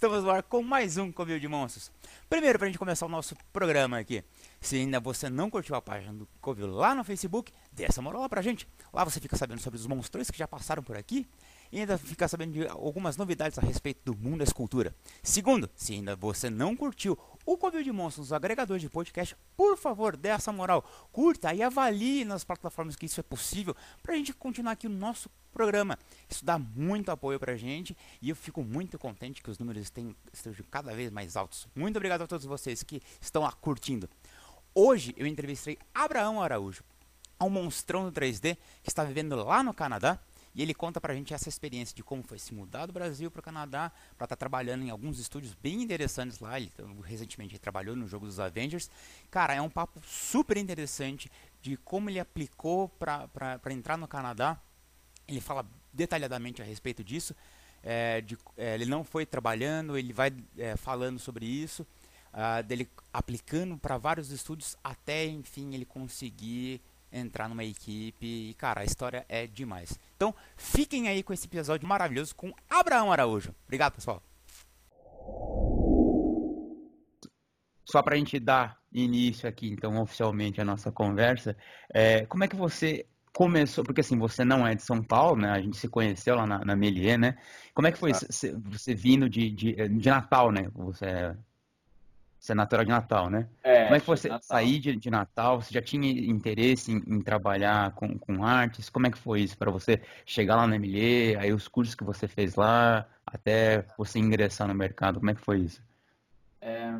[0.00, 1.92] Estamos no ar com mais um Covil de Monstros.
[2.26, 4.24] Primeiro, pra gente começar o nosso programa aqui,
[4.58, 8.22] se ainda você não curtiu a página do Covil lá no Facebook, dê essa moral
[8.22, 8.66] lá pra gente.
[8.94, 11.28] Lá você fica sabendo sobre os monstros que já passaram por aqui
[11.70, 14.96] e ainda fica sabendo de algumas novidades a respeito do mundo da escultura.
[15.22, 19.76] Segundo, se ainda você não curtiu o Covil de Monstros, o agregador de podcast, por
[19.76, 20.82] favor, dê essa moral,
[21.12, 25.30] curta e avalie nas plataformas que isso é possível pra gente continuar aqui o nosso
[25.50, 25.98] programa.
[26.28, 29.82] Isso dá muito apoio pra gente e eu fico muito contente que os números
[30.32, 31.66] estejam cada vez mais altos.
[31.74, 34.08] Muito obrigado a todos vocês que estão lá curtindo.
[34.74, 36.84] Hoje eu entrevistei Abraão Araújo,
[37.40, 40.18] um monstrão do 3D que está vivendo lá no Canadá.
[40.54, 43.40] E ele conta pra gente essa experiência de como foi se mudar do Brasil para
[43.40, 46.58] o Canadá para estar tá trabalhando em alguns estúdios bem interessantes lá.
[46.58, 46.72] Ele
[47.04, 48.90] recentemente ele trabalhou no jogo dos Avengers.
[49.30, 51.30] Cara, é um papo super interessante
[51.62, 54.60] de como ele aplicou para entrar no Canadá
[55.30, 57.34] ele fala detalhadamente a respeito disso.
[57.82, 61.86] É, de, é, ele não foi trabalhando, ele vai é, falando sobre isso,
[62.34, 68.26] uh, dele aplicando para vários estúdios até enfim ele conseguir entrar numa equipe.
[68.50, 69.98] E cara, a história é demais.
[70.16, 73.54] Então fiquem aí com esse episódio maravilhoso com Abraão Araújo.
[73.64, 74.22] Obrigado, pessoal.
[77.84, 81.56] Só para a gente dar início aqui, então, oficialmente a nossa conversa,
[81.92, 83.04] é, como é que você
[83.40, 85.50] começou, porque assim, você não é de São Paulo, né?
[85.50, 87.38] A gente se conheceu lá na, na Melier, né?
[87.72, 90.70] Como é que foi você, você vindo de, de, de, Natal, né?
[90.74, 91.34] Você é,
[92.38, 93.48] você é natural de Natal, né?
[93.62, 95.62] É, Como é que foi você sair de, de Natal?
[95.62, 98.90] Você já tinha interesse em, em, trabalhar com, com artes?
[98.90, 102.04] Como é que foi isso para você chegar lá na Melier, aí os cursos que
[102.04, 105.18] você fez lá, até você ingressar no mercado?
[105.18, 105.82] Como é que foi isso?
[106.60, 106.94] É...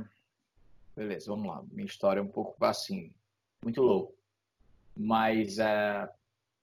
[0.97, 1.63] Beleza, vamos lá.
[1.71, 3.13] Minha história é um pouco assim,
[3.63, 4.15] muito louco.
[4.97, 6.09] Mas é,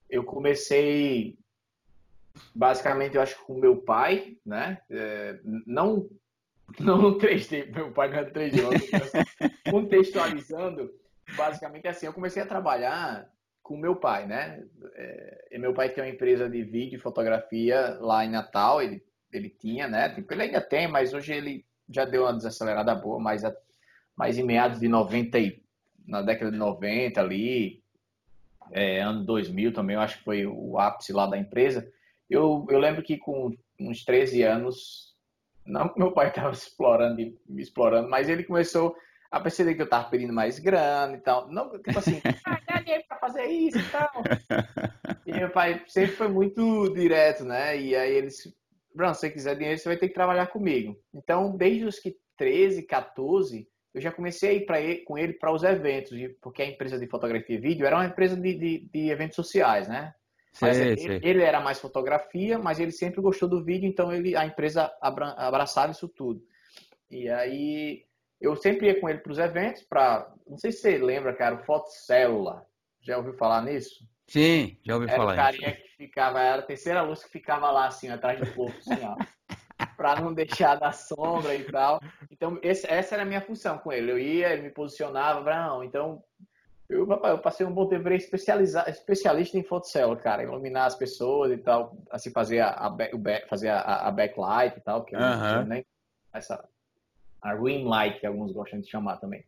[0.08, 1.38] eu comecei
[2.54, 4.80] basicamente, eu acho, com meu pai, né?
[4.90, 6.08] É, não,
[6.78, 9.12] não no 3D, meu pai não é 3D, mas
[9.70, 10.90] contextualizando,
[11.36, 13.28] basicamente assim, eu comecei a trabalhar
[13.62, 14.64] com meu pai, né?
[14.94, 19.50] É, meu pai tem uma empresa de vídeo e fotografia lá em Natal, ele, ele
[19.50, 20.08] tinha, né?
[20.08, 23.42] Tipo, ele ainda tem, mas hoje ele já deu uma desacelerada boa, mas,
[24.16, 25.38] mas em meados de 90,
[26.06, 27.82] na década de 90 ali,
[28.72, 31.90] é, ano 2000 também, eu acho que foi o ápice lá da empresa.
[32.28, 35.14] Eu, eu lembro que com uns 13 anos,
[35.64, 37.20] não que meu pai estava explorando,
[37.56, 38.96] explorando, mas ele começou
[39.30, 41.48] a perceber que eu estava pedindo mais grana e tal.
[41.50, 44.10] Não, tipo assim, ah, dá dinheiro para fazer isso e tal.
[45.26, 47.78] E meu pai sempre foi muito direto, né?
[47.78, 48.54] E aí eles,
[48.94, 50.98] Bruno, se você quiser dinheiro, você vai ter que trabalhar comigo.
[51.12, 53.68] Então, desde os que 13, 14,
[53.98, 57.06] eu já comecei a ir ele, com ele para os eventos, porque a empresa de
[57.08, 60.14] fotografia e vídeo era uma empresa de, de, de eventos sociais, né?
[60.52, 61.20] Sei, ele, sei.
[61.22, 65.92] ele, era mais fotografia, mas ele sempre gostou do vídeo, então ele, a empresa abraçava
[65.92, 66.40] isso tudo.
[67.10, 68.04] E aí
[68.40, 71.56] eu sempre ia com ele para os eventos, para não sei se você lembra, cara,
[71.56, 72.64] o Foto Célula.
[73.00, 74.04] Já ouviu falar nisso?
[74.26, 75.32] Sim, já ouvi era falar.
[75.32, 78.54] Era o carinha que ficava, era a terceira luz que ficava lá assim, atrás do
[78.54, 79.16] corpo, assim, ó
[79.98, 82.00] para não deixar da sombra e tal.
[82.30, 84.12] Então, esse, essa era a minha função com ele.
[84.12, 85.84] Eu ia, ele me posicionava.
[85.84, 86.22] Então,
[86.88, 91.98] eu, eu passei um bom tempo especialista em fotocell, cara, iluminar as pessoas e tal,
[92.12, 95.84] assim, fazer a, a, back, fazer a, a, backlight e tal, que é uh né?
[96.32, 96.64] essa
[97.42, 99.44] a rim light que alguns gostam de chamar também.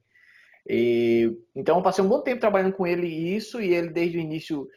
[0.69, 4.21] E, então, eu passei um bom tempo trabalhando com ele isso e ele desde o
[4.21, 4.69] início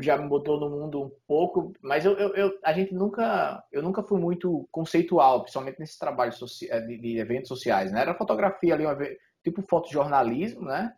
[0.00, 3.82] já me botou no mundo um pouco, mas eu, eu, eu, a gente nunca, eu
[3.82, 6.32] nunca fui muito conceitual, principalmente nesse trabalho
[6.68, 8.02] eh, de, de, eventos sociais, né?
[8.02, 8.96] Era fotografia ali, uma,
[9.42, 10.92] tipo fotojornalismo, né?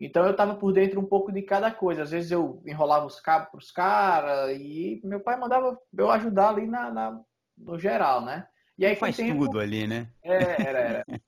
[0.00, 2.02] Então eu estava por dentro um pouco de cada coisa.
[2.02, 6.50] Às vezes eu enrolava os cabos para os caras e meu pai mandava eu ajudar
[6.50, 7.20] ali na, na
[7.56, 8.46] no geral, né?
[8.78, 10.08] E aí faz tempo, tudo ali, né?
[10.22, 11.04] É, era, era.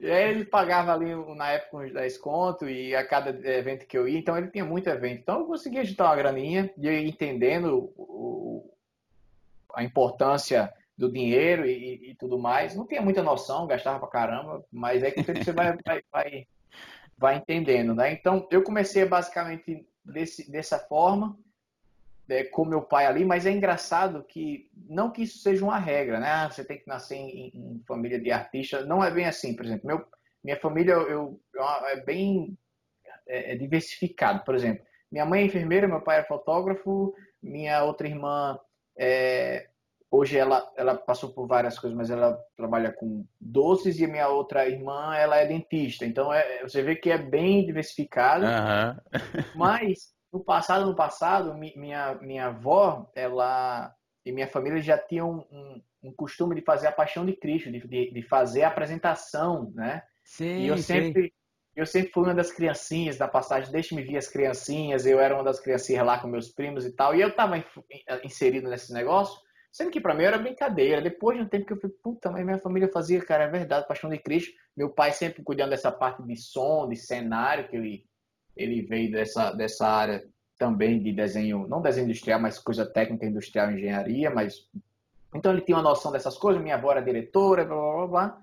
[0.00, 3.98] E aí ele pagava ali, na época, uns 10 conto e a cada evento que
[3.98, 5.20] eu ia, então ele tinha muito evento.
[5.20, 8.74] Então eu conseguia agitar uma graninha e entendendo o,
[9.74, 12.74] a importância do dinheiro e, e, tudo mais.
[12.74, 16.46] Não tinha muita noção, gastava pra caramba, mas é que você vai, vai, vai,
[17.18, 18.10] vai entendendo, né?
[18.12, 21.38] Então eu comecei basicamente desse, dessa forma
[22.30, 26.20] é, com meu pai ali, mas é engraçado que não que isso seja uma regra,
[26.20, 26.28] né?
[26.28, 29.54] Ah, você tem que nascer em, em família de artista, não é bem assim.
[29.54, 30.04] Por exemplo, meu,
[30.42, 32.56] minha família eu, eu é bem
[33.26, 34.44] é, é diversificado.
[34.44, 38.58] Por exemplo, minha mãe é enfermeira, meu pai é fotógrafo, minha outra irmã
[38.96, 39.68] é,
[40.10, 44.68] hoje ela, ela passou por várias coisas, mas ela trabalha com doces e minha outra
[44.68, 46.04] irmã ela é dentista.
[46.04, 49.50] Então é, você vê que é bem diversificado, uhum.
[49.54, 53.94] mas no passado, no passado, minha, minha avó, ela
[54.24, 57.80] e minha família já tinham um, um costume de fazer a Paixão de Cristo, de,
[57.86, 60.02] de, de fazer a apresentação, né?
[60.24, 61.32] Sim, e eu sempre, sim.
[61.74, 65.42] eu sempre fui uma das criancinhas da passagem, deixe-me ver as criancinhas, eu era uma
[65.42, 67.62] das criancinhas lá com meus primos e tal, e eu estava
[68.22, 69.40] inserido nesse negócio,
[69.72, 71.00] sendo que para mim era brincadeira.
[71.00, 73.88] Depois de um tempo que eu falei, puta, mas minha família fazia, cara, é verdade,
[73.88, 74.52] Paixão de Cristo.
[74.76, 78.04] Meu pai sempre cuidando dessa parte de som, de cenário, que ele,
[78.60, 80.24] ele veio dessa, dessa área
[80.58, 84.68] também de desenho, não desenho industrial, mas coisa técnica industrial, engenharia, mas
[85.34, 88.42] então ele tinha uma noção dessas coisas, minha avó era diretora, blá blá blá.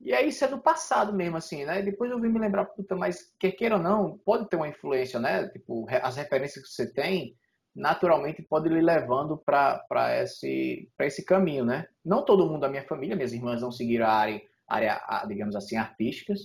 [0.00, 1.80] E aí isso é do passado mesmo, assim, né?
[1.80, 5.20] Depois eu vim me lembrar, puta, mas quer queira ou não, pode ter uma influência,
[5.20, 5.46] né?
[5.48, 7.36] Tipo, as referências que você tem,
[7.74, 11.86] naturalmente pode lhe levando para esse, esse caminho, né?
[12.04, 15.76] Não todo mundo da minha família, minhas irmãs não seguiram a área, área digamos assim,
[15.76, 16.40] artísticas,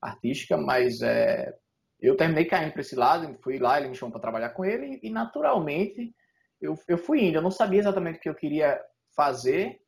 [0.00, 1.54] artística, mas é,
[2.00, 5.00] eu terminei caindo para esse lado, fui lá, ele me chamou para trabalhar com ele
[5.02, 6.14] e, naturalmente
[6.60, 7.38] eu, eu fui indo.
[7.38, 8.80] Eu não sabia exatamente o que eu queria
[9.14, 9.80] fazer,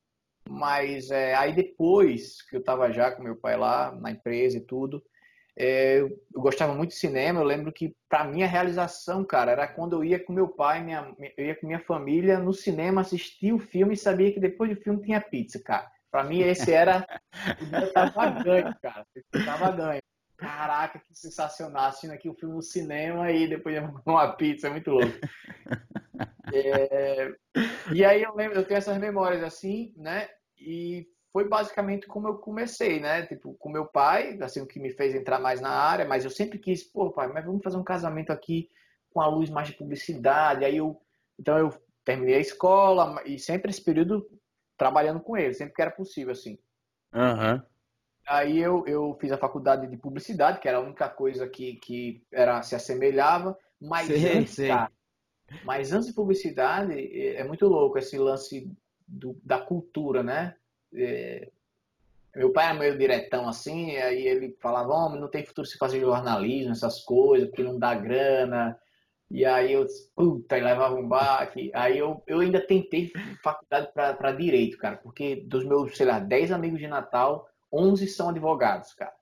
[0.49, 4.61] mas é, aí depois que eu estava já com meu pai lá na empresa e
[4.61, 5.03] tudo,
[5.57, 7.41] é, eu gostava muito de cinema.
[7.41, 10.83] Eu lembro que para mim a realização, cara, era quando eu ia com meu pai,
[10.83, 14.71] minha, eu ia com minha família no cinema assistir o filme e sabia que depois
[14.71, 15.91] do filme tinha pizza, cara.
[16.11, 17.05] Para mim esse era
[17.61, 19.07] o tava ganho, cara.
[19.33, 20.01] Eu tava ganho.
[20.39, 23.77] Caraca, que sensacional assistindo aqui o filme no cinema e depois
[24.07, 25.07] uma pizza, é muito louco.
[26.51, 27.31] É...
[27.93, 30.31] E aí eu lembro, eu tenho essas memórias assim, né?
[30.57, 33.27] E foi basicamente como eu comecei, né?
[33.27, 36.31] Tipo, com meu pai, assim, o que me fez entrar mais na área, mas eu
[36.31, 38.71] sempre quis, pô, pai, mas vamos fazer um casamento aqui
[39.11, 40.65] com a luz mais de publicidade.
[40.65, 40.99] Aí eu,
[41.39, 41.71] então eu
[42.03, 44.27] terminei a escola e sempre esse período
[44.77, 46.59] trabalhando com ele, sempre que era possível, assim.
[47.15, 47.63] Uhum.
[48.29, 52.23] Aí eu, eu fiz a faculdade de publicidade, que era a única coisa que, que
[52.31, 54.57] era, se assemelhava, mas sei, antes.
[54.57, 54.93] Cara,
[55.65, 58.71] mas antes de publicidade, é, é muito louco esse lance
[59.07, 60.55] do, da cultura, né?
[60.95, 61.49] É,
[62.37, 66.01] meu pai era meio diretão assim, aí ele falava, homem, não tem futuro se fazer
[66.01, 68.79] jornalismo, essas coisas, porque não dá grana.
[69.31, 71.71] E aí eu, puta, e levava um baque.
[71.75, 76.53] Aí eu, eu ainda tentei faculdade para direito, cara, porque dos meus, sei lá, 10
[76.53, 79.15] amigos de Natal, 11 são advogados, cara.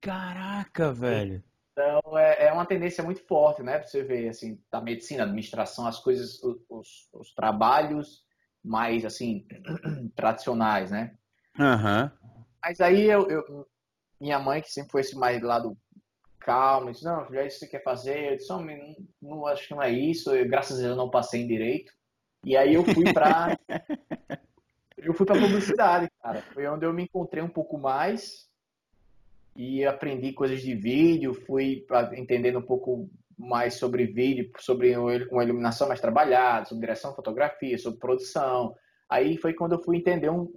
[0.00, 1.42] Caraca, velho.
[1.72, 3.78] Então é, é uma tendência muito forte, né?
[3.78, 8.24] Pra você ver, assim, da medicina, administração, as coisas, os, os trabalhos
[8.62, 9.46] mais, assim,
[10.14, 11.16] tradicionais, né?
[11.58, 12.04] Aham.
[12.04, 12.24] Uhum.
[12.64, 13.66] Mas aí eu, eu,
[14.20, 15.76] minha mãe, que sempre foi esse mais lado
[16.38, 18.32] calmo, disse, não, já é isso que você quer fazer?
[18.32, 20.34] Eu disse, não, não, não acho que não é isso.
[20.34, 21.92] Eu, graças a Deus eu não passei em direito.
[22.44, 23.58] E aí eu fui para
[25.04, 26.42] eu fui para publicidade, cara.
[26.52, 28.48] Foi onde eu me encontrei um pouco mais
[29.56, 31.86] e aprendi coisas de vídeo, fui
[32.16, 33.08] entendendo um pouco
[33.38, 38.74] mais sobre vídeo, sobre uma iluminação mais trabalhada, sobre direção fotografia, sobre produção.
[39.08, 40.52] Aí foi quando eu fui entender um,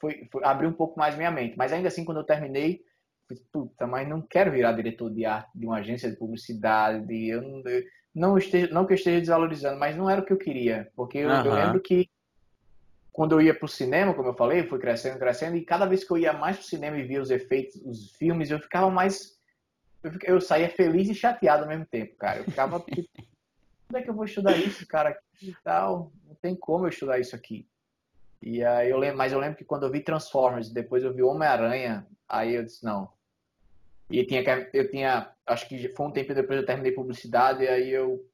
[0.00, 1.56] foi, foi abrir um pouco mais minha mente.
[1.56, 2.82] Mas ainda assim, quando eu terminei,
[3.52, 7.28] puta, mas não quero virar diretor de arte de uma agência de publicidade.
[7.28, 7.62] Eu não,
[8.14, 11.18] não, esteja, não que eu esteja desvalorizando, mas não era o que eu queria, porque
[11.18, 11.44] eu, uhum.
[11.44, 12.08] eu lembro que
[13.18, 16.04] quando eu ia para o cinema, como eu falei, fui crescendo, crescendo, e cada vez
[16.04, 18.88] que eu ia mais para o cinema e via os efeitos, os filmes, eu ficava
[18.92, 19.36] mais.
[20.04, 22.38] Eu, eu saía feliz e chateado ao mesmo tempo, cara.
[22.38, 22.78] Eu ficava.
[22.94, 23.08] tipo,
[23.88, 25.18] como é que eu vou estudar isso, cara?
[25.42, 26.12] E tal.
[26.28, 27.68] Não tem como eu estudar isso aqui.
[28.40, 31.24] E aí eu lembro, mas eu lembro que quando eu vi Transformers, depois eu vi
[31.24, 33.12] Homem-Aranha, aí eu disse, não.
[34.08, 37.90] E tinha, eu tinha, acho que foi um tempo depois eu terminei publicidade, e aí
[37.90, 38.24] eu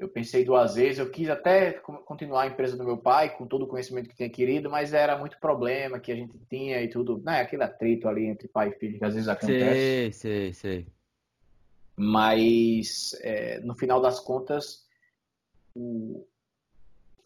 [0.00, 3.64] eu pensei duas vezes, eu quis até continuar a empresa do meu pai, com todo
[3.64, 7.22] o conhecimento que tinha querido, mas era muito problema que a gente tinha e tudo,
[7.22, 7.42] né?
[7.42, 9.52] Aquele atrito ali entre pai e filho que às vezes acontece.
[9.52, 10.86] Sei, sei, sei.
[11.94, 14.86] Mas, é, no final das contas,
[15.74, 16.26] o...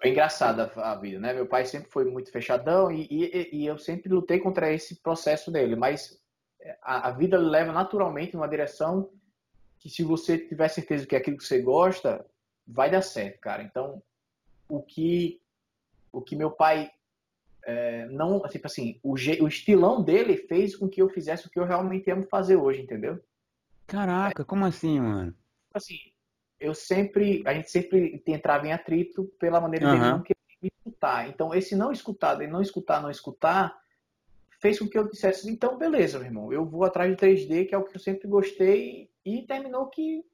[0.02, 1.32] é engraçada a vida, né?
[1.32, 5.48] Meu pai sempre foi muito fechadão e, e, e eu sempre lutei contra esse processo
[5.52, 6.20] dele, mas
[6.82, 9.12] a, a vida leva naturalmente numa direção
[9.78, 12.26] que se você tiver certeza que é aquilo que você gosta,
[12.66, 13.62] vai dar certo, cara.
[13.62, 14.02] Então,
[14.68, 15.40] o que
[16.12, 16.90] o que meu pai
[17.66, 21.58] é, não, tipo assim, o, o estilão dele fez com que eu fizesse o que
[21.58, 23.18] eu realmente amo fazer hoje, entendeu?
[23.86, 25.34] Caraca, é, como assim, mano?
[25.72, 25.98] Assim,
[26.60, 29.92] eu sempre, a gente sempre entrava em atrito pela maneira uhum.
[29.92, 31.28] dele não querer me escutar.
[31.28, 33.76] Então, esse não escutar, de não escutar, não escutar,
[34.60, 37.74] fez com que eu dissesse, então, beleza, meu irmão, eu vou atrás de 3D, que
[37.74, 40.24] é o que eu sempre gostei, e terminou que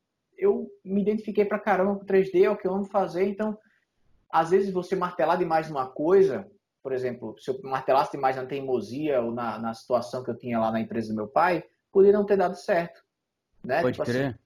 [0.41, 3.57] eu me identifiquei pra caramba com 3D, é o que eu amo fazer, então
[4.31, 6.51] às vezes você martelar demais numa coisa,
[6.83, 10.59] por exemplo, se eu martelasse demais na teimosia ou na, na situação que eu tinha
[10.59, 13.03] lá na empresa do meu pai, poderia não ter dado certo.
[13.63, 13.83] Né?
[13.83, 14.27] Pode tipo crer.
[14.27, 14.39] Assim,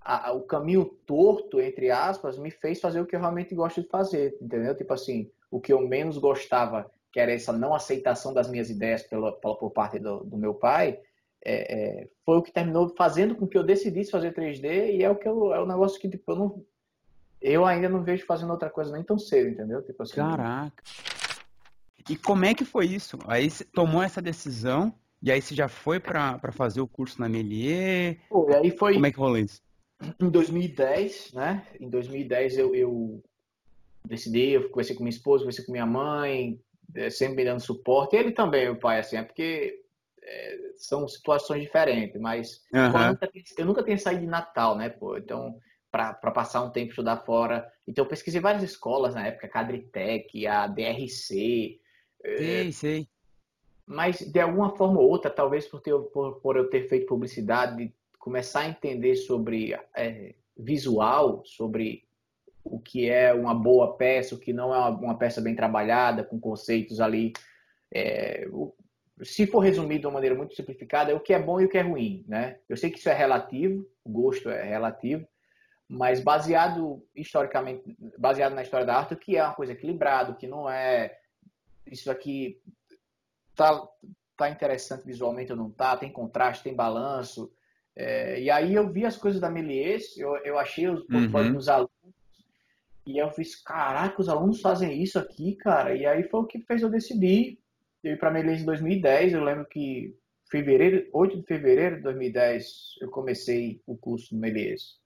[0.00, 3.82] a, a, o caminho torto, entre aspas, me fez fazer o que eu realmente gosto
[3.82, 4.76] de fazer, entendeu?
[4.76, 9.02] Tipo assim, o que eu menos gostava que era essa não aceitação das minhas ideias
[9.02, 10.98] pela, pela por parte do, do meu pai,
[11.44, 15.10] é, é, foi o que terminou fazendo com que eu decidisse fazer 3D e é
[15.10, 16.64] o que eu, é o negócio que tipo, eu não
[17.40, 19.82] eu ainda não vejo fazendo outra coisa nem tão cedo, entendeu?
[19.82, 20.82] Tipo assim, Caraca.
[22.08, 23.18] E como é que foi isso?
[23.26, 27.28] Aí você tomou essa decisão e aí você já foi para fazer o curso na
[27.28, 28.18] Melier?
[28.28, 29.60] Pô, aí foi Como é que rolou isso?
[30.20, 31.66] Em 2010, né?
[31.80, 33.22] Em 2010 eu, eu
[34.04, 36.60] decidi, eu conversei com minha esposa, conversei com minha mãe,
[36.94, 38.16] é, sempre me dando suporte.
[38.16, 39.81] Ele também, o pai, assim, é porque
[40.22, 42.80] é, são situações diferentes, mas uhum.
[42.80, 45.16] eu, nunca, eu, nunca, tinha saído de Natal, né, pô?
[45.16, 45.58] Então,
[45.90, 47.70] para passar um tempo estudar fora.
[47.86, 51.80] Então, eu pesquisei várias escolas na época, a Cadritec, a DRC.
[52.24, 53.08] É, sei, é, sei.
[53.84, 57.92] Mas, de alguma forma ou outra, talvez por, ter, por, por eu ter feito publicidade,
[58.18, 62.04] começar a entender sobre é, visual, sobre
[62.64, 66.24] o que é uma boa peça, o que não é uma, uma peça bem trabalhada,
[66.24, 67.32] com conceitos ali.
[67.92, 68.72] É, o,
[69.24, 71.68] se for resumido de uma maneira muito simplificada, é o que é bom e o
[71.68, 72.58] que é ruim, né?
[72.68, 75.26] Eu sei que isso é relativo, o gosto é relativo,
[75.88, 80.36] mas baseado historicamente, baseado na história da arte, o que é uma coisa equilibrada, o
[80.36, 81.18] que não é
[81.86, 82.60] isso aqui
[83.54, 83.86] tá,
[84.36, 87.52] tá interessante visualmente ou não tá, tem contraste, tem balanço.
[87.94, 91.56] É, e aí eu vi as coisas da Melies, eu, eu achei os portfólios uhum.
[91.56, 91.92] dos alunos,
[93.04, 95.94] e eu fiz, caraca, os alunos fazem isso aqui, cara.
[95.94, 97.58] E aí foi o que fez eu decidir.
[98.02, 100.16] Eu ir para Melies em 2010, eu lembro que
[100.50, 105.00] fevereiro, 8 de fevereiro de 2010, eu comecei o curso no Melies.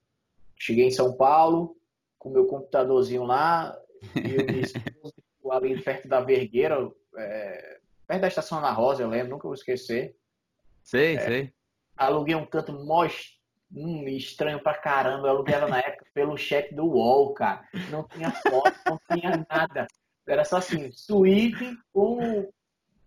[0.56, 1.76] Cheguei em São Paulo,
[2.18, 3.76] com meu computadorzinho lá,
[4.14, 4.74] e eu disse,
[5.50, 10.16] ali perto da Vergueira, é, perto da Estação Ana Rosa, eu lembro, nunca vou esquecer.
[10.82, 11.52] Sei, é, sei.
[11.96, 13.06] Aluguei um canto mó
[13.74, 15.28] hum, estranho pra caramba.
[15.28, 17.66] Eu aluguei ela na época pelo chat do UOL, cara.
[17.90, 19.86] Não tinha foto, não tinha nada.
[20.26, 22.48] Era só assim, suíte com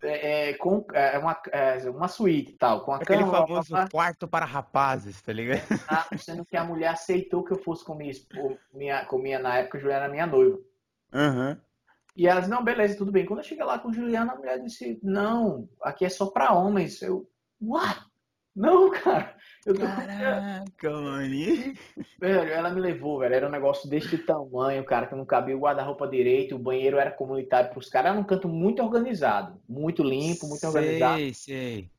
[0.02, 3.74] é, é, com é, uma, é, uma suíte e tal, com a Aquele cama, famoso
[3.74, 3.90] uma...
[3.90, 5.62] quarto para rapazes, tá ligado?
[5.88, 8.14] Ah, sendo que a mulher aceitou que eu fosse com minha,
[8.74, 10.58] minha, com minha na época, Juliana era minha noiva.
[11.14, 11.58] Uhum.
[12.16, 13.26] E elas, não, beleza, tudo bem.
[13.26, 17.02] Quando eu cheguei lá com Juliana, a mulher disse, não, aqui é só para homens.
[17.02, 17.30] Eu,
[17.62, 18.09] what?
[18.56, 19.36] Não, cara.
[19.66, 19.82] Eu tô...
[19.82, 21.30] Caraca, mano.
[22.20, 23.36] Velho, ela me levou, velho.
[23.36, 27.12] Era um negócio desse tamanho, cara, que não cabia o guarda-roupa direito, o banheiro era
[27.12, 28.12] comunitário pros caras.
[28.12, 29.60] Era um canto muito organizado.
[29.68, 31.18] Muito limpo, muito sei, organizado.
[31.18, 31.92] Sei, sei.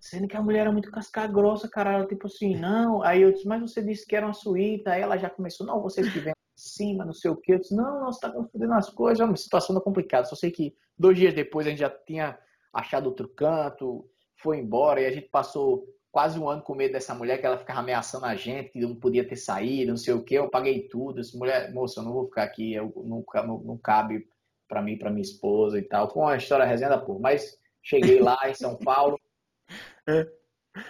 [0.00, 1.92] Sendo que a mulher era muito casca grossa, cara.
[1.92, 3.02] Ela, tipo assim, não.
[3.02, 4.88] Aí eu disse, mas você disse que era uma suíte.
[4.88, 7.54] Aí ela já começou, não, vocês que vêm cima, não sei o quê.
[7.54, 9.20] Eu disse, não, não, você tá confundendo as coisas.
[9.20, 10.26] É uma situação complicada.
[10.26, 12.38] Só sei que dois dias depois a gente já tinha
[12.72, 17.14] achado outro canto, foi embora e a gente passou quase um ano com medo dessa
[17.14, 20.24] mulher, que ela ficava ameaçando a gente, que não podia ter saído, não sei o
[20.24, 20.34] que.
[20.34, 21.20] Eu paguei tudo.
[21.20, 24.26] Essa mulher, moça, eu não vou ficar aqui, eu, não, não, não cabe
[24.66, 26.10] para mim, para minha esposa e tal.
[26.10, 27.20] Foi uma história resenha da porra.
[27.20, 29.20] Mas cheguei lá em São Paulo,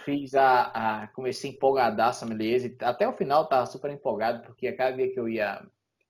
[0.05, 2.73] fiz a, a comecei empolgadaça, beleza.
[2.81, 5.65] Até o final tava super empolgado, porque a cada dia que eu ia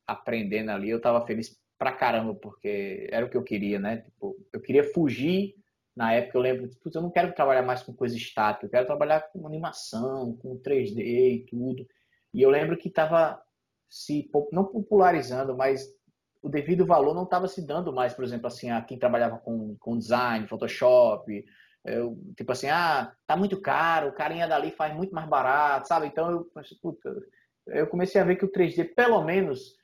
[0.07, 3.97] aprendendo ali, eu tava feliz pra caramba, porque era o que eu queria, né?
[3.97, 5.55] Tipo, eu queria fugir
[5.99, 8.85] na época eu lembro, putz, eu não quero trabalhar mais com coisa estática, eu quero
[8.85, 11.85] trabalhar com animação, com 3D e tudo.
[12.33, 13.37] E eu lembro que estava
[13.89, 15.93] se não popularizando, mas
[16.41, 19.75] o devido valor não estava se dando mais, por exemplo, assim, a quem trabalhava com,
[19.77, 21.43] com design, Photoshop,
[21.83, 26.07] eu, tipo assim, ah, tá muito caro, o carinha dali faz muito mais barato, sabe?
[26.07, 26.49] Então eu,
[27.67, 29.75] eu comecei a ver que o 3D, pelo menos,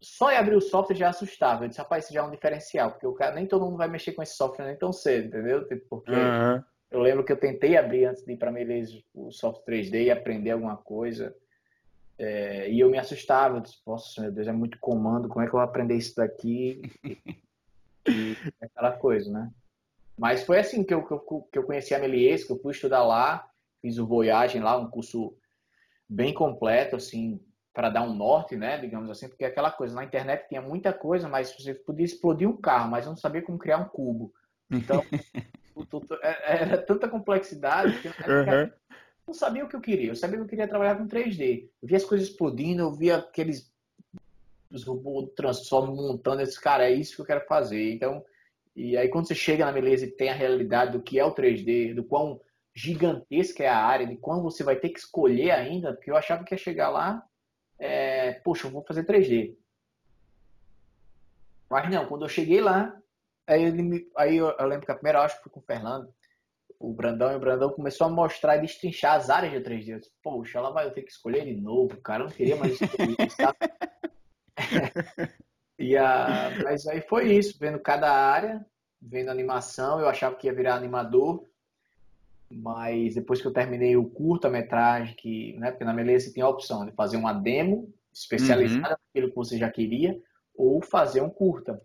[0.00, 1.64] só em abrir o software já é assustava.
[1.64, 3.88] Eu disse, rapaz, isso já é um diferencial, porque o cara, nem todo mundo vai
[3.88, 5.66] mexer com esse software nem tão cedo, entendeu?
[5.68, 6.62] Tipo, porque uhum.
[6.90, 10.10] eu lembro que eu tentei abrir antes de ir para Melez o software 3D e
[10.10, 11.36] aprender alguma coisa.
[12.18, 15.48] É, e eu me assustava, eu disse, nossa, meu Deus, é muito comando, como é
[15.48, 16.82] que eu vou aprender isso daqui?
[18.08, 19.50] e aquela coisa, né?
[20.18, 22.72] Mas foi assim que eu, que eu, que eu conheci a Melies, que eu fui
[22.72, 23.48] estudar lá,
[23.80, 25.34] fiz o Voyagem lá, um curso
[26.06, 27.40] bem completo, assim,
[27.72, 31.28] para dar um norte, né, digamos assim, porque aquela coisa, na internet tinha muita coisa,
[31.28, 34.32] mas você podia explodir um carro, mas não sabia como criar um cubo.
[34.70, 35.04] Então,
[36.22, 38.70] é, era tanta complexidade que eu uhum.
[39.26, 40.10] não sabia o que eu queria.
[40.10, 41.68] Eu sabia que eu queria trabalhar com 3D.
[41.80, 43.70] Eu via as coisas explodindo, eu via aqueles
[44.70, 47.92] os robôs transformam montando esse cara, é isso que eu quero fazer.
[47.92, 48.24] Então,
[48.74, 51.34] e aí quando você chega na beleza e tem a realidade do que é o
[51.34, 52.40] 3D, do quão
[52.74, 56.44] gigantesca é a área, de quando você vai ter que escolher ainda, porque eu achava
[56.44, 57.22] que ia chegar lá
[57.80, 59.56] é, poxa, eu vou fazer 3D.
[61.68, 62.94] Mas não, quando eu cheguei lá,
[63.46, 65.64] aí, ele me, aí eu, eu, lembro que a primeira acho que foi com o
[65.64, 66.12] Fernando,
[66.78, 69.88] o Brandão, e o Brandão começou a mostrar e destrinchar as áreas de 3D.
[69.88, 72.80] Eu disse, poxa, ela vai ter que escolher de novo, cara, eu não queria mais
[72.80, 73.36] escolher isso,
[75.78, 78.64] e a, mas aí foi isso, vendo cada área,
[79.00, 81.48] vendo animação, eu achava que ia virar animador,
[82.50, 86.48] mas depois que eu terminei o curta-metragem, que, né, porque na Meleza você tem a
[86.48, 88.96] opção de fazer uma demo especializada uhum.
[89.06, 90.20] naquilo que você já queria,
[90.54, 91.80] ou fazer um curta.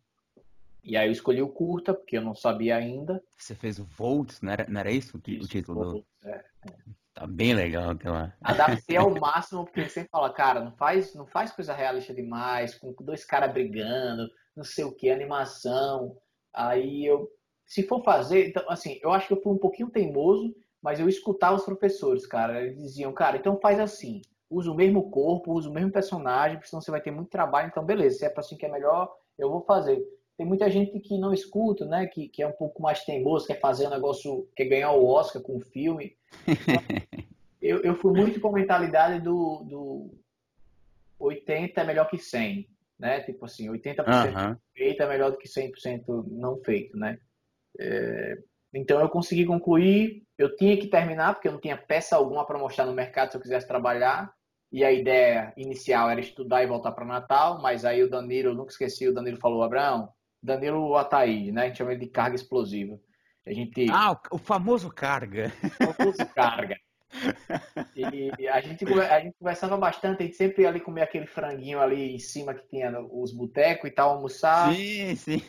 [0.84, 3.22] E aí eu escolhi o curta, porque eu não sabia ainda.
[3.38, 5.84] Você fez o Volts, não era, não era isso, isso o título?
[5.84, 6.29] Volts, do...
[6.29, 6.74] é, é.
[7.15, 8.36] Tá bem legal aquela.
[8.41, 12.75] Adaptei ao máximo, porque ele sempre fala, cara, não faz, não faz coisa realista demais,
[12.75, 16.17] com dois caras brigando, não sei o que, animação.
[16.53, 17.29] Aí eu,
[17.65, 21.10] se for fazer, então, assim, eu acho que eu fui um pouquinho teimoso, mas eu
[21.10, 22.62] escutava os professores, cara.
[22.62, 26.69] Eles diziam, cara, então faz assim, usa o mesmo corpo, usa o mesmo personagem, porque
[26.69, 29.12] senão você vai ter muito trabalho, então beleza, se é para assim que é melhor,
[29.38, 30.00] eu vou fazer.
[30.38, 32.07] Tem muita gente que não escuta, né?
[32.07, 35.41] Que, que é um pouco mais teimoso, quer fazer um negócio, quer ganhar o Oscar
[35.41, 36.15] com o filme.
[37.62, 40.13] eu, eu fui muito com a mentalidade do, do
[41.17, 42.67] 80 é melhor que 100,
[43.00, 43.22] né?
[43.22, 44.57] Tipo assim, 80% uhum.
[44.74, 47.17] feito é melhor do que 100% não feito, né?
[47.79, 48.38] É,
[48.74, 52.60] então eu consegui concluir, eu tinha que terminar, porque eu não tinha peça alguma para
[52.60, 54.34] mostrar no mercado se eu quisesse trabalhar.
[54.72, 58.55] E a ideia inicial era estudar e voltar para Natal, mas aí o Danilo, eu
[58.55, 60.10] nunca esqueci, o Danilo falou, Abraão,
[60.44, 61.63] Danilo Ataíde, né?
[61.63, 63.00] A gente chama ele de carga explosiva.
[63.46, 63.86] A gente...
[63.89, 65.53] Ah, o famoso carga.
[65.63, 66.77] O famoso carga.
[67.96, 72.13] E a gente, a gente conversava bastante, a gente sempre ali comia aquele franguinho ali
[72.13, 74.74] em cima que tinha os botecos e tal, almoçar.
[74.74, 75.41] Sim, sim.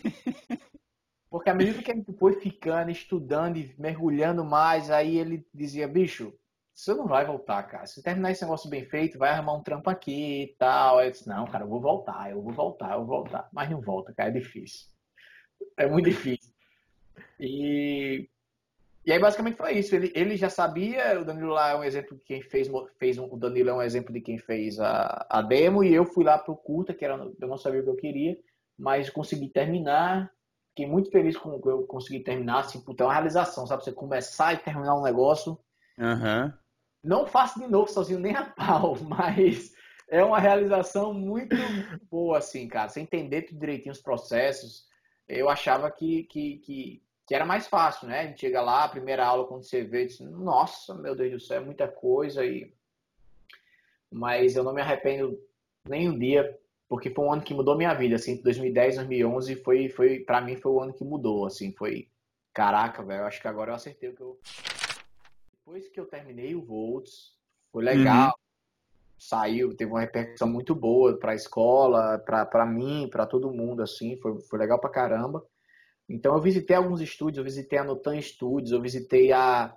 [1.36, 5.86] Porque à medida que a gente foi ficando, estudando e mergulhando mais, aí ele dizia,
[5.86, 6.32] bicho,
[6.74, 7.86] você não vai voltar, cara.
[7.86, 10.98] Se terminar esse negócio bem feito, vai arrumar um trampo aqui e tal.
[10.98, 13.48] Aí eu disse, não, cara, eu vou voltar, eu vou voltar, eu vou voltar.
[13.52, 14.86] Mas não volta, cara, é difícil.
[15.76, 16.52] É muito difícil.
[17.38, 18.28] E,
[19.04, 19.94] e aí basicamente foi isso.
[19.94, 23.26] Ele, ele já sabia, o Danilo lá é um exemplo de quem fez, fez um,
[23.32, 26.38] o Danilo é um exemplo de quem fez a, a demo, e eu fui lá
[26.38, 28.38] pro curta, que era, eu não sabia o que eu queria,
[28.78, 30.30] mas consegui terminar.
[30.76, 33.82] Fiquei muito feliz com que eu consegui terminar, assim, puta, é uma realização, sabe?
[33.82, 35.58] Você começar e terminar um negócio.
[35.96, 36.52] Uhum.
[37.02, 39.72] Não faço de novo sozinho nem a pau, mas
[40.06, 41.56] é uma realização muito
[42.10, 42.90] boa, assim, cara.
[42.90, 44.86] Você entender tudo direitinho os processos.
[45.26, 48.20] Eu achava que, que, que, que, era mais fácil, né?
[48.20, 51.40] A gente chega lá, a primeira aula, quando você vê, diz, nossa, meu Deus do
[51.40, 52.44] céu, é muita coisa.
[52.44, 52.70] E...
[54.12, 55.40] Mas eu não me arrependo
[55.88, 56.54] nem um dia,
[56.88, 60.56] porque foi um ano que mudou minha vida, assim, 2010, 2011, foi, foi para mim
[60.56, 62.08] foi o ano que mudou, assim, foi,
[62.52, 64.38] caraca, velho, acho que agora eu acertei o que eu
[65.66, 67.32] depois que eu terminei o Volts,
[67.72, 68.28] foi legal.
[68.28, 68.32] Uhum.
[69.18, 74.16] Saiu, teve uma repercussão muito boa para a escola, para mim, para todo mundo, assim,
[74.18, 75.44] foi, foi legal pra caramba.
[76.08, 79.76] Então eu visitei alguns estúdios, eu visitei a Notan Studios, eu visitei a,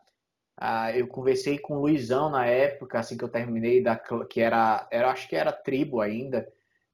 [0.56, 4.88] a, eu conversei com o Luizão na época, assim que eu terminei da que era,
[4.92, 6.48] era acho que era tribo ainda,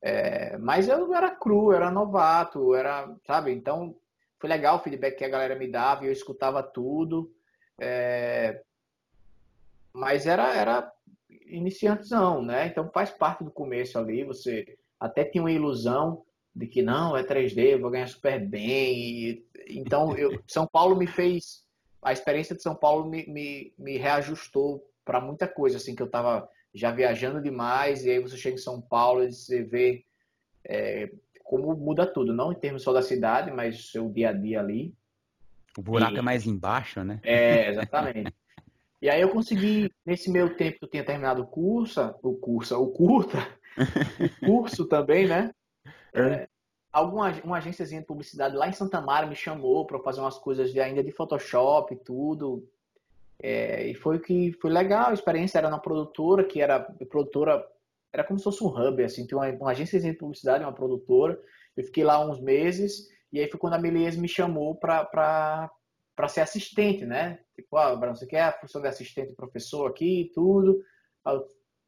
[0.06, 3.52] é, mas eu era cru, era novato, era, sabe?
[3.52, 3.96] Então
[4.38, 7.34] foi legal o feedback que a galera me dava, e eu escutava tudo.
[7.82, 8.62] É,
[9.92, 10.94] mas era, era
[11.48, 12.68] iniciantezão, né?
[12.68, 16.24] Então faz parte do começo ali, você até tinha uma ilusão
[16.56, 19.00] de que não, é 3D, vou ganhar super bem.
[19.00, 21.66] E, então, eu, São Paulo me fez,
[22.00, 26.08] a experiência de São Paulo me, me, me reajustou para muita coisa, assim, que eu
[26.08, 30.04] estava já viajando demais, e aí você chega em São Paulo e você vê
[30.66, 31.10] é,
[31.42, 34.60] como muda tudo, não em termos só da cidade, mas o seu dia a dia
[34.60, 34.94] ali.
[35.78, 37.20] O buraco e, é mais embaixo, né?
[37.24, 38.34] É, exatamente.
[39.02, 42.82] E aí eu consegui, nesse meio tempo que eu tinha terminado o curso, o curso,
[42.82, 43.38] o curta,
[44.42, 45.52] o curso também, né?
[46.12, 46.22] É.
[46.22, 46.50] é,
[46.92, 50.72] alguma uma agênciazinha de publicidade lá em Santa Mara me chamou para fazer umas coisas
[50.72, 52.68] de, ainda de Photoshop e tudo.
[53.42, 57.66] É, e foi que foi legal, a experiência era na produtora, que era produtora,
[58.14, 61.40] era como se fosse um hub, assim, tinha uma, uma agência de publicidade, uma produtora.
[61.76, 65.70] Eu fiquei lá uns meses e aí foi quando a Melies me chamou para
[66.30, 67.40] ser assistente, né?
[67.54, 70.82] Tipo, ah, Bruno, você quer a função de assistente professor aqui e tudo.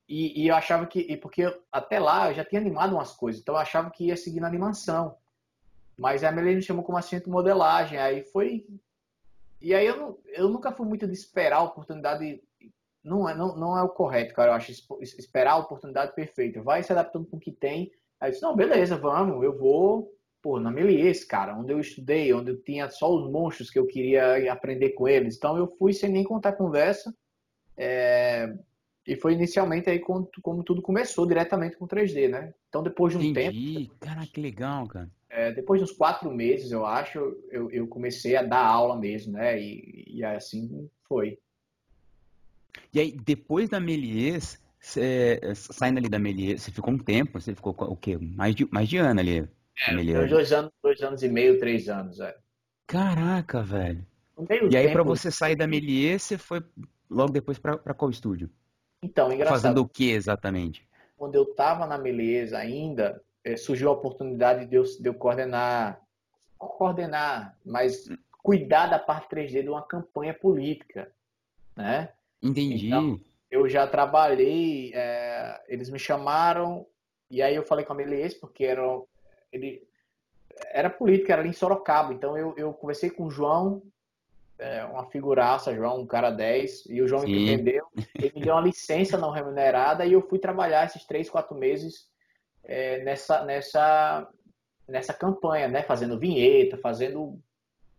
[0.10, 3.56] E, e, eu achava que, porque até lá eu já tinha animado umas coisas, então
[3.56, 5.16] eu achava que ia seguir na animação.
[5.98, 8.66] Mas a Melanie me chamou como assistente de modelagem, aí foi.
[9.62, 12.42] E aí eu, eu nunca fui muito de esperar a oportunidade.
[13.04, 14.52] Não é, não, não é o correto, cara.
[14.52, 16.62] Eu acho esperar a oportunidade perfeita.
[16.62, 17.92] Vai se adaptando com o que tem.
[18.20, 22.34] Aí eu disse, não, beleza, vamos, eu vou pô, na Melies, cara, onde eu estudei,
[22.34, 25.36] onde eu tinha só os monstros que eu queria aprender com eles.
[25.36, 27.14] Então eu fui sem nem contar conversa.
[27.76, 28.54] É...
[29.06, 32.54] E foi inicialmente aí como, como, tudo começou, diretamente com 3D, né?
[32.70, 33.88] Então depois de um Entendi.
[33.88, 33.96] tempo.
[34.00, 35.10] Cara, que legal, cara.
[35.30, 39.34] É, depois de uns quatro meses, eu acho, eu, eu comecei a dar aula mesmo,
[39.34, 39.60] né?
[39.62, 41.38] E, e assim foi.
[42.94, 44.62] E aí, depois da Melies,
[45.54, 48.18] saindo ali da Melies, você ficou um tempo, você ficou o quê?
[48.18, 49.50] Mais de, mais de ano ali
[49.86, 52.36] é, dois anos, dois anos e meio, três anos, é.
[52.88, 54.06] Caraca, velho.
[54.72, 56.64] E aí, para você sair da Melier, você foi
[57.10, 58.50] logo depois para qual estúdio?
[59.04, 59.62] Então, engraçado.
[59.62, 60.88] Fazendo o que exatamente?
[61.16, 63.22] Quando eu estava na Melier ainda,
[63.56, 66.02] surgiu a oportunidade de eu, de eu coordenar,
[66.58, 68.10] coordenar, mas
[68.44, 71.12] cuidar da parte 3D de uma campanha política,
[71.76, 72.10] né?
[72.42, 72.88] Entendi.
[72.88, 76.86] Então, eu já trabalhei, é, eles me chamaram
[77.30, 78.82] e aí eu falei com a Melies porque era
[79.52, 79.88] ele
[80.72, 83.84] era política, era ali em Sorocaba, então eu, eu conversei com o João,
[84.58, 87.28] é, uma figuraça, João, um cara 10, e o João Sim.
[87.28, 91.30] me entendeu, ele me deu uma licença não remunerada e eu fui trabalhar esses três,
[91.30, 92.10] quatro meses
[92.68, 94.28] é, nessa, nessa,
[94.88, 97.40] nessa campanha, né, fazendo vinheta, fazendo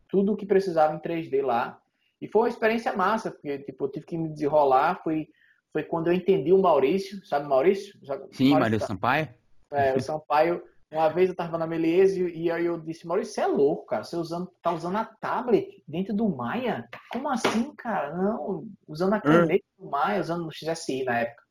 [0.09, 1.81] tudo o que precisava em 3D lá.
[2.20, 5.28] E foi uma experiência massa, porque tipo, eu tive que me desenrolar, foi,
[5.72, 7.98] foi quando eu entendi o Maurício, sabe o Maurício?
[8.33, 9.28] Sim, Maurício Sampaio.
[9.70, 13.40] É, o Sampaio, uma vez eu estava na Meliese e aí eu disse, Maurício, você
[13.42, 16.88] é louco, cara, você usando, tá usando a tablet dentro do Maia?
[17.12, 18.14] Como assim, cara?
[18.16, 19.85] Não, usando a caneta hum.
[19.85, 21.48] do Maia, usando no XSI na época.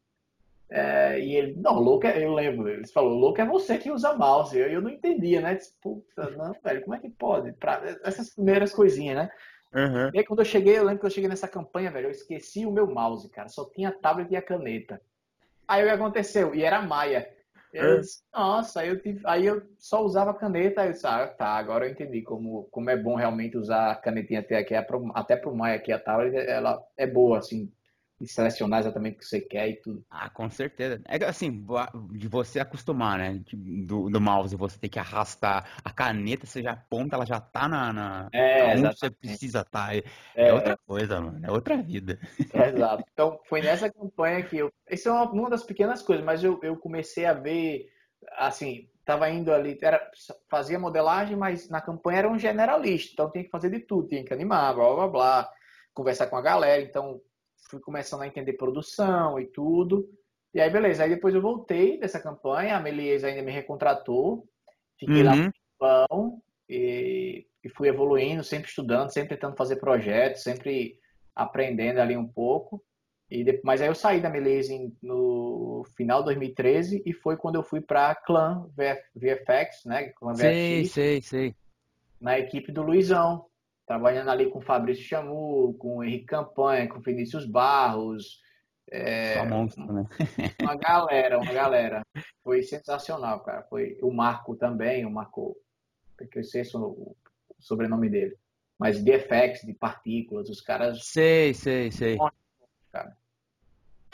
[0.69, 4.15] É, e ele, não, louco é, eu lembro, ele falou, louco é você que usa
[4.15, 4.57] mouse.
[4.57, 5.55] Eu, eu não entendia, né?
[5.55, 7.53] Disse, Puta, não, velho, como é que pode?
[7.53, 9.29] Pra, essas primeiras coisinhas, né?
[9.73, 10.09] Uhum.
[10.13, 12.65] E aí, quando eu cheguei, eu lembro que eu cheguei nessa campanha, velho, eu esqueci
[12.65, 13.47] o meu mouse, cara.
[13.47, 15.01] Só tinha a tablet e a caneta.
[15.67, 16.55] Aí o que aconteceu?
[16.55, 17.29] E era Maia.
[17.73, 17.99] Eu uhum.
[17.99, 20.81] disse, nossa, aí eu, tive, aí eu só usava a caneta.
[20.81, 23.95] Aí eu disse, ah, tá, agora eu entendi como, como é bom realmente usar a
[23.95, 24.73] canetinha até aqui,
[25.13, 27.71] até pro Maia aqui, a tablet, ela é boa, assim,
[28.19, 30.03] e selecionar exatamente o que você quer e tudo.
[30.09, 31.01] Ah, com certeza.
[31.07, 31.65] É assim,
[32.11, 33.41] de você acostumar, né?
[33.53, 37.67] Do, do mouse, você tem que arrastar a caneta, você já aponta, ela já tá
[37.67, 37.93] na.
[37.93, 39.87] na é, onde você precisa estar.
[39.87, 39.95] Tá.
[39.95, 40.03] É,
[40.35, 41.39] é, outra coisa, mano.
[41.45, 42.19] É outra vida.
[42.53, 43.03] É, exato.
[43.13, 44.71] Então, foi nessa campanha que eu.
[44.89, 47.87] Isso é uma, uma das pequenas coisas, mas eu, eu comecei a ver,
[48.37, 50.09] assim, tava indo ali, era,
[50.49, 54.23] fazia modelagem, mas na campanha era um generalista, então tinha que fazer de tudo, tinha
[54.23, 55.53] que animar, blá blá blá,
[55.93, 57.21] conversar com a galera, então
[57.69, 60.09] fui começando a entender produção e tudo.
[60.53, 61.03] E aí, beleza.
[61.03, 64.47] Aí depois eu voltei dessa campanha, a Melies ainda me recontratou.
[64.99, 65.23] Fiquei uhum.
[65.23, 70.99] lá no e, e fui evoluindo, sempre estudando, sempre tentando fazer projetos, sempre
[71.35, 72.83] aprendendo ali um pouco.
[73.29, 74.67] E depois, mas aí eu saí da Melies
[75.01, 78.69] no final de 2013 e foi quando eu fui para Clan
[79.15, 80.09] VFX, né?
[80.15, 81.55] Clan sei, VFX, sei, sei.
[82.19, 83.45] Na equipe do Luizão
[83.87, 88.41] trabalhando ali com Fabrício Chamu, com Henrique Campanha, com Vinícius Barros.
[88.91, 90.05] É, monstro, né?
[90.61, 92.05] uma galera, uma galera.
[92.43, 93.63] Foi sensacional, cara.
[93.63, 95.57] Foi o Marco também, o Marco,
[96.17, 97.15] porque eu sei o
[97.59, 98.35] sobrenome dele.
[98.77, 101.05] Mas de effects, de partículas, os caras.
[101.05, 102.17] Sei, sei, sei.
[102.91, 103.17] Cara.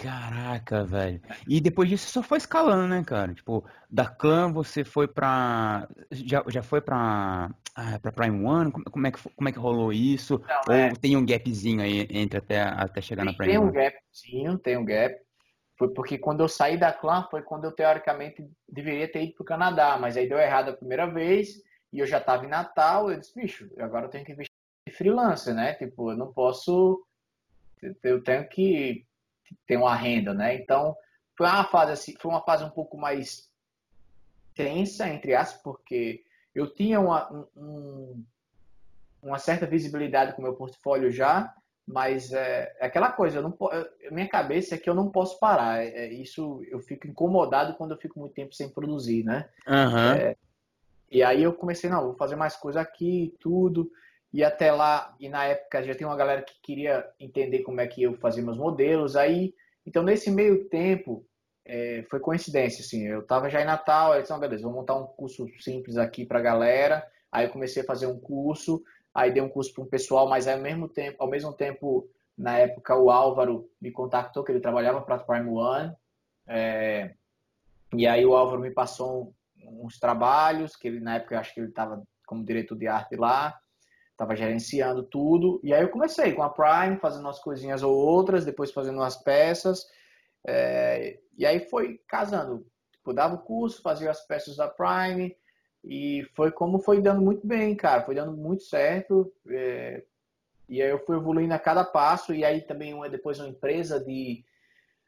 [0.04, 1.22] Caraca, velho.
[1.48, 3.34] E depois disso só foi escalando, né, cara?
[3.34, 5.88] Tipo, da Clan você foi pra.
[6.12, 8.70] Já, já foi pra, ah, pra Prime One?
[8.70, 10.42] Como é, que, como é que rolou isso?
[10.46, 10.92] Não, Ou é...
[10.92, 13.72] tem um gapzinho aí entre até, até chegar na Prime tem One?
[13.72, 15.16] Tem um gapzinho, tem um gap.
[15.78, 19.46] Foi porque quando eu saí da Clan foi quando eu teoricamente deveria ter ido pro
[19.46, 21.64] Canadá, mas aí deu errado a primeira vez
[21.94, 23.10] e eu já tava em Natal.
[23.10, 24.54] Eu disse, bicho, agora eu tenho que investir
[24.86, 25.74] em freelancer, né?
[25.76, 27.02] Tipo, eu não posso.
[28.04, 29.06] Eu tenho que
[29.68, 30.56] tem uma renda, né?
[30.56, 30.96] Então,
[31.38, 33.50] foi uma fase assim, foi uma fase um pouco mais
[34.56, 38.24] tensa, entre aspas, porque eu tinha uma, um,
[39.22, 41.54] uma certa visibilidade com o meu portfólio já,
[41.86, 43.58] mas é, é aquela coisa, não,
[44.12, 45.84] minha cabeça é que eu não posso parar.
[45.84, 49.50] É, é, isso eu fico incomodado quando eu fico muito tempo sem produzir, né?
[49.68, 50.14] Uhum.
[50.14, 50.38] É,
[51.12, 53.92] e aí eu comecei, não, vou fazer mais coisa aqui, tudo.
[54.34, 57.86] E até lá, e na época já tinha uma galera que queria entender como é
[57.86, 59.16] que eu fazia meus modelos.
[59.16, 59.54] Aí,
[59.86, 61.24] então nesse meio tempo,
[61.64, 63.06] é, foi coincidência, assim.
[63.06, 66.42] Eu tava já em Natal, eu disse, beleza, vou montar um curso simples aqui pra
[66.42, 67.08] galera.
[67.32, 70.48] Aí eu comecei a fazer um curso, aí dei um curso para um pessoal, mas
[70.48, 75.02] ao mesmo tempo, ao mesmo tempo, na época o Álvaro me contactou, que ele trabalhava
[75.02, 75.94] para Prime One.
[76.48, 77.14] É,
[77.94, 79.32] e aí o Álvaro me passou
[79.64, 83.16] uns trabalhos, que ele na época eu acho que ele estava como diretor de arte
[83.16, 83.60] lá
[84.14, 85.60] estava gerenciando tudo.
[85.64, 89.18] E aí eu comecei com a Prime, fazendo umas coisinhas ou outras, depois fazendo umas
[89.18, 89.86] peças.
[90.48, 92.66] É, e aí foi casando.
[92.92, 95.36] Tipo, dava o curso, fazia as peças da Prime.
[95.84, 98.04] E foi como foi dando muito bem, cara.
[98.04, 99.34] Foi dando muito certo.
[99.50, 100.04] É,
[100.70, 102.34] e aí eu fui evoluindo a cada passo.
[102.34, 104.46] E aí também uma, depois uma empresa de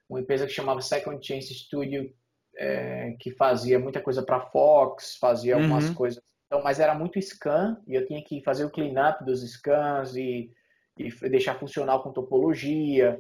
[0.09, 2.13] uma empresa que chamava Second Chance Studio,
[2.57, 5.95] é, que fazia muita coisa para Fox, fazia algumas uhum.
[5.95, 10.15] coisas então, mas era muito scan e eu tinha que fazer o cleanup dos scans
[10.15, 10.51] e,
[10.97, 13.19] e deixar funcional com topologia.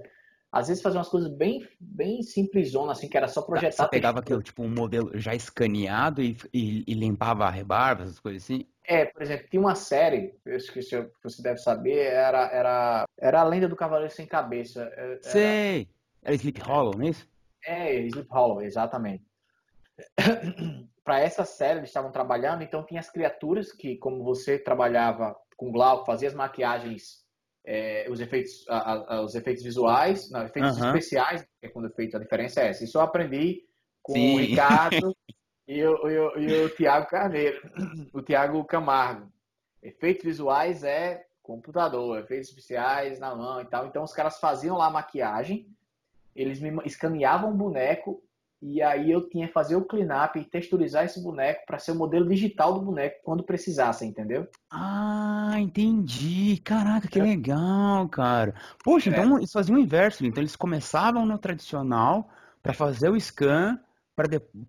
[0.51, 3.85] às vezes fazia umas coisas bem, bem simplesona, assim, que era só projetar.
[3.85, 8.19] Você pegava aquele, tipo, um modelo já escaneado e, e, e limpava a rebarba, essas
[8.19, 8.67] coisas assim?
[8.87, 13.43] É, por exemplo, tinha uma série, eu esqueci, você deve saber, era, era, era a
[13.43, 14.83] Lenda do Cavaleiro Sem Cabeça.
[14.95, 15.89] É, era, Sei!
[16.21, 17.27] Era Sleep Hollow, não é isso?
[17.65, 19.23] É, Sleep Hollow, exatamente.
[21.05, 25.71] Para essa série eles estavam trabalhando, então tinha as criaturas que, como você trabalhava com
[25.71, 27.23] Glauco, fazia as maquiagens
[27.65, 30.87] é, os, efeitos, a, a, os efeitos visuais, não, efeitos uhum.
[30.87, 32.83] especiais, que é quando feito, a diferença é essa.
[32.83, 33.63] Isso eu aprendi
[34.01, 34.35] com Sim.
[34.35, 35.15] o Ricardo
[35.67, 37.59] e o, e, o, e o Tiago Carneiro,
[38.13, 39.31] o Tiago Camargo.
[39.81, 43.85] Efeitos visuais é computador, efeitos especiais na mão e tal.
[43.85, 45.67] Então os caras faziam lá a maquiagem,
[46.35, 48.23] eles me escaneavam o boneco
[48.61, 51.95] e aí eu tinha que fazer o cleanup e texturizar esse boneco para ser o
[51.95, 54.47] modelo digital do boneco quando precisasse, entendeu?
[54.71, 56.59] Ah, entendi.
[56.63, 57.23] Caraca, que é.
[57.23, 58.55] legal, cara.
[58.83, 59.25] Poxa, então é.
[59.25, 60.25] então eles faziam o inverso.
[60.25, 62.29] Então eles começavam no tradicional
[62.63, 63.79] para fazer o scan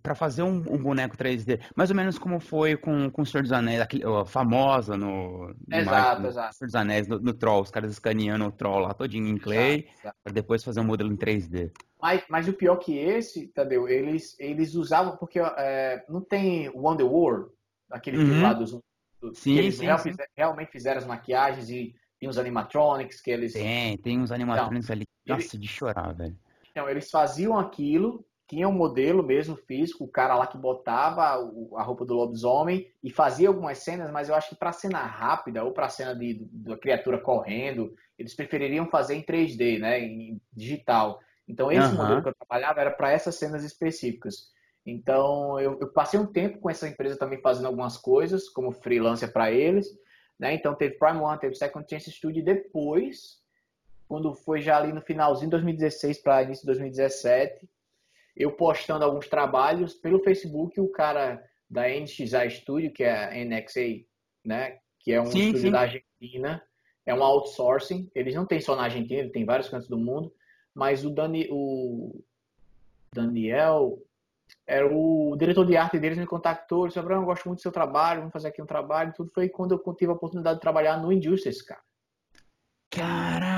[0.03, 3.43] para fazer um, um, boneco 3D, mais ou menos como foi com, com o Senhor
[3.43, 6.55] dos Anéis, aquele, ó, famosa no, no exato, no, exato.
[6.55, 9.87] Senhor dos Anéis, no, no, Troll, os caras escaneando o Troll lá todinho em clay,
[10.01, 11.71] para depois fazer um modelo em 3D.
[12.01, 17.05] Mas, mas o pior que esse, Tadeu, eles, eles usavam, porque é, não tem Wonder
[17.05, 17.49] World,
[17.89, 18.41] aquele uhum.
[18.41, 18.77] lá dos...
[19.21, 20.11] dos sim, eles sim, real, sim.
[20.35, 23.53] realmente fizeram as maquiagens e tem os animatronics que eles...
[23.53, 25.61] Tem, tem uns animatronics então, ali, nossa, ele...
[25.63, 26.37] de chorar, velho.
[26.69, 31.21] Então, eles faziam aquilo tinha um modelo mesmo físico, o cara lá que botava
[31.75, 35.63] a roupa do lobisomem e fazia algumas cenas, mas eu acho que para cena rápida
[35.65, 41.19] ou para cena de, da criatura correndo, eles prefeririam fazer em 3D, né, em digital.
[41.45, 41.97] Então esse uhum.
[41.97, 44.49] modelo que eu trabalhava era para essas cenas específicas.
[44.85, 49.33] Então eu, eu, passei um tempo com essa empresa também fazendo algumas coisas como freelancer
[49.33, 49.87] para eles,
[50.39, 50.53] né?
[50.53, 53.41] Então teve Prime One, teve Second Chance Studio e depois,
[54.07, 57.67] quando foi já ali no finalzinho de 2016 para início de 2017
[58.37, 64.05] eu postando alguns trabalhos pelo Facebook, o cara da NXA Studio, que é a NXA,
[64.45, 65.71] né, que é um sim, estúdio sim.
[65.71, 66.63] da Argentina,
[67.05, 68.09] é um outsourcing.
[68.13, 70.33] Eles não tem só na Argentina, ele tem vários cantos do mundo,
[70.73, 72.23] mas o, Dani, o
[73.13, 73.97] Daniel
[74.65, 77.61] era o diretor de arte deles me contactou, ele disse, Abraão, eu gosto muito do
[77.61, 80.61] seu trabalho, vamos fazer aqui um trabalho, tudo foi quando eu tive a oportunidade de
[80.61, 81.81] trabalhar no Injustice, cara.
[82.89, 83.56] Caraca,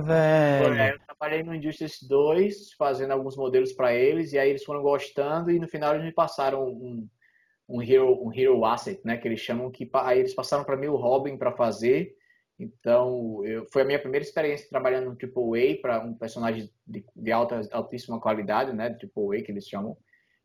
[0.00, 0.74] velho!
[0.74, 4.82] É, eu trabalhei no Injustice 2, fazendo alguns modelos para eles, e aí eles foram
[4.82, 7.08] gostando, e no final eles me passaram um,
[7.68, 10.86] um, hero, um hero asset, né, que eles chamam, que aí eles passaram para mim
[10.86, 12.14] o Robin para fazer,
[12.58, 17.32] então eu, foi a minha primeira experiência trabalhando no AAA para um personagem de, de,
[17.32, 19.96] alta, altíssima qualidade, né, AAA que eles chamam,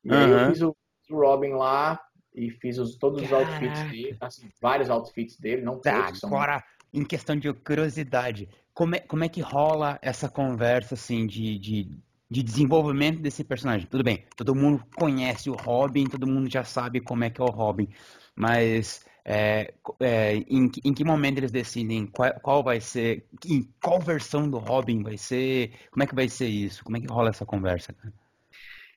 [0.04, 0.18] e uhum.
[0.18, 0.76] aí eu fiz o,
[1.12, 2.00] o Robin lá,
[2.36, 3.52] e fiz os, todos os Caraca.
[3.54, 6.24] outfits dele, assim, vários outfits dele, não tá, todos.
[6.24, 11.26] Agora, são em questão de curiosidade, como é, como é que rola essa conversa assim
[11.26, 11.90] de, de,
[12.30, 13.88] de desenvolvimento desse personagem?
[13.88, 17.44] Tudo bem, todo mundo conhece o Robin, todo mundo já sabe como é que é
[17.44, 17.88] o Robin,
[18.36, 24.00] mas é, é, em, em, que momento eles decidem qual, qual, vai ser, em qual
[24.00, 26.84] versão do Robin vai ser, como é que vai ser isso?
[26.84, 27.96] Como é que rola essa conversa?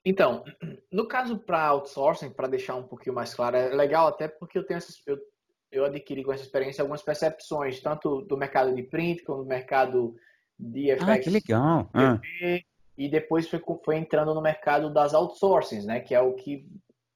[0.05, 0.45] Então,
[0.91, 4.65] no caso para outsourcing, para deixar um pouquinho mais claro, é legal até porque eu
[4.65, 5.19] tenho essas, eu
[5.71, 10.15] eu adquiri com essa experiência algumas percepções, tanto do mercado de print como do mercado
[10.59, 11.09] de FX.
[11.09, 11.91] Ah, que legal!
[11.93, 12.21] Ah.
[12.97, 16.01] E depois foi, foi entrando no mercado das outsourcings, né?
[16.01, 16.67] Que é o que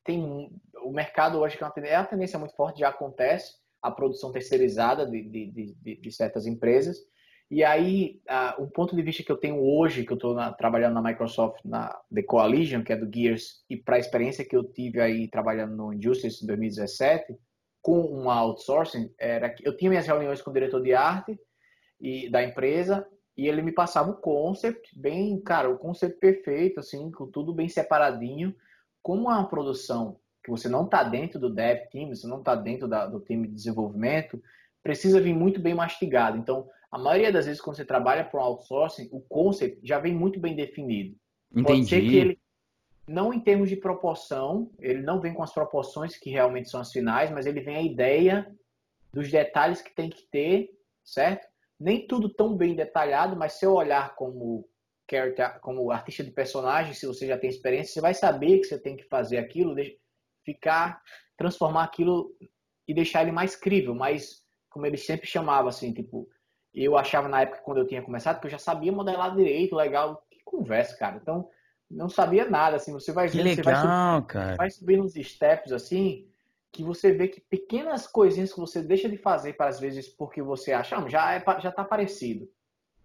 [0.04, 0.50] tem...
[0.84, 3.90] O mercado hoje que é uma tendência, é uma tendência muito forte, já acontece, a
[3.90, 6.98] produção terceirizada de, de, de, de certas empresas.
[7.50, 10.94] E aí, uh, o ponto de vista que eu tenho hoje, que eu estou trabalhando
[10.94, 14.64] na Microsoft, na The Coalition, que é do Gears, e para a experiência que eu
[14.64, 17.36] tive aí trabalhando no Injustice em 2017,
[17.82, 21.38] com um outsourcing era que eu tinha minhas reuniões com o diretor de arte
[22.00, 27.10] e da empresa e ele me passava o concept bem, cara, o concept perfeito, assim,
[27.10, 28.54] com tudo bem separadinho.
[29.02, 32.86] Como uma produção que você não está dentro do dev team, você não está dentro
[32.86, 34.40] da, do time de desenvolvimento,
[34.82, 36.36] precisa vir muito bem mastigado.
[36.36, 40.14] Então, a maioria das vezes quando você trabalha para um outsourcing, o concept já vem
[40.14, 41.16] muito bem definido.
[41.50, 41.64] Entendi.
[41.64, 42.41] Pode ser que ele
[43.06, 46.92] não em termos de proporção, ele não vem com as proporções que realmente são as
[46.92, 48.46] finais, mas ele vem a ideia
[49.12, 50.70] dos detalhes que tem que ter,
[51.04, 51.46] certo?
[51.78, 54.66] Nem tudo tão bem detalhado, mas se eu olhar como
[55.10, 58.78] character, como artista de personagem, se você já tem experiência, você vai saber que você
[58.78, 59.74] tem que fazer aquilo,
[60.44, 61.02] ficar,
[61.36, 62.34] transformar aquilo
[62.86, 66.28] e deixar ele mais crível, mais, como ele sempre chamava, assim, tipo,
[66.72, 70.24] eu achava na época quando eu tinha começado que eu já sabia modelar direito, legal,
[70.30, 71.18] que conversa, cara.
[71.20, 71.48] Então,
[71.92, 74.56] não sabia nada, assim, você vai vendo, legal, você vai, subir, cara.
[74.56, 74.70] vai
[75.22, 76.26] steps, assim,
[76.72, 80.40] que você vê que pequenas coisinhas que você deixa de fazer para às vezes porque
[80.40, 82.50] você acha, ah, já, é, já tá parecido.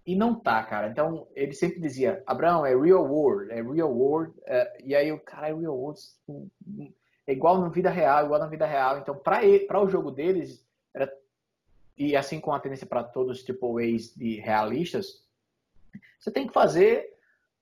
[0.05, 0.87] e não tá, cara.
[0.87, 4.33] Então, ele sempre dizia, Abraão, é real world, é real world.
[4.45, 5.99] É, e aí o cara, é real world,
[7.27, 8.99] é igual na vida real, igual na vida real.
[8.99, 11.13] Então, para o jogo deles, era,
[11.97, 15.25] e assim com a tendência para todos os tipo A's de realistas,
[16.17, 17.16] você tem que fazer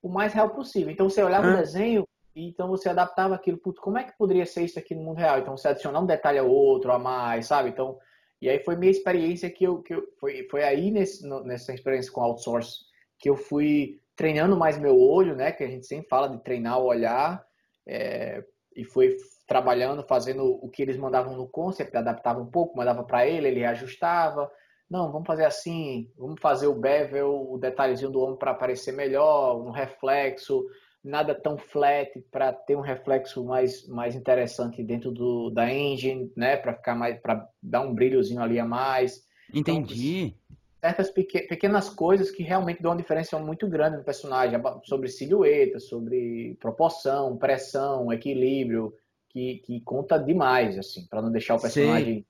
[0.06, 0.92] o mais real possível.
[0.92, 4.46] Então, você olhava o desenho, e então você adaptava aquilo, putz, como é que poderia
[4.46, 5.40] ser isso aqui no mundo real?
[5.40, 7.70] Então, você adicionar um detalhe ou outro a mais, sabe?
[7.70, 7.98] Então,
[8.40, 12.12] e aí foi minha experiência que eu, que eu foi, foi aí nesse, nessa experiência
[12.12, 12.82] com outsource
[13.18, 15.52] que eu fui treinando mais meu olho, né?
[15.52, 17.44] Que a gente sempre fala de treinar o olhar,
[17.88, 18.44] é,
[18.76, 23.26] e foi trabalhando, fazendo o que eles mandavam no concept, adaptava um pouco, mandava para
[23.26, 24.52] ele, ele ajustava.
[24.90, 29.60] Não, vamos fazer assim, vamos fazer o bevel, o detalhezinho do ombro para aparecer melhor,
[29.60, 30.66] um reflexo,
[31.04, 36.58] nada tão flat para ter um reflexo mais, mais interessante dentro do, da engine, né?
[36.58, 39.24] Para ficar mais, para dar um brilhozinho ali a mais.
[39.54, 40.26] Então, Entendi.
[40.26, 40.46] Então,
[40.82, 46.56] certas pequenas coisas que realmente dão uma diferença muito grande no personagem, sobre silhueta, sobre
[46.60, 48.94] proporção, pressão, equilíbrio,
[49.30, 52.26] que, que conta demais, assim, para não deixar o personagem Sei.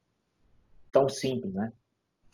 [0.91, 1.72] tão simples, né?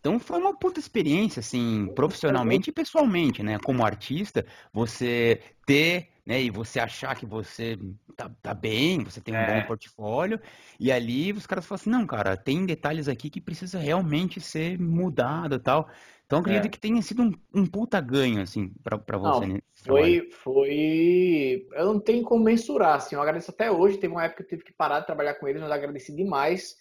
[0.02, 3.60] Então foi uma puta experiência, assim, profissionalmente e pessoalmente, né?
[3.64, 7.78] Como artista, você ter, né, e você achar que você
[8.18, 9.62] tá, tá bem, você tem um é.
[9.62, 10.42] bom portfólio,
[10.80, 14.80] e ali os caras falam assim, não, cara, tem detalhes aqui que precisa realmente ser
[14.80, 15.88] mudado e tal.
[16.26, 16.70] Então acredito é.
[16.70, 19.46] que tenha sido um, um puta ganho, assim, pra, pra você.
[19.46, 21.68] Não, foi, foi.
[21.74, 23.98] Eu não tenho como mensurar, assim, eu agradeço até hoje.
[24.00, 26.16] Teve uma época que eu tive que parar de trabalhar com eles, mas eu agradeci
[26.16, 26.78] demais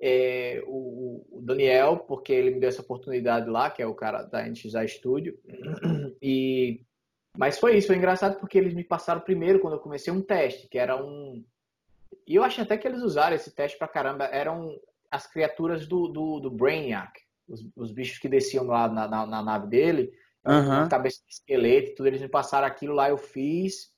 [0.00, 4.22] é, o, o, Daniel, porque ele me deu essa oportunidade lá, que é o cara
[4.22, 5.38] da NXA Studio.
[6.22, 6.80] E,
[7.36, 10.68] mas foi isso, foi engraçado porque eles me passaram primeiro, quando eu comecei, um teste,
[10.68, 11.44] que era um.
[12.26, 14.24] E eu acho até que eles usaram esse teste pra caramba.
[14.24, 14.80] Eram
[15.10, 17.12] as criaturas do, do, do Brainiac,
[17.46, 20.12] os, os bichos que desciam lá na, na, na nave dele,
[20.46, 20.88] uhum.
[20.88, 22.06] cabeça de esqueleto, tudo.
[22.06, 23.92] Eles me passaram aquilo lá, eu fiz.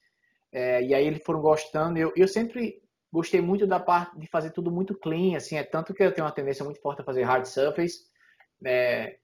[0.50, 1.98] É, e aí eles foram gostando.
[1.98, 2.82] Eu, eu sempre
[3.12, 6.26] Gostei muito da parte de fazer tudo muito clean, assim, é tanto que eu tenho
[6.26, 8.04] uma tendência muito forte a fazer hard surface.
[8.64, 9.16] É,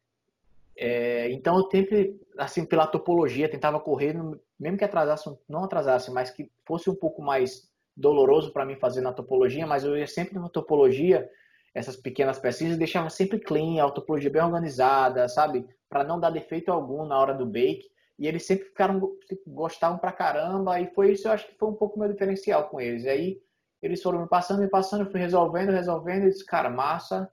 [0.76, 4.14] é, então eu sempre, assim, pela topologia, tentava correr,
[4.58, 9.00] mesmo que atrasasse, não atrasasse, mas que fosse um pouco mais doloroso para mim fazer
[9.00, 11.28] na topologia, mas eu ia sempre na topologia,
[11.74, 15.66] essas pequenas pecinhas, deixava sempre clean, a topologia bem organizada, sabe?
[15.88, 17.90] Para não dar defeito algum na hora do bake.
[18.18, 19.00] E eles sempre ficaram,
[19.46, 22.80] gostavam pra caramba, e foi isso, eu acho que foi um pouco meu diferencial com
[22.80, 23.04] eles.
[23.04, 23.42] E aí
[23.82, 27.28] eles foram me passando, me passando, eu fui resolvendo, resolvendo, e disse, cara, massa,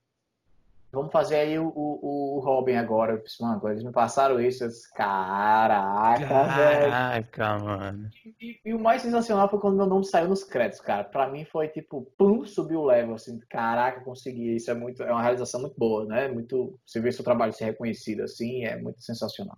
[0.91, 3.13] vamos fazer aí o, o, o Robin agora.
[3.13, 7.65] Eu disse, mano, eles me passaram isso, eu disse, caraca, Caraca, velho.
[7.65, 8.09] mano.
[8.41, 11.03] E, e, o mais sensacional foi quando meu nome saiu nos créditos, cara.
[11.03, 14.55] Pra mim foi tipo, pum, subiu o level, assim, caraca, consegui.
[14.55, 16.27] Isso é muito, é uma realização muito boa, né?
[16.27, 19.57] Muito, você vê seu trabalho ser reconhecido, assim, é muito sensacional.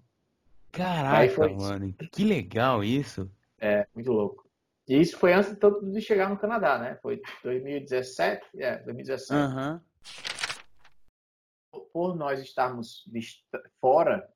[0.71, 3.29] Caraca, mano, que legal isso.
[3.59, 4.50] É, muito louco.
[4.91, 6.99] E isso foi antes de chegar no Canadá, né?
[7.01, 9.33] Foi 2017, é, 2017.
[9.33, 9.79] Uhum.
[11.93, 13.05] Por nós estarmos
[13.79, 14.29] fora,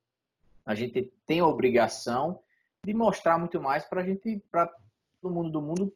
[0.66, 2.40] a gente tem a obrigação
[2.86, 4.74] de mostrar muito mais para a gente, para
[5.22, 5.94] o mundo do mundo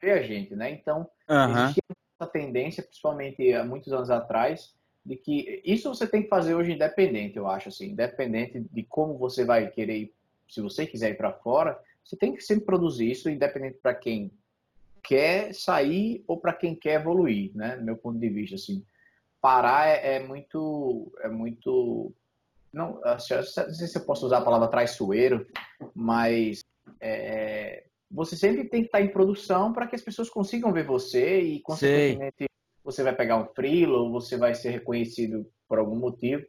[0.00, 0.70] ver a gente, né?
[0.70, 1.62] Então, uhum.
[1.62, 1.82] existia
[2.20, 4.72] essa tendência, principalmente há muitos anos atrás,
[5.04, 9.18] de que isso você tem que fazer hoje independente, eu acho assim, independente de como
[9.18, 10.14] você vai querer ir,
[10.48, 14.30] se você quiser ir para fora, você tem que sempre produzir isso, independente para quem
[15.02, 17.76] quer sair ou para quem quer evoluir, né?
[17.76, 18.84] Do meu ponto de vista, assim.
[19.40, 22.12] Parar é, é muito, é muito,
[22.72, 25.46] não, assim, não sei se eu posso usar a palavra traiçoeiro,
[25.94, 26.60] mas
[27.00, 31.40] é, você sempre tem que estar em produção para que as pessoas consigam ver você
[31.40, 32.48] e, consequentemente, Sei.
[32.84, 36.46] você vai pegar um freelo ou você vai ser reconhecido por algum motivo.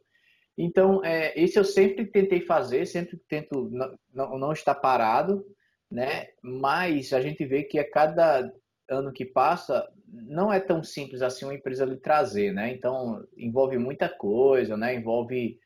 [0.60, 3.70] Então, é, esse eu sempre tentei fazer, sempre tento
[4.12, 5.46] não, não, estar parado,
[5.88, 6.26] né?
[6.42, 8.52] Mas a gente vê que a cada
[8.90, 12.72] ano que passa, não é tão simples assim uma empresa lhe trazer, né?
[12.72, 14.96] Então, envolve muita coisa, né?
[14.96, 15.60] Envolve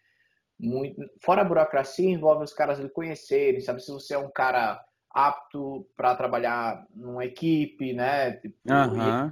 [0.60, 1.00] muito...
[1.22, 3.80] Fora a burocracia, envolve os caras lhe conhecerem, sabe?
[3.80, 4.78] Se você é um cara
[5.10, 8.32] apto para trabalhar numa equipe, né?
[8.32, 9.28] Tipo, uhum.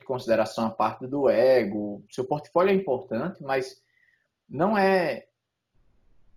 [0.00, 2.02] em consideração a parte do ego.
[2.10, 3.81] Seu portfólio é importante, mas
[4.52, 5.26] não é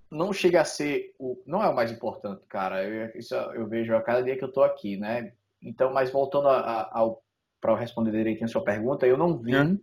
[0.10, 2.84] não chega a ser o não é o mais importante, cara.
[2.84, 5.34] Eu, isso eu vejo a cada dia que eu tô aqui, né?
[5.62, 7.22] Então, mas voltando ao
[7.60, 9.80] para responder direitinho a sua pergunta, eu não vim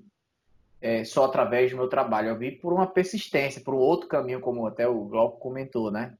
[0.81, 4.41] é, só através do meu trabalho, eu vim por uma persistência, por um outro caminho,
[4.41, 6.17] como até o Glauco comentou, né?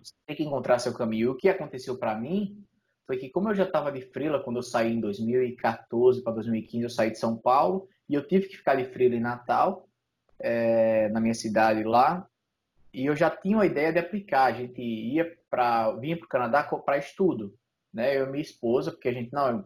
[0.00, 1.26] Você tem que encontrar seu caminho.
[1.26, 2.64] E o que aconteceu para mim
[3.06, 6.84] foi que, como eu já estava de frila quando eu saí em 2014 para 2015,
[6.84, 9.88] eu saí de São Paulo e eu tive que ficar de frila em Natal
[10.44, 12.28] é, na minha cidade lá.
[12.92, 14.44] e eu já tinha uma ideia de aplicar.
[14.44, 17.54] A gente ia para vinha para o Canadá para estudo,
[17.92, 18.16] né?
[18.16, 19.64] Eu e minha esposa, porque a gente não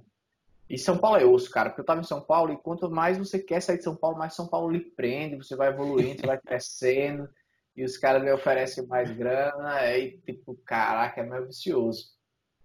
[0.71, 3.17] e São Paulo é osso, cara, porque eu estava em São Paulo e quanto mais
[3.17, 6.27] você quer sair de São Paulo, mais São Paulo lhe prende, você vai evoluindo, você
[6.27, 7.27] vai crescendo
[7.75, 12.11] e os caras lhe oferecem mais grana, aí tipo, caraca, é meio vicioso.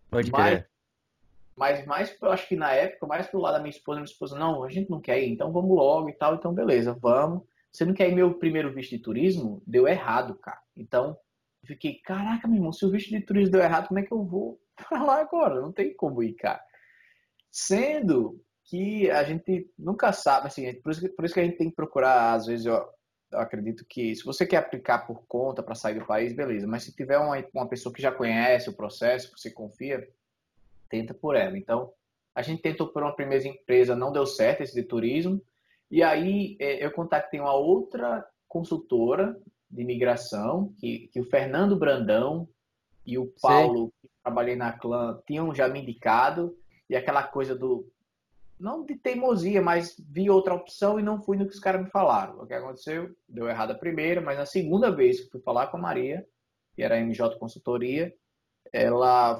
[0.09, 0.69] Pode crer.
[1.55, 4.37] Mas mais, eu acho que na época, mais pro lado da minha esposa, minha esposa,
[4.37, 7.43] não, a gente não quer ir, então vamos logo e tal, então beleza, vamos.
[7.81, 9.61] Não quer ir meu primeiro visto de turismo?
[9.65, 10.59] Deu errado, cara.
[10.75, 11.17] Então,
[11.65, 14.23] fiquei, caraca, meu irmão, se o visto de turismo deu errado, como é que eu
[14.23, 15.59] vou pra lá agora?
[15.59, 16.61] Não tem como ir, cara.
[17.51, 21.69] Sendo que a gente nunca sabe, assim, por isso, por isso que a gente tem
[21.69, 22.75] que procurar, às vezes, eu,
[23.31, 26.67] eu acredito que se você quer aplicar por conta para sair do país, beleza.
[26.67, 30.07] Mas se tiver uma, uma pessoa que já conhece o processo, você confia,
[30.89, 31.57] tenta por ela.
[31.57, 31.91] Então,
[32.35, 35.41] a gente tentou por uma primeira empresa, não deu certo esse de turismo.
[35.93, 39.39] E aí é, eu contatei uma outra consultora
[39.69, 42.49] de imigração, que, que o Fernando Brandão
[43.05, 43.91] e o Paulo, Sim.
[44.01, 46.57] que trabalhei na Clã, tinham já me indicado.
[46.89, 47.87] E aquela coisa do.
[48.59, 51.91] Não de teimosia, mas vi outra opção e não fui no que os caras me
[51.91, 52.41] falaram.
[52.41, 53.15] O que aconteceu?
[53.29, 56.25] Deu errado a primeira, mas na segunda vez que fui falar com a Maria,
[56.73, 58.11] que era a MJ Consultoria,
[58.71, 59.39] ela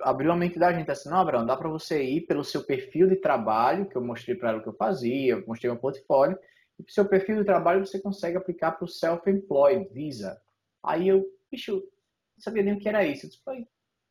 [0.00, 3.08] abriu a mente da gente assim, não, Abraão, dá para você ir pelo seu perfil
[3.08, 6.38] de trabalho, que eu mostrei para ela o que eu fazia, eu mostrei meu portfólio,
[6.78, 10.40] e pro seu perfil de trabalho você consegue aplicar para o Self-Employed Visa.
[10.82, 13.26] Aí eu, bicho, não sabia nem o que era isso.
[13.26, 13.68] Eu disse,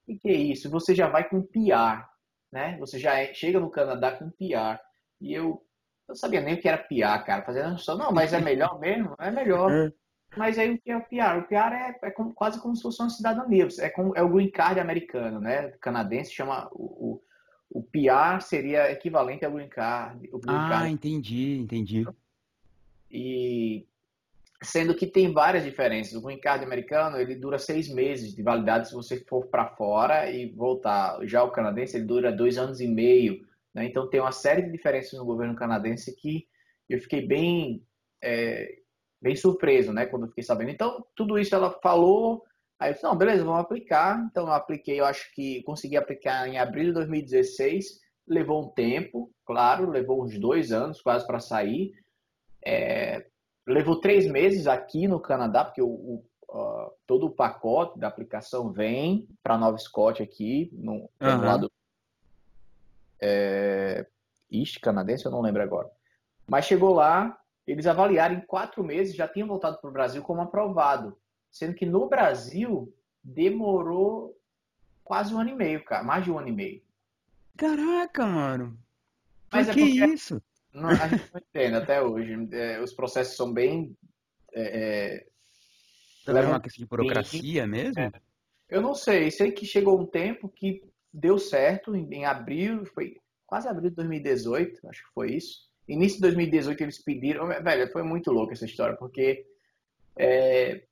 [0.08, 0.70] o que é isso?
[0.70, 2.06] Você já vai com PR,
[2.52, 2.78] né?
[2.80, 4.82] Você já é, chega no Canadá com PR.
[5.22, 5.66] E eu
[6.08, 7.44] não sabia nem o que era PR, cara.
[7.44, 9.16] Fazendo só, não, mas é melhor mesmo?
[9.20, 9.72] É melhor.
[10.38, 11.38] Mas aí o que é o PR?
[11.40, 13.68] O PR é, é como, quase como se fosse uma cidadania.
[13.80, 15.68] É, como, é o green card americano, né?
[15.68, 17.22] O canadense chama o,
[17.72, 20.20] o, o PR seria equivalente ao green card.
[20.28, 20.92] Green ah, card.
[20.92, 22.08] entendi, entendi.
[23.12, 23.86] E
[24.62, 26.14] sendo que tem várias diferenças.
[26.14, 30.30] O green card americano ele dura seis meses de validade se você for para fora
[30.30, 31.20] e voltar.
[31.26, 33.46] Já o canadense ele dura dois anos e meio.
[33.74, 33.86] Né?
[33.86, 36.48] Então tem uma série de diferenças no governo canadense que
[36.90, 37.84] eu fiquei bem
[38.22, 38.80] é,
[39.22, 40.72] bem surpreso, né, quando eu fiquei sabendo.
[40.72, 42.43] Então, tudo isso ela falou,
[42.80, 44.20] aí eu disse, não, beleza, vamos aplicar.
[44.30, 49.32] Então, eu apliquei, eu acho que consegui aplicar em abril de 2016, levou um tempo,
[49.45, 51.93] claro, levou uns dois anos quase para sair.
[52.63, 53.26] É,
[53.65, 58.72] levou três meses aqui no Canadá, porque o, o uh, todo o pacote da aplicação
[58.72, 61.41] vem para Nova Scott aqui, no, uhum.
[61.41, 61.72] lado
[63.20, 64.05] é,
[64.51, 65.89] East canadense, eu não lembro agora.
[66.47, 67.38] Mas chegou lá,
[67.68, 71.18] eles avaliaram em quatro meses, já tinham voltado para o Brasil como aprovado.
[71.51, 74.39] Sendo que no Brasil demorou
[75.03, 76.03] quase um ano e meio, cara.
[76.03, 76.82] Mais de um ano e meio.
[77.57, 78.80] Caraca, mano.
[79.51, 80.41] Mas é que isso?
[80.74, 82.47] Não, a gente não entende até hoje.
[82.53, 83.97] É, os processos são bem.
[84.53, 85.26] É,
[86.26, 88.01] é, uma questão de burocracia bem, mesmo?
[88.01, 88.11] É.
[88.70, 89.30] Eu não sei.
[89.30, 93.95] Sei que chegou um tempo que deu certo em, em abril, foi quase abril de
[93.95, 97.48] 2018, acho que foi isso Início de 2018 eles pediram.
[97.48, 99.46] Velho, foi muito louco essa história, porque
[100.18, 100.84] é,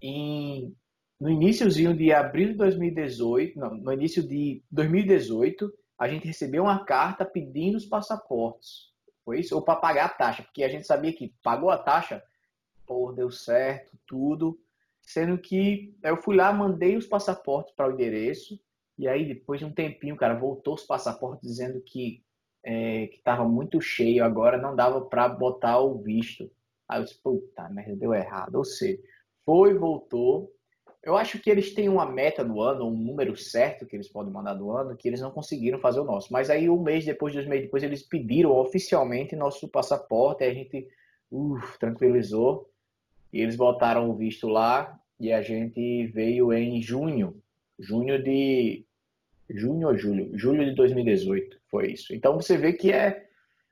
[0.00, 0.74] em,
[1.20, 6.84] no iníciozinho de abril de 2018, não, no início de 2018, a gente recebeu uma
[6.84, 8.88] carta pedindo os passaportes.
[9.24, 9.54] Foi isso?
[9.56, 12.22] Ou para pagar a taxa, porque a gente sabia que pagou a taxa,
[12.86, 14.58] pô, deu certo, tudo.
[15.02, 18.58] Sendo que eu fui lá, mandei os passaportes para o endereço,
[18.96, 22.22] e aí depois de um tempinho, cara, voltou os passaportes dizendo que
[22.70, 26.50] é, que estava muito cheio agora, não dava para botar o visto.
[26.86, 28.56] Aí eu disse, puta merda, deu errado.
[28.56, 29.00] Ou seja,
[29.42, 30.52] foi, voltou.
[31.02, 34.30] Eu acho que eles têm uma meta no ano, um número certo que eles podem
[34.30, 36.30] mandar no ano, que eles não conseguiram fazer o nosso.
[36.30, 40.54] Mas aí um mês depois, dois meses depois, eles pediram oficialmente nosso passaporte, aí a
[40.54, 40.86] gente
[41.30, 42.68] uf, tranquilizou.
[43.32, 47.40] E eles botaram o visto lá e a gente veio em junho.
[47.78, 48.84] Junho de
[49.50, 50.36] junho ou julho?
[50.36, 52.14] Julho de 2018 foi isso.
[52.14, 53.26] Então você vê que é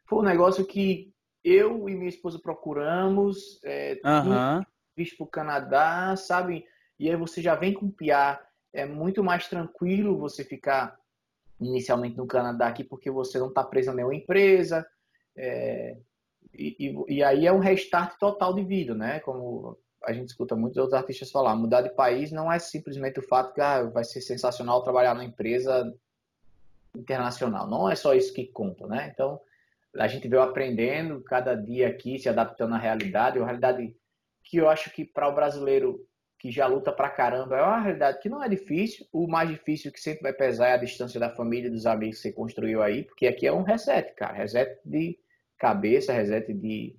[0.09, 1.13] foi um negócio que
[1.45, 4.65] eu e minha esposa procuramos, é, uhum.
[4.97, 6.65] visto para o Canadá, sabe?
[6.99, 8.45] E aí você já vem com piar.
[8.73, 10.97] É muito mais tranquilo você ficar
[11.61, 14.87] inicialmente no Canadá aqui porque você não está preso a nenhuma empresa.
[15.37, 15.97] É,
[16.53, 19.21] e, e, e, aí é um restart total de vida, né?
[19.21, 23.23] Como a gente escuta muitos outros artistas falar, mudar de país não é simplesmente o
[23.23, 25.93] fato que ah, vai ser sensacional trabalhar numa empresa
[26.97, 27.69] internacional.
[27.69, 29.11] Não é só isso que conta, né?
[29.13, 29.41] Então,
[29.99, 33.95] a gente veio aprendendo cada dia aqui, se adaptando à realidade, uma realidade
[34.45, 36.07] que eu acho que para o brasileiro
[36.39, 39.07] que já luta pra caramba, é uma realidade que não é difícil.
[39.13, 42.23] O mais difícil que sempre vai pesar é a distância da família, dos amigos que
[42.23, 44.35] você construiu aí, porque aqui é um reset, cara.
[44.35, 45.19] Reset de
[45.59, 46.95] cabeça, reset de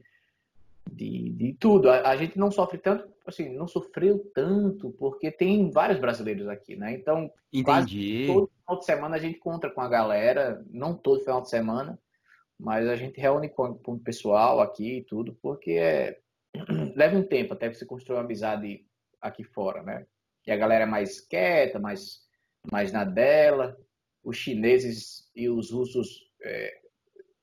[0.91, 1.89] de, de tudo.
[1.89, 6.75] A, a, gente não sofre tanto, assim, não sofreu tanto, porque tem vários brasileiros aqui,
[6.75, 6.93] né?
[6.93, 8.25] Então, Entendi.
[8.27, 11.99] todo final de semana a gente encontra com a galera, não todo final de semana,
[12.59, 16.19] mas a gente reúne com, com o pessoal aqui e tudo, porque é,
[16.95, 18.85] leva um tempo até você construir uma amizade
[19.21, 20.05] aqui fora, né?
[20.45, 22.21] E a galera é mais quieta, mais,
[22.71, 23.77] mais na dela.
[24.23, 26.79] Os chineses e os russos, é,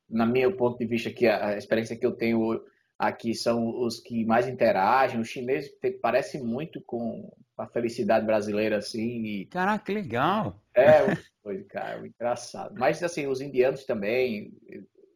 [0.08, 2.62] na meu ponto de vista, que a, a experiência que eu tenho
[2.98, 5.20] aqui são os que mais interagem.
[5.20, 5.70] Os chineses
[6.00, 9.24] parece muito com a felicidade brasileira, assim.
[9.24, 9.46] E...
[9.46, 10.60] Caraca, que legal!
[10.74, 12.74] É, foi, cara, engraçado.
[12.78, 14.52] Mas, assim, os indianos também,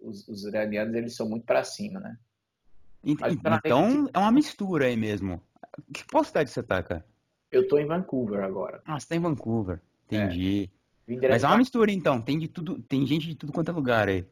[0.00, 2.16] os, os iranianos, eles são muito para cima, né?
[3.02, 5.40] Mas, então, é uma mistura aí mesmo.
[5.92, 7.04] Que qual cidade você tá, cara?
[7.50, 8.82] Eu tô em Vancouver agora.
[8.84, 9.80] Ah, você tá em Vancouver.
[10.06, 10.70] Entendi.
[11.08, 11.28] É.
[11.28, 12.20] Mas é uma mistura, então.
[12.20, 14.26] Tem de tudo, tem gente de tudo quanto é lugar aí.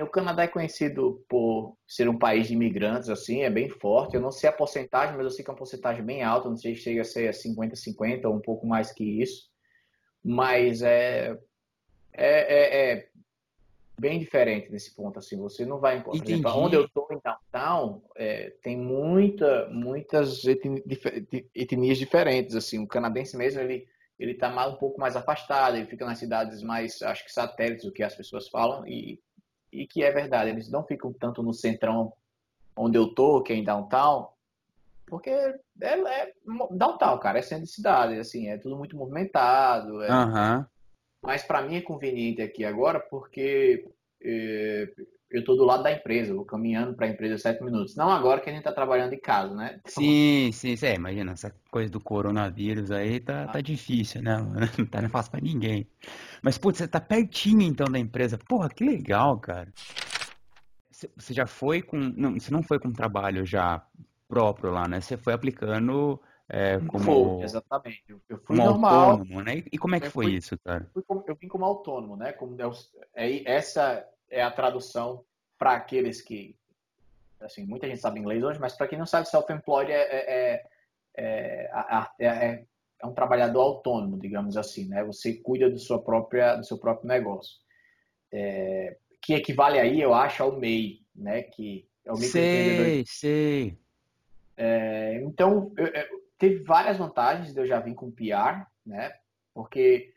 [0.00, 4.14] O Canadá é conhecido por ser um país de imigrantes, assim, é bem forte.
[4.14, 6.48] Eu não sei a porcentagem, mas eu sei que é uma porcentagem bem alta.
[6.48, 9.48] Não sei se chega a ser 50-50 ou um pouco mais que isso.
[10.24, 11.38] Mas é,
[12.12, 13.08] é, é, é
[13.98, 15.36] bem diferente nesse ponto, assim.
[15.36, 16.22] Você não vai encontrar.
[16.22, 20.42] Por exemplo, onde eu estou em downtown, é, tem muita, muitas
[21.54, 22.78] etnias diferentes, assim.
[22.78, 23.86] O canadense mesmo, ele
[24.18, 27.92] ele está um pouco mais afastado, ele fica nas cidades mais, acho que satélites, o
[27.92, 29.20] que as pessoas falam, e
[29.72, 32.12] e que é verdade, eles não ficam tanto no centrão
[32.76, 34.28] onde eu tô, que é em downtown,
[35.06, 36.32] porque é, é
[36.70, 40.02] downtown, cara, é centro de cidade, assim, é tudo muito movimentado.
[40.02, 40.10] É...
[40.10, 40.64] Uhum.
[41.22, 43.84] Mas para mim é conveniente aqui agora porque
[44.22, 44.88] é,
[45.30, 47.96] eu tô do lado da empresa, vou caminhando para a empresa sete minutos.
[47.96, 49.80] Não agora que a gente tá trabalhando em casa, né?
[49.86, 50.86] Sim, sim, sim.
[50.86, 54.36] É, imagina, essa coisa do coronavírus aí tá, tá difícil, né?
[54.78, 55.86] Não tá fácil para ninguém.
[56.42, 58.38] Mas, putz, você tá pertinho então da empresa.
[58.38, 59.72] Porra, que legal, cara.
[60.90, 61.96] Você já foi com.
[61.96, 63.84] Não, você não foi com trabalho já
[64.26, 65.00] próprio lá, né?
[65.00, 67.04] Você foi aplicando é, como.
[67.04, 68.02] Foi, exatamente.
[68.28, 69.10] Eu fui normal.
[69.10, 69.62] autônomo, né?
[69.70, 70.90] E como é que foi fui, isso, cara?
[71.26, 72.32] Eu vim como autônomo, né?
[72.32, 72.56] Como
[73.14, 75.24] é, essa é a tradução
[75.58, 76.56] para aqueles que.
[77.40, 80.66] Assim, muita gente sabe inglês hoje, mas para quem não sabe, self-employed é, é,
[81.14, 81.70] é,
[82.18, 82.64] é,
[83.00, 85.04] é um trabalhador autônomo, digamos assim, né?
[85.04, 87.56] Você cuida do, sua própria, do seu próprio negócio.
[88.32, 91.42] É, que equivale aí, eu acho, ao MEI, né?
[91.42, 93.78] Que é o Sei, sei.
[94.56, 99.12] É, então, eu, eu, teve várias vantagens de eu já vir com PR, né?
[99.54, 100.12] Porque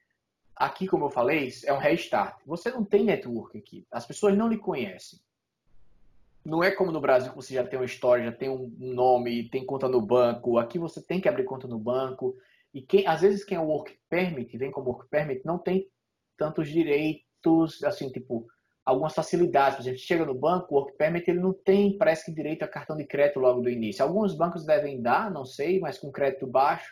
[0.55, 2.39] aqui, como eu falei, é um restart.
[2.45, 3.85] Você não tem network aqui.
[3.91, 5.19] As pessoas não lhe conhecem.
[6.43, 9.47] Não é como no Brasil que você já tem uma história, já tem um nome,
[9.49, 10.57] tem conta no banco.
[10.57, 12.35] Aqui você tem que abrir conta no banco.
[12.73, 15.87] E quem, às vezes quem é work permit, vem com work permit, não tem
[16.37, 18.47] tantos direitos, assim, tipo,
[18.85, 19.75] algumas facilidades.
[19.75, 22.67] Por exemplo, chega no banco, o work permit ele não tem, parece que direito a
[22.67, 24.03] cartão de crédito logo do início.
[24.03, 26.91] Alguns bancos devem dar, não sei, mas com crédito baixo.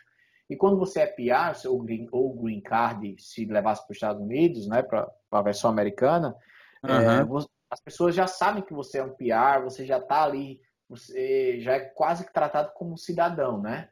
[0.49, 4.21] E quando você é PR, ou green, ou green card, se levasse para os Estados
[4.21, 6.35] Unidos, né, para a versão americana,
[6.83, 7.37] uhum.
[7.37, 10.59] é, as pessoas já sabem que você é um PR, você já está ali,
[10.89, 13.89] você já é quase que tratado como um cidadão, né?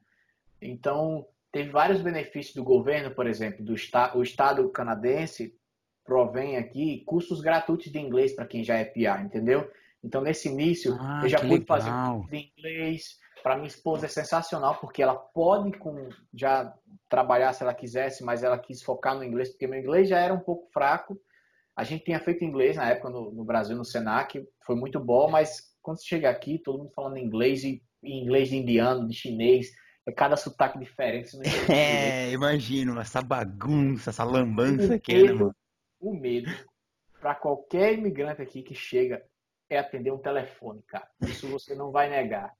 [0.59, 3.73] Então, teve vários benefícios do governo, por exemplo, do
[4.15, 5.55] o Estado canadense
[6.03, 9.69] provém aqui cursos gratuitos de inglês para quem já é PR, entendeu?
[10.03, 11.67] Então, nesse início, ah, eu já pude legal.
[11.67, 13.19] fazer curso de inglês.
[13.43, 16.73] Para minha esposa é sensacional, porque ela pode com, já
[17.09, 20.33] trabalhar se ela quisesse, mas ela quis focar no inglês, porque meu inglês já era
[20.33, 21.19] um pouco fraco.
[21.75, 25.29] A gente tinha feito inglês na época no, no Brasil, no Senac, foi muito bom,
[25.29, 29.13] mas quando você chega aqui, todo mundo falando inglês, e, e inglês de indiano, de
[29.13, 29.71] chinês,
[30.15, 31.37] cada sotaque diferente.
[31.71, 35.55] é, imagino, essa bagunça, essa lambança aqui, né, mano?
[35.99, 36.51] O medo
[37.19, 39.23] para qualquer imigrante aqui que chega
[39.69, 41.07] é atender um telefone, cara.
[41.21, 42.53] Isso você não vai negar.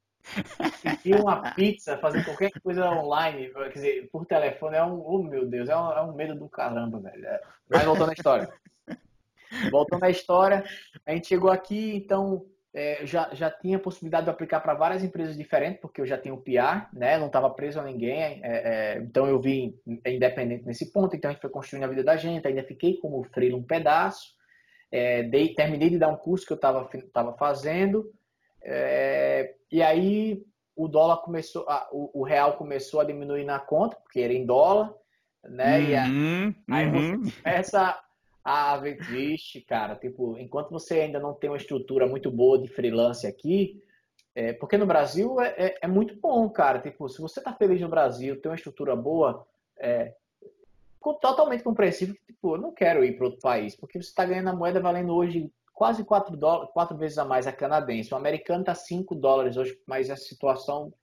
[0.82, 5.48] Pedir uma pizza, fazer qualquer coisa online, quer dizer, por telefone é um, oh meu
[5.48, 7.26] Deus, é um, é um medo do caramba, velho.
[7.26, 8.54] É, mas voltando à história.
[9.72, 10.62] Voltando à história,
[11.06, 12.46] a gente chegou aqui, então
[12.78, 16.32] é, já, já tinha possibilidade de aplicar para várias empresas diferentes, porque eu já tinha
[16.32, 17.18] o PR, né?
[17.18, 18.40] Não estava preso a ninguém.
[18.44, 19.76] É, é, então eu vim
[20.06, 21.16] independente nesse ponto.
[21.16, 22.48] Então a gente foi construindo a vida da gente.
[22.48, 24.28] Ainda fiquei como freela um pedaço.
[24.92, 28.14] É, dei, terminei de dar um curso que eu estava tava fazendo.
[28.64, 30.44] É, e aí
[30.76, 34.46] o dólar começou, a, o, o, real começou a diminuir na conta, porque era em
[34.46, 34.94] dólar,
[35.44, 35.80] né?
[35.80, 37.24] Uhum, e aí, aí uhum.
[37.24, 38.00] você começa
[38.50, 39.94] ah, vem triste, cara.
[39.94, 43.84] Tipo, enquanto você ainda não tem uma estrutura muito boa de freelance aqui,
[44.34, 46.80] é, porque no Brasil é, é, é, muito bom, cara.
[46.80, 49.46] Tipo, se você tá feliz no Brasil, tem uma estrutura boa,
[49.78, 50.14] é
[51.20, 52.16] totalmente compreensível.
[52.26, 55.14] Tipo, eu não quero ir para outro país, porque você está ganhando a moeda valendo
[55.14, 58.14] hoje quase 4, dólares, 4 vezes a mais a canadense.
[58.14, 60.94] O americano está 5 dólares hoje, mas a situação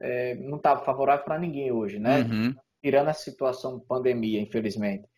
[0.00, 2.20] é, não está favorável para ninguém hoje, né?
[2.20, 2.54] Uhum.
[2.82, 5.09] Tirando a situação pandemia, infelizmente.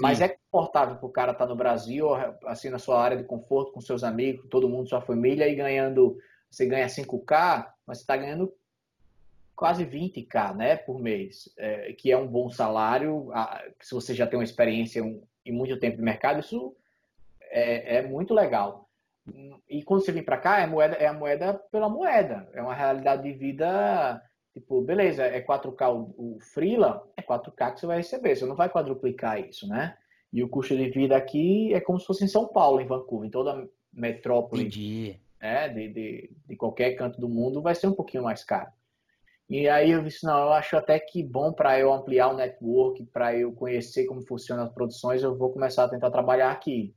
[0.00, 2.08] Mas é confortável para o cara estar tá no Brasil,
[2.46, 6.18] assim, na sua área de conforto, com seus amigos, todo mundo, sua família, e ganhando,
[6.50, 8.52] você ganha 5K, mas você está ganhando
[9.54, 13.30] quase 20k né, por mês, é, que é um bom salário.
[13.80, 16.76] se você já tem uma experiência um, e muito tempo de mercado, isso
[17.50, 18.88] é, é muito legal.
[19.68, 22.48] E quando você vem para cá, é, moeda, é a moeda pela moeda.
[22.52, 24.22] É uma realidade de vida,
[24.58, 28.36] tipo, beleza, é 4K o, o Freela, é 4K que você vai receber.
[28.36, 29.96] Você não vai quadruplicar isso, né?
[30.32, 33.28] E o custo de vida aqui é como se fosse em São Paulo, em Vancouver,
[33.28, 34.62] em toda metrópole.
[34.62, 35.18] Entendi.
[35.40, 38.70] É, de, de, de qualquer canto do mundo, vai ser um pouquinho mais caro.
[39.48, 43.02] E aí eu disse, não, eu acho até que bom para eu ampliar o network,
[43.06, 46.94] para eu conhecer como funcionam as produções, eu vou começar a tentar trabalhar aqui.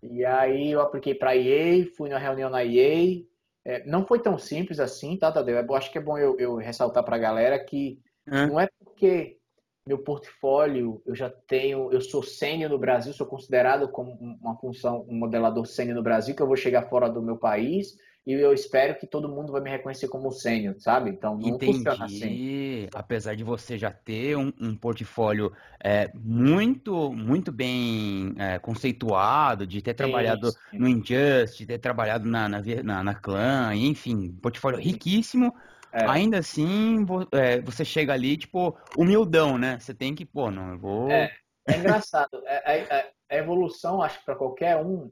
[0.00, 3.24] E aí eu apliquei para a EA, fui na reunião na EA.
[3.68, 5.56] É, não foi tão simples assim, tá, Tadeu?
[5.56, 8.46] Eu acho que é bom eu, eu ressaltar para a galera que hum.
[8.46, 9.38] não é porque
[9.84, 15.04] meu portfólio, eu já tenho, eu sou sênior no Brasil, sou considerado como uma função,
[15.08, 17.96] um modelador sênior no Brasil, que eu vou chegar fora do meu país
[18.26, 21.10] e eu espero que todo mundo vai me reconhecer como sênior, sabe?
[21.10, 21.74] Então não Entendi.
[21.74, 22.88] funciona assim.
[22.92, 25.52] Apesar de você já ter um, um portfólio
[25.82, 30.58] é, muito, muito bem é, conceituado, de ter trabalhado sim.
[30.72, 35.54] no Injustice, de ter trabalhado na, na, na, na Clã, enfim, portfólio riquíssimo.
[35.92, 36.04] É.
[36.06, 39.78] Ainda assim, é, você chega ali, tipo, humildão, né?
[39.78, 41.10] Você tem que, pô, não, eu vou.
[41.12, 41.32] É,
[41.68, 42.42] é engraçado.
[42.44, 45.08] É, a evolução, acho que para qualquer um,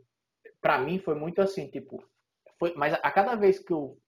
[0.61, 2.03] para mim foi muito assim, tipo,
[2.59, 3.99] foi, mas a cada vez que eu,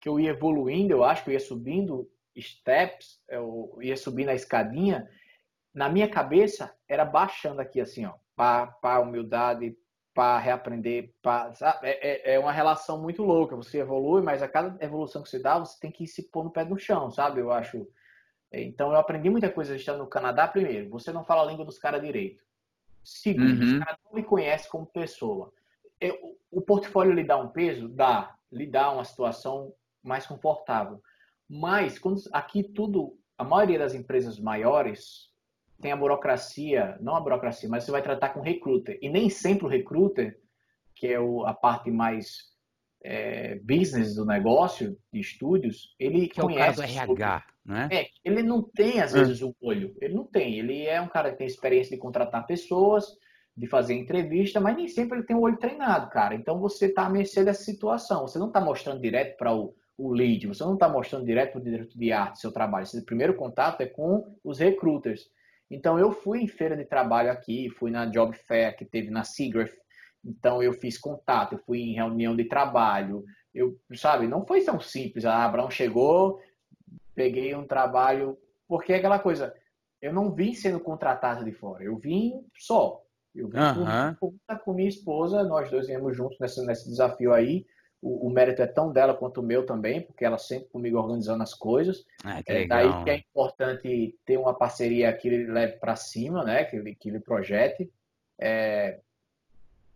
[0.00, 4.34] que eu ia evoluindo, eu acho que eu ia subindo steps, eu ia subindo a
[4.34, 5.08] escadinha,
[5.74, 9.76] na minha cabeça era baixando aqui assim, ó, para humildade,
[10.12, 11.52] para reaprender, para
[11.82, 13.54] é, é, é uma relação muito louca.
[13.56, 16.50] Você evolui, mas a cada evolução que você dá, você tem que se pôr no
[16.50, 17.40] pé no chão, sabe?
[17.40, 17.86] Eu acho.
[18.52, 20.48] Então eu aprendi muita coisa estando no Canadá.
[20.48, 22.44] Primeiro, você não fala a língua dos caras direito.
[23.04, 23.78] Segundo, uhum.
[23.78, 25.52] os caras não me conhecem como pessoa
[26.50, 27.88] o portfólio lhe dá um peso?
[27.88, 28.34] Dá.
[28.50, 29.72] Lhe dá uma situação
[30.02, 31.00] mais confortável.
[31.48, 35.30] Mas, quando, aqui tudo, a maioria das empresas maiores
[35.80, 38.98] tem a burocracia, não a burocracia, mas você vai tratar com recruiter.
[39.00, 40.38] E nem sempre o recruiter,
[40.94, 42.50] que é o, a parte mais
[43.02, 46.80] é, business do negócio, de estúdios, ele que conhece.
[46.80, 47.88] É o caso RH, né?
[47.90, 49.96] É, ele não tem, às vezes, o um olho.
[50.00, 50.58] Ele não tem.
[50.58, 53.06] Ele é um cara que tem experiência de contratar pessoas,
[53.60, 56.34] de fazer entrevista, mas nem sempre ele tem o olho treinado, cara.
[56.34, 58.26] Então você está à mercê dessa situação.
[58.26, 61.60] Você não está mostrando direto para o, o lead, você não está mostrando direto para
[61.60, 62.86] o diretor de arte seu trabalho.
[62.86, 65.28] Seu primeiro contato é com os recruiters.
[65.70, 69.24] Então eu fui em feira de trabalho aqui, fui na Job Fair que teve na
[69.24, 69.74] Seagrath.
[70.24, 73.26] Então eu fiz contato, eu fui em reunião de trabalho.
[73.54, 75.26] Eu, sabe, não foi tão simples.
[75.26, 76.40] A Abraão chegou,
[77.14, 79.54] peguei um trabalho, porque é aquela coisa,
[80.00, 83.02] eu não vim sendo contratado de fora, eu vim só.
[83.34, 84.14] Eu uhum.
[84.18, 87.64] com, com minha esposa, nós dois viemos juntos nesse, nesse desafio aí.
[88.02, 91.42] O, o, mérito é tão dela quanto o meu também, porque ela sempre comigo organizando
[91.42, 92.04] as coisas.
[92.24, 96.64] Ah, é daí que é importante ter uma parceria que ele leve para cima, né?
[96.64, 97.92] Que ele, que ele projete.
[98.40, 99.00] É...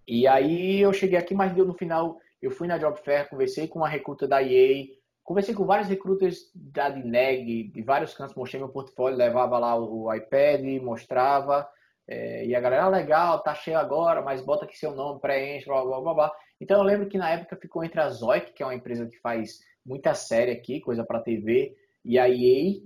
[0.06, 3.66] E aí eu cheguei aqui, mas deu no final, eu fui na Job Fair, conversei
[3.66, 4.84] com uma recruta da EA,
[5.22, 10.12] conversei com vários recrutas da DNEG, de vários cantos, mostrei meu portfólio, levava lá o
[10.12, 11.66] iPad, mostrava.
[12.06, 15.66] É, e a galera, ah, legal, tá cheio agora, mas bota aqui seu nome, preenche,
[15.66, 16.32] blá, blá, blá, blá.
[16.60, 19.18] Então eu lembro que na época ficou entre a Zoic, que é uma empresa que
[19.20, 21.74] faz muita série aqui, coisa para TV,
[22.04, 22.80] e a EA.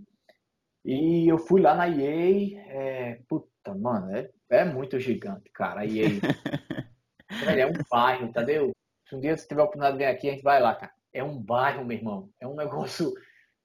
[0.84, 5.86] E eu fui lá na EA, é, puta, mano, é, é muito gigante, cara, a
[5.86, 6.08] EA.
[7.58, 8.72] é um bairro, entendeu?
[9.08, 10.92] Se um dia você tiver a oportunidade de vir aqui, a gente vai lá, cara.
[11.12, 12.30] É um bairro, meu irmão.
[12.40, 13.12] É um negócio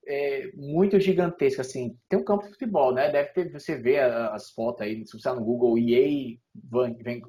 [0.06, 1.96] é, muito gigantesca, assim.
[2.08, 3.10] Tem um campo de futebol, né?
[3.10, 6.36] Deve ter, você vê as fotos aí, se você está no Google EA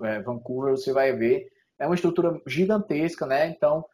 [0.04, 1.48] é, Vancouver, você vai ver.
[1.80, 3.48] É uma estrutura gigantesca, né?
[3.48, 3.86] Então,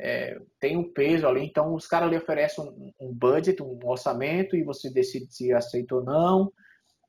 [0.00, 1.44] é, tem um peso ali.
[1.44, 5.96] Então, os caras ali oferecem um, um, budget, um orçamento, e você decide se aceita
[5.96, 6.52] ou não.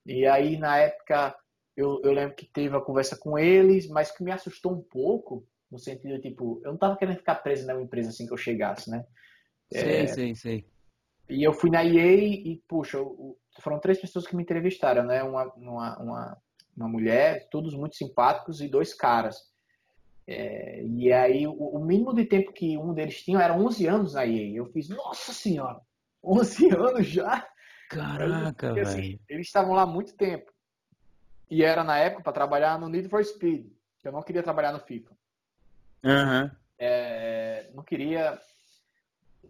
[0.06, 1.36] E aí, na época,
[1.76, 5.46] eu, eu lembro que teve a conversa com eles, mas que me assustou um pouco,
[5.72, 8.90] no sentido, tipo, eu não tava querendo ficar preso numa empresa assim que eu chegasse,
[8.90, 9.06] né?
[9.72, 10.66] Sei, é, sei, sei.
[11.30, 12.98] E eu fui na EA e, puxa,
[13.62, 15.22] foram três pessoas que me entrevistaram, né?
[15.22, 16.38] Uma, uma, uma,
[16.76, 19.38] uma mulher, todos muito simpáticos, e dois caras.
[20.26, 24.14] É, e aí, o, o, mínimo de tempo que um deles tinha era 11 anos
[24.14, 24.56] na EA.
[24.56, 25.80] Eu fiz, nossa senhora,
[26.24, 27.48] 11 anos já?
[27.90, 29.20] Caraca, assim, velho.
[29.28, 30.52] Eles estavam lá há muito tempo.
[31.50, 33.72] E era na época para trabalhar no Need for Speed.
[34.04, 35.12] Eu não queria trabalhar no FIFA.
[36.04, 36.52] Uhum.
[36.78, 38.40] É, não queria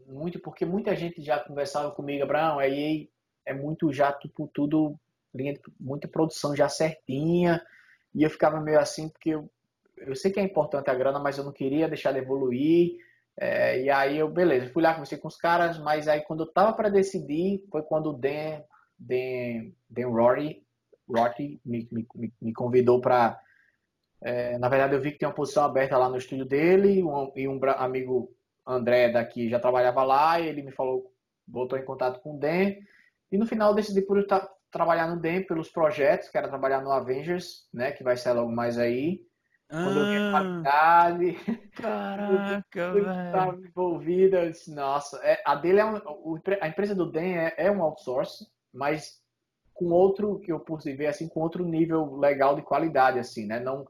[0.09, 3.09] muito, porque muita gente já conversava comigo, Abraão, aí
[3.45, 4.99] é muito já, tipo, tudo,
[5.79, 7.61] muita produção já certinha,
[8.13, 9.49] e eu ficava meio assim, porque eu,
[9.97, 12.97] eu sei que é importante a grana, mas eu não queria deixar de evoluir,
[13.37, 16.51] é, e aí eu, beleza, fui lá, conversei com os caras, mas aí quando eu
[16.51, 18.61] tava para decidir, foi quando o Dan,
[18.97, 20.63] Dan, Dan Rory,
[21.07, 23.39] Rory me, me, me convidou para
[24.21, 27.31] é, na verdade, eu vi que tem uma posição aberta lá no estúdio dele um,
[27.35, 28.29] e um amigo
[28.71, 31.11] André daqui já trabalhava lá e ele me falou,
[31.47, 32.75] botou em contato com o Dan.
[33.31, 34.23] E no final eu decidi por
[34.71, 37.91] trabalhar no DEM pelos projetos, que era trabalhar no Avengers, né?
[37.91, 39.21] Que vai ser logo mais aí.
[39.69, 41.33] Ah, Quando eu vi a qualidade.
[41.73, 43.09] Caraca, velho.
[43.09, 45.99] Estava envolvida, eu disse, nossa, é, a dele é um,
[46.61, 49.21] a empresa do DEM é, é um outsource, mas
[49.73, 53.59] com outro que eu pude ver assim, com outro nível legal de qualidade, assim, né?
[53.59, 53.87] Não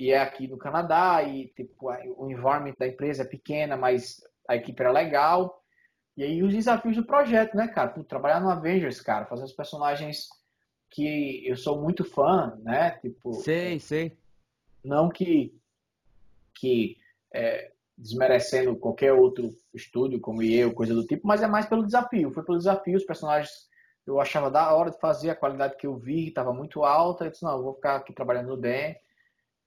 [0.00, 4.56] e é aqui no Canadá e tipo o environment da empresa é pequena, mas a
[4.56, 5.62] equipe era legal.
[6.16, 7.90] E aí os desafios do projeto, né, cara?
[7.90, 10.26] Pô, trabalhar no Avengers, cara, fazer os personagens
[10.88, 12.92] que eu sou muito fã, né?
[12.92, 14.16] Tipo, sei, sei.
[14.82, 15.54] Não que
[16.54, 16.96] que
[17.34, 22.32] é, desmerecendo qualquer outro estúdio como eu, coisa do tipo, mas é mais pelo desafio.
[22.32, 23.68] Foi pelo desafio, os personagens
[24.06, 27.26] eu achava da hora de fazer, a qualidade que eu vi estava muito alta.
[27.26, 28.96] Eu disse, não, eu vou ficar aqui trabalhando no DEM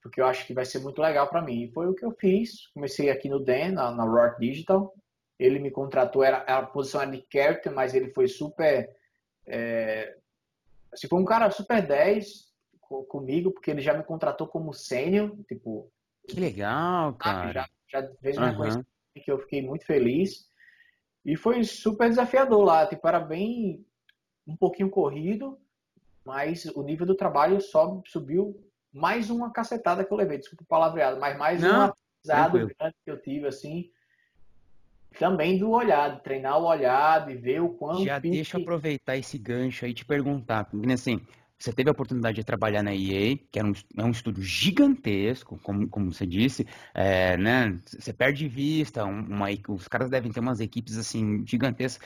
[0.04, 1.64] porque eu acho que vai ser muito legal para mim.
[1.64, 2.68] E foi o que eu fiz.
[2.74, 4.94] Comecei aqui no Dan, na, na Rock Digital.
[5.40, 8.94] Ele me contratou, era, a posição era de character, mas ele foi super.
[9.48, 10.18] É,
[10.92, 12.52] assim, foi um cara super 10
[13.08, 15.34] comigo, porque ele já me contratou como sênior.
[15.48, 15.90] Tipo,
[16.28, 17.54] que legal, cara.
[17.90, 18.58] Já, já fez uma uhum.
[18.58, 18.86] coisa
[19.16, 20.50] que eu fiquei muito feliz.
[21.26, 22.86] E foi super desafiador lá.
[22.86, 23.86] Tipo, era bem.
[24.46, 25.58] um pouquinho corrido,
[26.26, 28.62] mas o nível do trabalho sobe, subiu
[28.94, 32.96] mais uma cacetada que eu levei, desculpa o palavreado, mas mais Não, um aprendizado grande
[33.04, 33.90] que eu tive, assim,
[35.18, 38.06] também do olhado, treinar o olhado e ver o quanto...
[38.06, 41.20] Já deixa eu aproveitar esse gancho aí e te perguntar, porque assim,
[41.58, 45.58] você teve a oportunidade de trabalhar na EA, que é um, é um estúdio gigantesco,
[45.64, 47.80] como, como você disse, é, né?
[47.86, 52.06] Você perde vista, uma, os caras devem ter umas equipes assim gigantescas,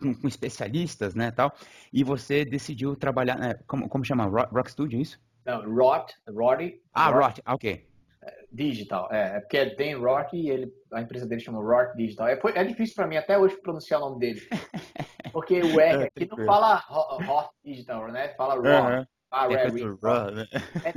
[0.00, 1.54] com, com especialistas, né, tal.
[1.92, 5.20] E você decidiu trabalhar, né, como, como chama, Rock, Rock Studio, é isso?
[5.44, 6.80] Não, Rot, Roddy.
[6.92, 7.86] Ah, Rot, ok.
[8.22, 9.98] É, digital, é, é porque é Dan
[10.32, 12.28] e ele, a empresa dele chama Roth Digital.
[12.28, 14.40] É, é difícil para mim até hoje pronunciar o nome dele.
[15.32, 18.28] Porque o R aqui não fala Roth Digital, né?
[18.36, 18.98] Fala Roth.
[19.00, 19.06] Uhum.
[19.30, 19.66] Ah, é
[20.00, 20.46] Raw, né?
[20.84, 20.92] é,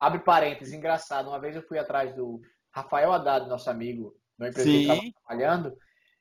[0.00, 1.28] abre parênteses, engraçado.
[1.28, 2.40] Uma vez eu fui atrás do
[2.70, 5.76] Rafael Haddad, nosso amigo, no empresa que estava trabalhando,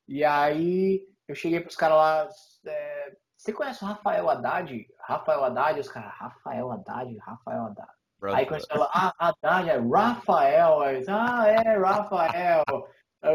[0.06, 2.30] e aí eu cheguei para os caras lá,
[2.66, 4.88] é, você conhece o Rafael Haddad?
[5.00, 7.90] Rafael Haddad, os caras, Rafael Haddad, Rafael Haddad.
[8.20, 8.38] Brother.
[8.38, 12.64] Aí quando você fala, ah, Haddad é Rafael, aí, ah, é, Rafael.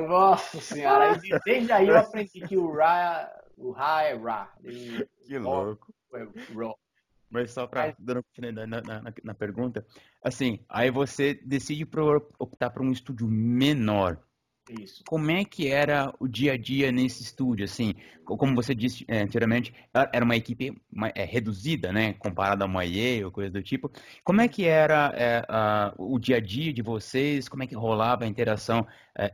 [0.09, 4.53] Nossa senhora, desde aí eu aprendi que o Ra, o Ra é Ra.
[5.27, 5.93] Que louco.
[6.15, 6.25] É
[7.29, 9.85] Mas só para dando continuidade na, na, na, pergunta,
[10.23, 14.25] assim, aí você decide por optar por um estúdio menor.
[14.69, 15.05] Isso.
[15.07, 17.95] Como é que era o dia a dia nesse estúdio, assim?
[18.25, 19.73] Como você disse é, anteriormente,
[20.13, 20.77] era uma equipe
[21.15, 22.15] é, reduzida, né?
[22.15, 22.83] Comparada a uma
[23.25, 23.91] ou coisa do tipo.
[24.25, 27.49] Como é que era é, a, o dia a dia de vocês?
[27.49, 28.87] Como é que rolava a interação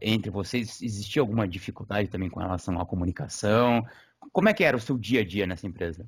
[0.02, 0.82] entre vocês?
[0.82, 3.86] Existia alguma dificuldade também com relação à comunicação?
[4.32, 6.06] Como é que era o seu dia a dia nessa empresa?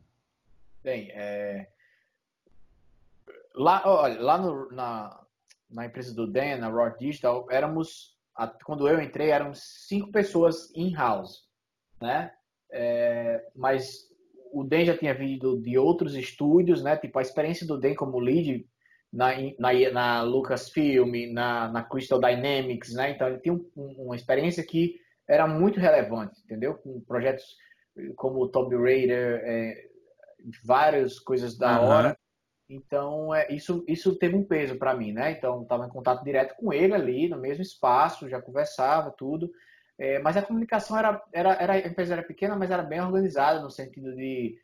[0.83, 1.11] Bem,
[3.55, 5.25] lá, olha, lá no, na,
[5.71, 8.14] na empresa do Dan, na Raw Digital, éramos
[8.65, 11.43] quando eu entrei, eram cinco pessoas in-house,
[12.01, 12.33] né?
[12.73, 14.09] É, mas
[14.53, 16.97] o Den já tinha vindo de outros estúdios, né?
[16.97, 18.67] Tipo, a experiência do Den como lead
[19.13, 23.11] na, na, na Lucasfilm, na, na Crystal Dynamics, né?
[23.11, 24.97] Então, ele tinha um, uma experiência que
[25.29, 26.75] era muito relevante, entendeu?
[26.75, 27.45] Com projetos
[28.17, 29.89] como o Tomb Raider, é,
[30.65, 31.89] várias coisas da uhum.
[31.89, 32.19] hora.
[32.69, 35.33] Então, é, isso, isso teve um peso para mim, né?
[35.33, 39.51] Então, estava em contato direto com ele ali, no mesmo espaço, já conversava, tudo.
[39.99, 43.61] É, mas a comunicação era, era, era, a empresa era pequena, mas era bem organizada,
[43.61, 44.59] no sentido de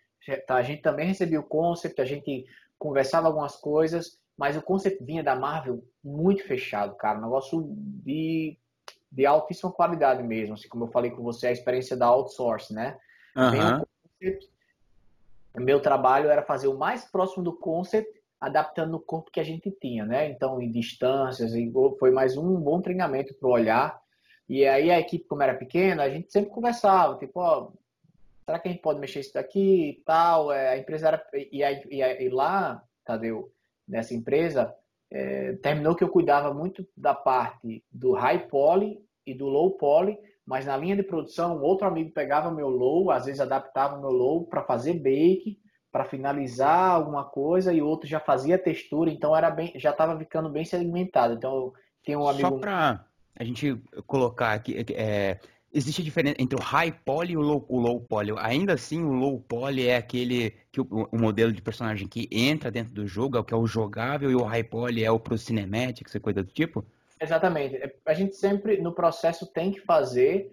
[0.47, 2.45] tá, a gente também recebia o concept, a gente
[2.79, 7.19] conversava algumas coisas, mas o concept vinha da Marvel muito fechado, cara.
[7.19, 8.59] Um negócio de,
[9.13, 12.99] de altíssima qualidade mesmo, assim como eu falei com você, a experiência da outsource, né?
[13.37, 13.83] Uhum.
[13.83, 13.87] o
[15.57, 19.71] meu trabalho era fazer o mais próximo do concept, adaptando o corpo que a gente
[19.71, 20.31] tinha, né?
[20.31, 21.53] Então, em distâncias,
[21.99, 24.01] foi mais um bom treinamento para olhar.
[24.49, 27.71] E aí a equipe, como era pequena, a gente sempre conversava, tipo, ó,
[28.45, 30.53] será que a gente pode mexer isso daqui e tal?
[30.53, 31.27] É, a empresa era.
[31.53, 33.53] E, aí, e, e lá, Tadeu,
[33.87, 34.75] nessa empresa,
[35.11, 40.19] é, terminou que eu cuidava muito da parte do high poly e do low poly,
[40.47, 44.47] mas na linha de produção, outro amigo pegava meu low, às vezes adaptava meu low
[44.47, 45.59] para fazer bake,
[45.93, 50.49] para finalizar alguma coisa, e outro já fazia textura, então era bem, já estava ficando
[50.51, 51.35] bem segmentado.
[51.35, 51.73] Então
[52.05, 52.49] tem um amigo.
[52.49, 53.05] Só para
[53.37, 53.77] a gente
[54.07, 55.39] colocar aqui, é,
[55.73, 58.33] existe a diferença entre o high poly e o low, o low poly.
[58.39, 62.71] Ainda assim, o low poly é aquele que o, o, modelo de personagem que entra
[62.71, 65.19] dentro do jogo, é o que é o jogável, e o high poly é o
[65.19, 66.85] pro cinematics e coisa do tipo?
[67.21, 67.77] Exatamente.
[67.77, 70.51] É, a gente sempre, no processo, tem que fazer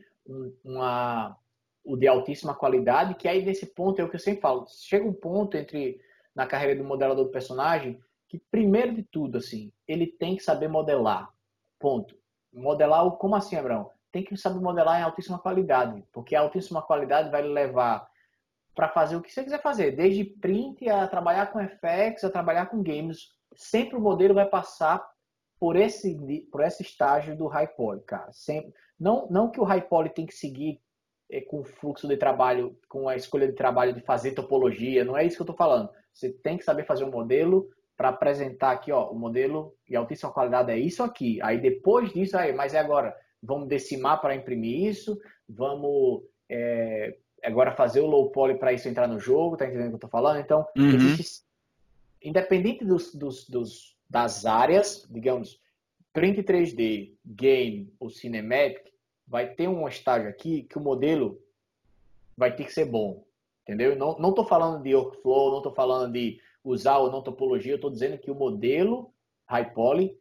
[0.63, 1.37] uma,
[1.83, 4.65] o de altíssima qualidade, que aí nesse ponto é o que eu sempre falo.
[4.67, 6.01] Chega um ponto entre
[6.35, 10.67] na carreira do modelador do personagem que, primeiro de tudo, assim, ele tem que saber
[10.67, 11.31] modelar.
[11.79, 12.15] Ponto.
[12.53, 13.89] Modelar, como assim, Abraão?
[14.11, 18.07] Tem que saber modelar em altíssima qualidade, porque a altíssima qualidade vai levar
[18.75, 22.67] para fazer o que você quiser fazer, desde print a trabalhar com effects, a trabalhar
[22.67, 23.31] com games.
[23.55, 25.07] Sempre o modelo vai passar
[25.59, 26.15] por esse,
[26.51, 28.31] por esse estágio do high poly, cara.
[28.31, 30.79] Sempre, não, não que o high poly tem que seguir
[31.29, 35.17] é, com o fluxo de trabalho, com a escolha de trabalho de fazer topologia, não
[35.17, 35.89] é isso que eu estou falando.
[36.13, 40.31] Você tem que saber fazer um modelo para apresentar aqui, ó, o modelo de altíssima
[40.31, 41.39] qualidade é isso aqui.
[41.41, 47.71] Aí depois disso, aí, mas é agora, vamos decimar para imprimir isso, vamos é, agora
[47.71, 50.09] fazer o low poly para isso entrar no jogo, tá entendendo o que eu estou
[50.09, 50.39] falando?
[50.39, 50.89] Então, uhum.
[50.89, 51.43] existe,
[52.21, 55.59] independente dos, dos, dos das áreas, digamos,
[56.13, 58.81] print 3D, game ou cinematic,
[59.27, 61.41] vai ter um estágio aqui que o modelo
[62.35, 63.25] vai ter que ser bom,
[63.63, 63.95] entendeu?
[63.95, 67.79] Não, não tô falando de workflow, não tô falando de usar ou não topologia, eu
[67.79, 69.11] tô dizendo que o modelo
[69.47, 70.17] high poly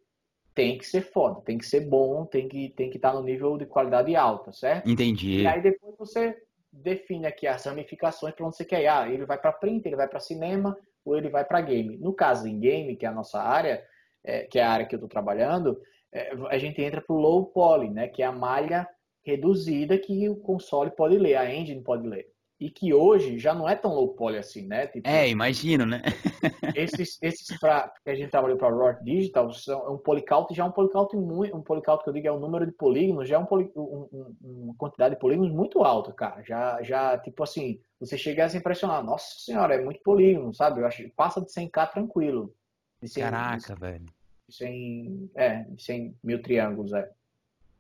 [0.55, 3.22] tem que ser foda, tem que ser bom, tem que tem que estar tá no
[3.22, 4.89] nível de qualidade alta, certo?
[4.89, 5.43] Entendi.
[5.43, 6.34] E aí depois você
[6.72, 8.87] define aqui as ramificações para onde você quer ir.
[8.87, 10.76] Ah, ele vai para print, ele vai para cinema,
[11.07, 11.96] ou ele vai para game.
[11.96, 13.82] No caso, em game, que é a nossa área,
[14.24, 15.80] é, que é a área que eu estou trabalhando,
[16.12, 18.86] é, a gente entra para o low poly, né, que é a malha
[19.24, 22.26] reduzida que o console pode ler, a engine pode ler.
[22.59, 24.86] E que hoje já não é tão low poly assim, né?
[24.86, 26.00] Tipo, é, imagino, né?
[26.74, 30.66] esses esses pra, que a gente trabalhou para Rock Digital são um polycount, já é
[30.66, 33.38] um polycount muito, um polycount que eu digo é o número de polígonos, já é
[33.38, 36.42] um, um, um, uma quantidade de polígonos muito alta, cara.
[36.42, 40.80] Já, já tipo assim, você chega a se impressionar, nossa senhora, é muito polígono, sabe?
[40.80, 42.54] Eu acho que passa de 100k tranquilo.
[43.02, 44.07] De 100, Caraca, de, velho.
[44.48, 47.11] De 100, é, de 100 mil triângulos, é.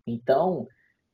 [0.06, 0.68] Então,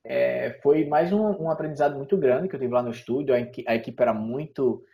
[0.04, 3.34] é, foi mais um, um, aprendizado muito grande que eu tive lá no estúdio.
[3.34, 4.84] A, a, equipe era muito.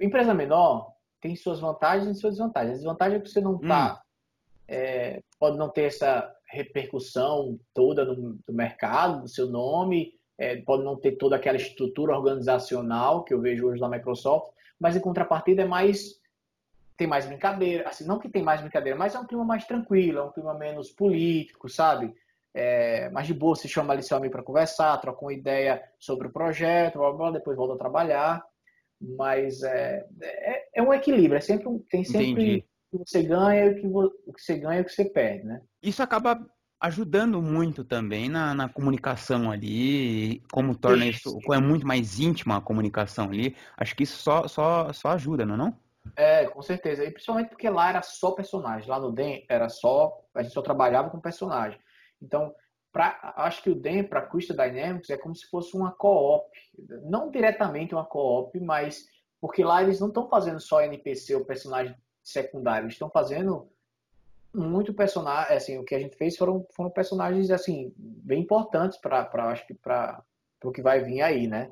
[0.00, 2.74] Empresa menor tem suas vantagens e suas desvantagens.
[2.74, 3.94] A desvantagem é que você não tá.
[3.94, 4.12] Hum.
[4.68, 10.84] É, pode não ter essa repercussão toda no, no mercado, do seu nome, é, pode
[10.84, 15.62] não ter toda aquela estrutura organizacional que eu vejo hoje na Microsoft, mas em contrapartida
[15.62, 16.20] é mais
[16.96, 20.18] tem mais brincadeira, assim, não que tem mais brincadeira, mas é um clima mais tranquilo,
[20.18, 22.14] é um clima menos político, sabe?
[22.54, 26.28] É, mais de boa, você chama ali seu amigo para conversar, troca uma ideia sobre
[26.28, 28.42] o projeto, blá, blá, depois volta a trabalhar,
[29.00, 33.66] mas é, é, é um equilíbrio, é sempre um, tem sempre o que você ganha
[33.66, 35.62] e o que, o que você ganha e o que você perde, né?
[35.82, 36.46] Isso acaba
[36.78, 42.56] ajudando muito também na, na comunicação ali, como torna isso, isso, é muito mais íntima
[42.56, 45.82] a comunicação ali, acho que isso só, só, só ajuda, não é não?
[46.16, 47.04] É, com certeza.
[47.04, 48.88] E principalmente porque lá era só personagem.
[48.88, 50.20] Lá no DEM era só.
[50.34, 51.78] A gente só trabalhava com personagem.
[52.22, 52.54] Então,
[52.92, 56.50] pra, acho que o DEM para Crystal Dynamics é como se fosse uma co-op.
[57.02, 59.06] Não diretamente uma co-op, mas.
[59.40, 63.68] Porque lá eles não estão fazendo só NPC ou personagem secundário, eles estão fazendo
[64.54, 69.28] muito personagem, assim, o que a gente fez foram, foram personagens assim bem importantes para
[69.50, 70.22] acho que para
[70.62, 71.70] o que vai vir aí, né?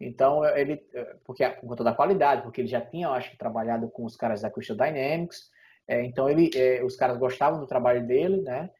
[0.00, 0.84] Então ele
[1.24, 4.42] porque por conta da qualidade, porque ele já tinha, acho que trabalhado com os caras
[4.42, 5.50] da Crystal Dynamics,
[5.88, 8.70] é, então ele é, os caras gostavam do trabalho dele, né?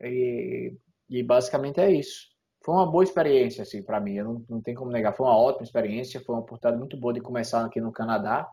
[0.00, 0.74] E,
[1.08, 2.28] e basicamente é isso.
[2.60, 5.36] Foi uma boa experiência assim para mim, eu não, não tem como negar, foi uma
[5.36, 8.50] ótima experiência, foi uma oportunidade muito boa de começar aqui no Canadá.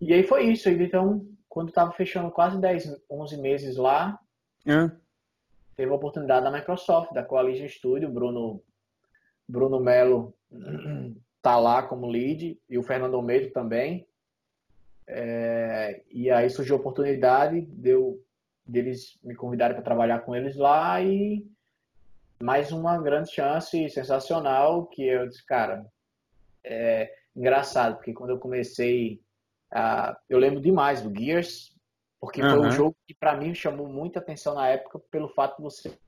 [0.00, 4.18] E aí foi isso, então quando estava fechando quase 10, 11 meses lá,
[4.66, 4.90] é.
[5.76, 8.62] teve a oportunidade da Microsoft, da Coalition Studio, Bruno,
[9.48, 10.34] Bruno Melo
[11.40, 14.06] tá lá como lead e o Fernando Almeida também.
[15.06, 18.22] É, e aí surgiu a oportunidade deu,
[18.68, 21.44] deles me convidarem para trabalhar com eles lá e
[22.40, 25.84] mais uma grande chance sensacional que eu disse, cara,
[26.62, 29.20] é engraçado, porque quando eu comecei
[29.72, 31.74] Uh, eu lembro demais do Gears,
[32.20, 32.50] porque uhum.
[32.50, 35.98] foi um jogo que para mim chamou muita atenção na época pelo fato de você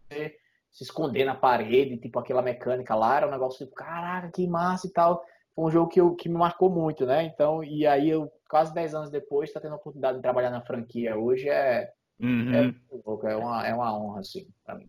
[0.70, 4.86] se esconder na parede, tipo aquela mecânica lá, era um negócio tipo, caraca, que massa
[4.86, 5.22] e tal.
[5.54, 7.24] Foi um jogo que, eu, que me marcou muito, né?
[7.24, 10.62] Então, e aí eu, quase 10 anos depois, tá tendo a oportunidade de trabalhar na
[10.62, 11.16] franquia.
[11.16, 12.55] Hoje é, Uhum.
[12.55, 14.89] É, é, uma, é uma honra, assim, pra mim.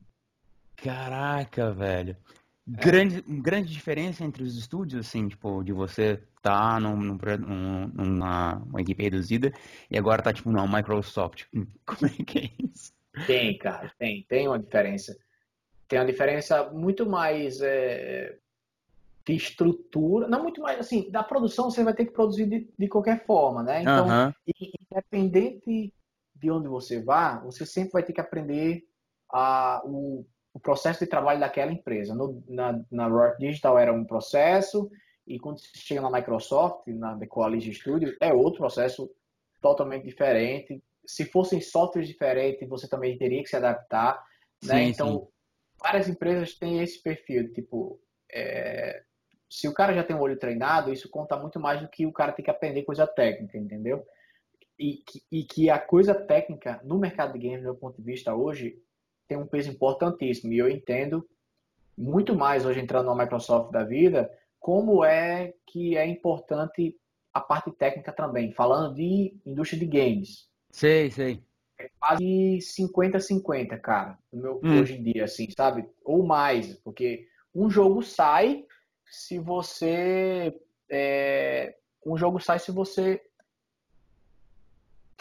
[0.76, 2.18] Caraca, velho.
[2.78, 2.84] É.
[2.84, 8.82] Grande, grande diferença entre os estúdios, assim, tipo, de você tá num, num, numa uma
[8.82, 9.52] equipe reduzida
[9.90, 11.46] e agora tá, tipo, não, Microsoft.
[11.86, 12.94] Como é que é isso?
[13.28, 15.18] Tem, cara, tem, tem uma diferença.
[15.88, 18.38] Tem uma diferença muito mais é,
[19.26, 22.88] de estrutura, não muito mais, assim, da produção você vai ter que produzir de, de
[22.88, 23.82] qualquer forma, né?
[23.82, 24.34] Então, uhum.
[24.90, 25.94] independente
[26.42, 28.86] de onde você vá, você sempre vai ter que aprender
[29.32, 32.14] a, o o processo de trabalho daquela empresa.
[32.14, 34.92] No, na, na Rock Digital era um processo,
[35.26, 39.10] e quando você chega na Microsoft, na The Coalition Studio, é outro processo
[39.62, 40.84] totalmente diferente.
[41.06, 44.24] Se fossem softwares diferentes, você também teria que se adaptar.
[44.64, 44.86] Né?
[44.86, 45.28] Sim, então, sim.
[45.82, 48.00] várias empresas têm esse perfil, tipo,
[48.32, 49.04] é...
[49.50, 52.12] se o cara já tem um olho treinado, isso conta muito mais do que o
[52.12, 54.06] cara tem que aprender coisa técnica, entendeu?
[54.82, 58.04] E que, e que a coisa técnica no mercado de games, do meu ponto de
[58.04, 58.82] vista hoje,
[59.28, 60.52] tem um peso importantíssimo.
[60.52, 61.24] E eu entendo
[61.96, 66.98] muito mais hoje entrando na Microsoft da vida, como é que é importante
[67.32, 70.50] a parte técnica também, falando de indústria de games.
[70.72, 71.44] Sei, sei.
[71.78, 74.82] É quase 50-50, cara, meu, hum.
[74.82, 75.88] hoje em dia, assim, sabe?
[76.04, 78.66] Ou mais, porque um jogo sai
[79.06, 80.60] se você.
[80.90, 81.76] É,
[82.06, 83.22] um jogo sai se você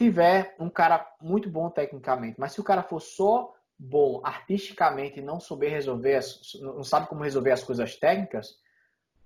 [0.01, 5.23] tiver um cara muito bom tecnicamente, mas se o cara for só bom artisticamente e
[5.23, 6.21] não souber resolver,
[6.63, 8.59] não sabe como resolver as coisas técnicas,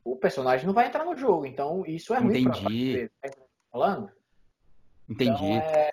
[0.04, 1.46] o personagem não vai entrar no jogo.
[1.46, 3.08] Então, isso é ruim Entendi.
[3.20, 3.36] pra tá
[3.70, 4.10] falando.
[5.08, 5.44] Entendi.
[5.44, 5.90] Então, é,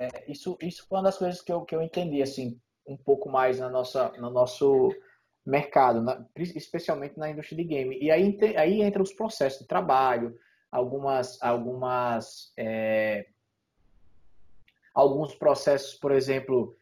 [0.00, 3.30] é, isso, isso foi uma das coisas que eu, que eu entendi, assim, um pouco
[3.30, 4.92] mais na nossa, no nosso
[5.46, 7.98] mercado, na, especialmente na indústria de game.
[8.00, 10.36] E aí, aí entra os processos de trabalho,
[10.72, 13.28] algumas, algumas é,
[14.94, 16.76] alguns processos, por exemplo,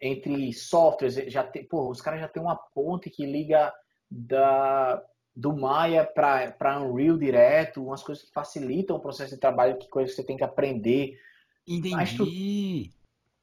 [0.00, 3.72] entre softwares, já tem, pô, os caras já tem uma ponte que liga
[4.10, 5.02] da,
[5.34, 10.14] do Maya para Unreal direto, umas coisas que facilitam o processo de trabalho, que coisas
[10.14, 11.18] que você tem que aprender.
[11.66, 11.94] Entendi.
[11.94, 12.90] A estrutura,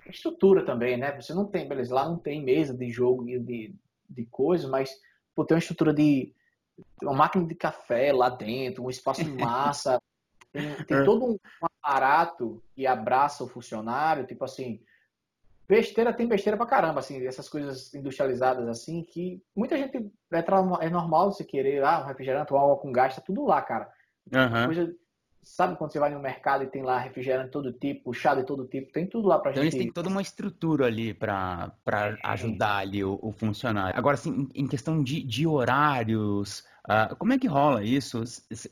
[0.05, 1.20] a estrutura também, né?
[1.20, 3.76] Você não tem, beleza, lá não tem mesa de jogo e de,
[4.09, 4.91] de coisas, mas
[5.34, 6.34] pô, tem uma estrutura de
[7.01, 10.01] uma máquina de café lá dentro, um espaço de massa,
[10.51, 11.03] tem, tem é.
[11.03, 11.39] todo
[11.84, 14.82] um aparato que abraça o funcionário, tipo assim,
[15.67, 19.97] besteira tem besteira pra caramba, assim, essas coisas industrializadas assim, que muita gente
[20.32, 20.45] é,
[20.82, 23.89] é normal você querer, ah, um refrigerante ou água com gás, tá tudo lá, cara.
[24.32, 24.65] Uhum.
[24.65, 24.95] Coisa,
[25.41, 28.43] sabe quando você vai no mercado e tem lá refrigerante de todo tipo, chá de
[28.43, 29.73] todo tipo, tem tudo lá pra então gente.
[29.73, 33.97] Então eles têm toda uma estrutura ali pra, pra ajudar ali o, o funcionário.
[33.97, 38.23] Agora, assim, em questão de, de horários, Uh, como é que rola isso?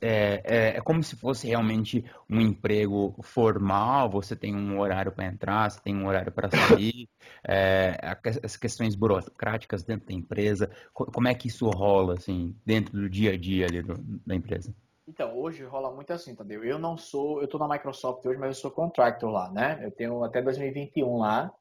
[0.01, 5.25] É, é, é, como se fosse realmente um emprego formal, você tem um horário para
[5.25, 7.07] entrar, você tem um horário para sair,
[7.47, 7.95] é,
[8.43, 13.33] as questões burocráticas dentro da empresa, como é que isso rola, assim, dentro do dia
[13.33, 13.95] a dia ali do,
[14.25, 14.73] da empresa?
[15.07, 16.63] Então, hoje rola muito assim, Tadeu.
[16.63, 19.79] Eu não sou, eu estou na Microsoft hoje, mas eu sou contractor lá, né?
[19.83, 21.51] Eu tenho até 2021 lá,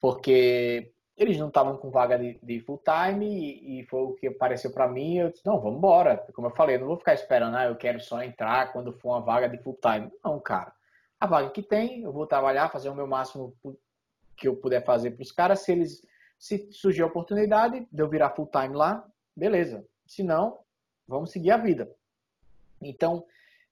[0.00, 0.90] porque
[1.20, 4.72] eles não estavam com vaga de, de full time e, e, foi o que apareceu
[4.72, 5.18] para mim.
[5.18, 6.16] Eu disse, não, vamos embora.
[6.32, 9.10] Como eu falei, eu não vou ficar esperando, ah, eu quero só entrar quando for
[9.10, 10.10] uma vaga de full time.
[10.24, 10.72] Não, cara.
[11.20, 13.54] A vaga que tem, eu vou trabalhar, fazer o meu máximo
[14.34, 15.60] que eu puder fazer para os caras.
[15.60, 16.02] Se eles
[16.38, 19.06] se surgir a oportunidade de eu virar full time lá,
[19.36, 19.84] beleza.
[20.06, 20.60] Se não,
[21.06, 21.94] vamos seguir a vida.
[22.80, 23.26] Então,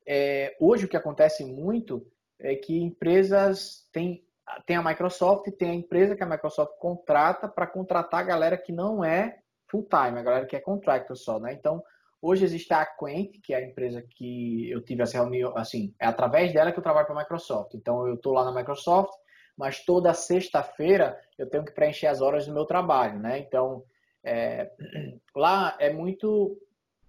[0.07, 2.07] é, hoje o que acontece muito
[2.39, 4.23] é que empresas têm
[4.67, 8.73] tem a Microsoft, tem a empresa que a Microsoft contrata para contratar a galera que
[8.73, 9.39] não é
[9.71, 11.53] full time, a galera que é contractor só, né?
[11.53, 11.83] Então,
[12.21, 16.07] hoje existe a Quent, que é a empresa que eu tive essa reunião, assim, é
[16.07, 17.75] através dela que eu trabalho para a Microsoft.
[17.75, 19.13] Então, eu estou lá na Microsoft,
[19.57, 23.39] mas toda sexta-feira eu tenho que preencher as horas do meu trabalho, né?
[23.39, 23.85] Então,
[24.25, 24.71] é,
[25.35, 26.57] lá é muito,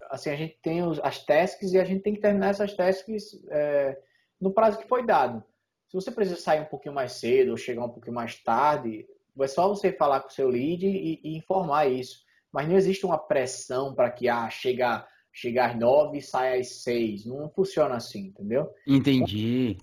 [0.10, 3.40] assim, a gente tem os, as tasks e a gente tem que terminar essas tasks
[3.50, 3.98] é,
[4.40, 5.44] no prazo que foi dado.
[5.90, 9.08] Se você precisa sair um pouquinho mais cedo ou chegar um pouquinho mais tarde,
[9.40, 12.24] é só você falar com o seu lead e, e informar isso.
[12.52, 16.84] Mas não existe uma pressão para que ah, chega, chega às nove e sai às
[16.84, 17.26] seis.
[17.26, 18.72] Não funciona assim, entendeu?
[18.86, 19.78] Entendi.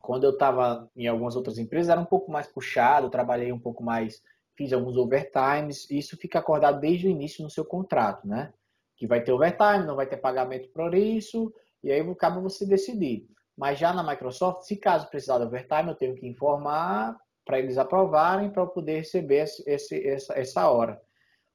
[0.00, 3.84] Quando eu estava em algumas outras empresas, era um pouco mais puxado, trabalhei um pouco
[3.84, 4.20] mais,
[4.56, 5.88] fiz alguns overtimes.
[5.88, 8.52] Isso fica acordado desde o início no seu contrato, né?
[8.96, 11.54] Que vai ter overtime, não vai ter pagamento por isso,
[11.84, 13.28] e aí acaba você decidir.
[13.56, 17.78] Mas já na Microsoft, se caso precisar de overtime, eu tenho que informar para eles
[17.78, 21.00] aprovarem para eu poder receber esse, essa, essa hora.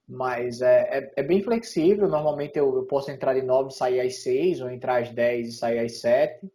[0.08, 2.08] Mas é, é, é bem flexível.
[2.08, 5.48] Normalmente eu, eu, posso entrar de 9 e sair às 6, ou entrar às 10
[5.48, 6.50] e sair às 7.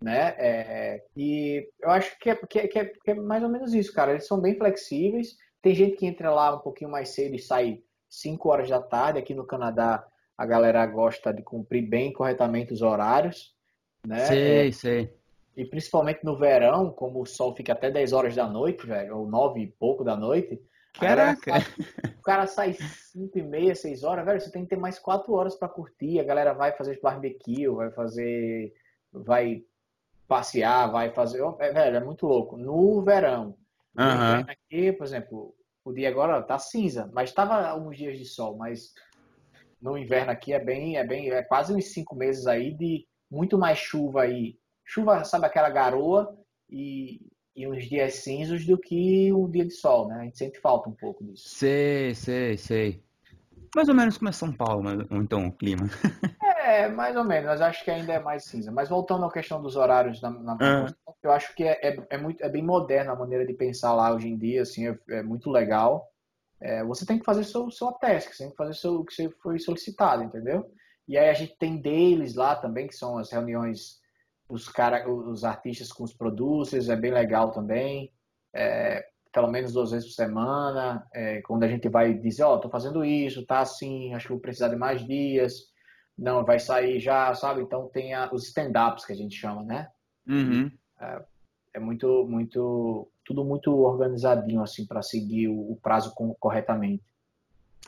[0.00, 0.34] né?
[0.38, 3.72] É, e eu acho que é, que, é, que, é, que é mais ou menos
[3.72, 4.12] isso, cara.
[4.12, 5.36] Eles são bem flexíveis.
[5.62, 7.80] Tem gente que entra lá um pouquinho mais cedo e sai
[8.10, 9.18] 5 horas da tarde.
[9.18, 13.54] Aqui no Canadá, a galera gosta de cumprir bem corretamente os horários,
[14.06, 14.26] né?
[14.26, 15.18] Sei, é, sei.
[15.56, 19.28] E principalmente no verão, como o sol fica até 10 horas da noite, velho, ou
[19.28, 20.60] 9 e pouco da noite.
[20.94, 21.60] Caraca!
[21.60, 24.98] Sai, o cara sai 5 e meia, 6 horas, velho, você tem que ter mais
[24.98, 26.20] 4 horas para curtir.
[26.20, 28.72] A galera vai fazer barbecue, vai fazer.
[29.12, 29.64] vai
[30.28, 31.42] passear, vai fazer.
[31.58, 32.56] É, velho, é muito louco.
[32.56, 33.56] No verão.
[33.96, 34.44] Uhum.
[34.46, 38.92] Aqui, por exemplo, o dia agora tá cinza, mas estava alguns dias de sol, mas
[39.80, 43.58] no inverno aqui é bem, é bem, é quase uns cinco meses aí de muito
[43.58, 44.58] mais chuva aí
[44.88, 46.34] chuva, sabe, aquela garoa
[46.68, 47.20] e,
[47.54, 50.20] e uns dias cinzos do que um dia de sol, né?
[50.20, 51.46] A gente sente falta um pouco disso.
[51.46, 53.04] Sei, sei, sei.
[53.76, 55.86] Mais ou menos como é São Paulo, então, o clima.
[56.68, 58.70] É, mais ou menos, mas acho que ainda é mais cinza.
[58.70, 61.14] Mas voltando à questão dos horários na, na uhum.
[61.22, 64.12] eu acho que é, é, é, muito, é bem moderna a maneira de pensar lá
[64.12, 66.06] hoje em dia, assim, é, é muito legal.
[66.60, 69.14] É, você tem que fazer seu, sua task, você tem que fazer seu, o que
[69.14, 70.70] você foi solicitado, entendeu?
[71.08, 73.98] E aí a gente tem deles lá também, que são as reuniões
[74.48, 78.10] os, cara, os artistas com os producers, é bem legal também.
[78.54, 82.58] É, pelo menos duas vezes por semana, é, quando a gente vai dizer, ó, oh,
[82.58, 85.68] tô fazendo isso, tá assim, acho que vou precisar de mais dias,
[86.16, 87.60] não, vai sair já, sabe?
[87.60, 89.88] Então tem a, os stand-ups que a gente chama, né?
[90.26, 90.70] Uhum.
[90.98, 91.24] É,
[91.74, 97.04] é, muito, muito, tudo muito organizadinho, assim, para seguir o, o prazo com, corretamente.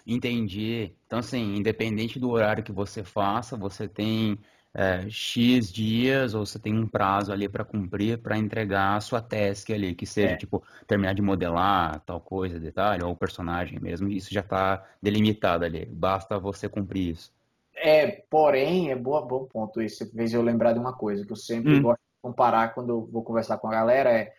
[0.07, 0.95] Entendi.
[1.07, 4.39] Então, assim, independente do horário que você faça, você tem
[4.75, 9.21] é, X dias ou você tem um prazo ali para cumprir para entregar a sua
[9.21, 10.37] task ali, que seja é.
[10.37, 15.65] tipo terminar de modelar tal coisa, detalhe, ou o personagem mesmo, isso já está delimitado
[15.65, 17.33] ali, basta você cumprir isso.
[17.75, 21.37] É, porém, é boa, bom ponto esse, fez eu lembrar de uma coisa que eu
[21.37, 21.83] sempre hum.
[21.83, 24.33] gosto de comparar quando eu vou conversar com a galera, é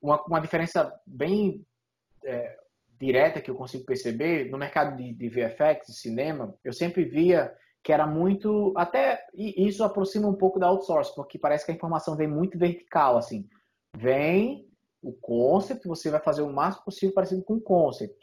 [0.00, 1.66] uma, uma diferença bem
[2.24, 2.56] é,
[2.98, 7.52] direta que eu consigo perceber no mercado de, de VFX, de cinema, eu sempre via
[7.86, 8.72] que era muito.
[8.76, 13.16] Até isso aproxima um pouco da outsource, porque parece que a informação vem muito vertical,
[13.16, 13.48] assim.
[13.96, 14.68] Vem
[15.00, 18.16] o concept, você vai fazer o máximo possível parecido com o concept.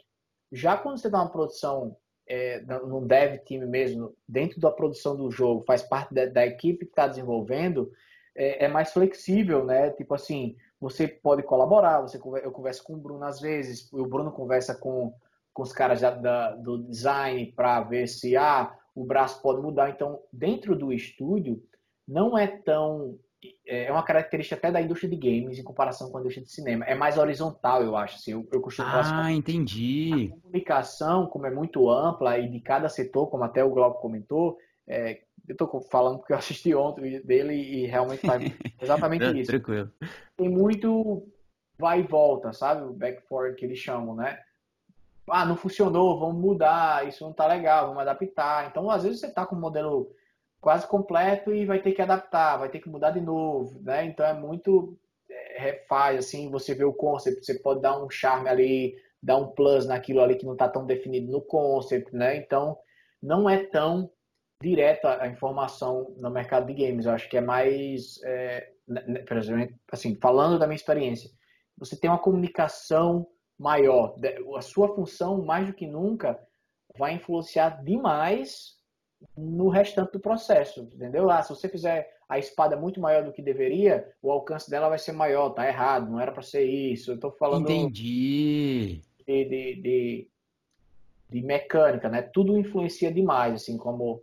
[0.52, 1.96] Já quando você dá uma produção
[2.28, 6.84] é, no dev team mesmo, dentro da produção do jogo, faz parte da, da equipe
[6.84, 7.90] que está desenvolvendo,
[8.36, 9.90] é, é, mais flexível, né?
[9.92, 14.30] Tipo assim, você pode colaborar, você eu converso com o Bruno às vezes, o Bruno
[14.30, 15.14] conversa com,
[15.50, 19.88] com os caras da, da do design para ver se ah, o braço pode mudar.
[19.88, 21.62] Então, dentro do estúdio,
[22.06, 23.18] não é tão.
[23.66, 26.52] É, é uma característica até da indústria de games em comparação com a indústria de
[26.52, 26.84] cinema.
[26.84, 28.16] É mais horizontal, eu acho.
[28.16, 28.32] Assim.
[28.32, 30.32] Eu, eu costumo ah, assim, entendi.
[30.32, 34.58] A comunicação, como é muito ampla e de cada setor, como até o Globo comentou,
[34.86, 38.42] é, eu estou falando porque eu assisti ontem dele e realmente faz
[38.80, 39.50] exatamente isso.
[39.50, 39.90] Tranquilo.
[40.36, 41.28] Tem muito
[41.78, 42.84] vai e volta, sabe?
[42.84, 44.38] O back forward que eles chamam, né?
[45.28, 48.68] ah, não funcionou, vamos mudar, isso não tá legal, vamos adaptar.
[48.68, 50.10] Então, às vezes você tá com um modelo
[50.60, 54.04] quase completo e vai ter que adaptar, vai ter que mudar de novo, né?
[54.06, 58.48] Então é muito é, refaz assim, você vê o concept, você pode dar um charme
[58.48, 62.36] ali, dar um plus naquilo ali que não está tão definido no concept, né?
[62.36, 62.78] Então
[63.22, 64.10] não é tão
[64.60, 67.06] direta a informação no mercado de games.
[67.06, 71.30] Eu acho que é mais, é, né, né, assim, falando da minha experiência,
[71.76, 73.26] você tem uma comunicação
[73.58, 74.16] maior,
[74.56, 76.38] a sua função, mais do que nunca,
[76.96, 78.74] vai influenciar demais
[79.36, 81.30] no restante do processo, entendeu?
[81.30, 84.98] Ah, se você fizer a espada muito maior do que deveria, o alcance dela vai
[84.98, 87.12] ser maior, tá errado, não era para ser isso.
[87.12, 89.00] Eu tô falando Entendi.
[89.26, 90.30] De, de, de,
[91.30, 92.22] de, mecânica, né?
[92.22, 94.22] Tudo influencia demais, assim, como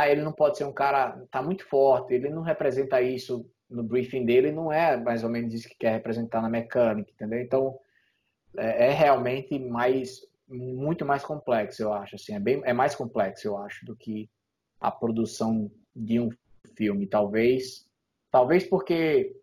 [0.00, 3.82] ah, ele não pode ser um cara, tá muito forte, ele não representa isso no
[3.82, 7.40] briefing dele, não é mais ou menos isso que quer representar na mecânica, entendeu?
[7.40, 7.78] Então,
[8.56, 12.16] é, é realmente mais muito mais complexo, eu acho.
[12.16, 14.28] Assim, é, bem, é mais complexo, eu acho, do que
[14.80, 16.30] a produção de um
[16.76, 17.06] filme.
[17.06, 17.86] Talvez,
[18.30, 19.34] talvez porque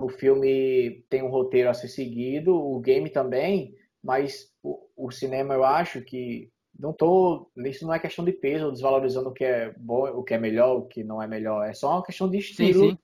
[0.00, 5.54] o filme tem um roteiro a ser seguido, o game também, mas o, o cinema
[5.54, 6.50] eu acho que
[6.82, 10.34] não tô, isso não é questão de peso, desvalorizando o que é bom, o que
[10.34, 11.64] é melhor, o que não é melhor.
[11.64, 12.90] É só uma questão de estilo.
[12.90, 12.98] Sim, sim.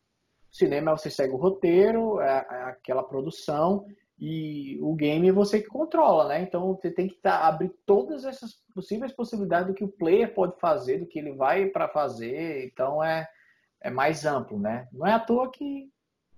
[0.50, 3.86] Cinema você segue o roteiro, é, é aquela produção
[4.18, 6.42] e o game é você que controla, né?
[6.42, 10.58] Então você tem que tá, abrir todas essas possíveis possibilidades do que o player pode
[10.58, 12.66] fazer, do que ele vai para fazer.
[12.66, 13.28] Então é,
[13.80, 14.88] é mais amplo, né?
[14.92, 15.88] Não é à toa que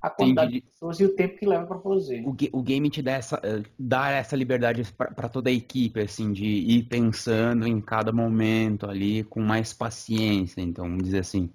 [0.01, 0.65] a quantidade Entendi.
[0.65, 2.25] de pessoas e o tempo que leva para produzir.
[2.27, 6.33] O, o, game te dá essa, eh, dá essa liberdade para toda a equipe, assim,
[6.33, 11.51] de ir pensando em cada momento ali com mais paciência, então, vamos dizer assim.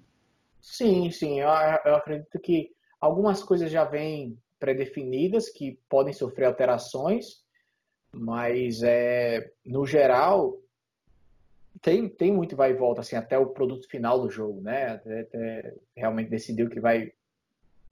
[0.60, 1.40] Sim, sim.
[1.40, 1.48] Eu,
[1.84, 7.44] eu acredito que Algumas coisas já vêm pré-definidas que podem sofrer alterações,
[8.12, 10.58] mas é, no geral
[11.82, 14.94] tem, tem muito vai e volta assim até o produto final do jogo, né?
[14.94, 17.12] Até, até realmente decidir o que vai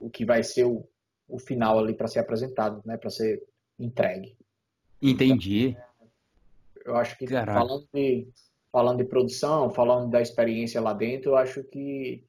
[0.05, 0.87] o que vai ser o,
[1.27, 2.97] o final ali para ser apresentado, né?
[2.97, 3.43] Para ser
[3.79, 4.37] entregue.
[5.01, 5.69] Entendi.
[5.69, 6.07] Então,
[6.85, 8.27] eu acho que falando de
[8.71, 12.23] falando de produção, falando da experiência lá dentro, eu acho que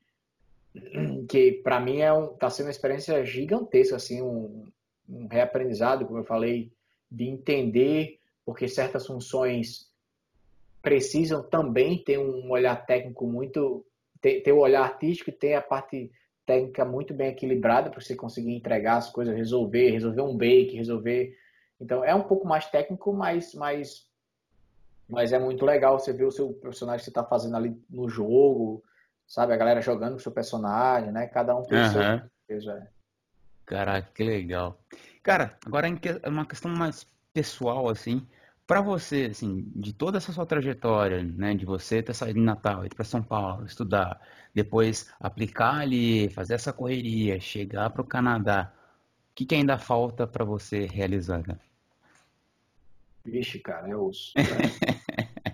[1.28, 4.66] que para mim é um, tá sendo uma experiência gigantesca, assim, um,
[5.08, 6.72] um reaprendizado, como eu falei,
[7.10, 9.90] de entender porque certas funções
[10.80, 13.84] precisam também ter um olhar técnico muito,
[14.20, 16.12] ter, ter o olhar artístico e ter a parte
[16.46, 21.36] técnica muito bem equilibrada para você conseguir entregar as coisas, resolver, resolver um bake, resolver.
[21.80, 24.08] Então é um pouco mais técnico, mas, mas,
[25.08, 28.08] mas é muito legal você ver o seu personagem que você está fazendo ali no
[28.08, 28.82] jogo,
[29.26, 29.52] sabe?
[29.52, 31.26] A galera jogando com o seu personagem, né?
[31.26, 31.90] Cada um tem o uhum.
[31.90, 32.72] seu.
[32.72, 32.88] É.
[33.66, 34.78] Caraca, que legal.
[35.22, 37.04] Cara, agora é uma questão mais
[37.34, 38.24] pessoal, assim.
[38.66, 42.84] Para você, assim, de toda essa sua trajetória, né, de você ter saído de Natal,
[42.84, 44.20] ir para São Paulo, estudar,
[44.52, 48.72] depois aplicar ali, fazer essa correria, chegar para o Canadá,
[49.30, 51.46] o que, que ainda falta para você realizar?
[51.46, 51.56] Né?
[53.24, 54.32] Vixe, cara, eu ouço.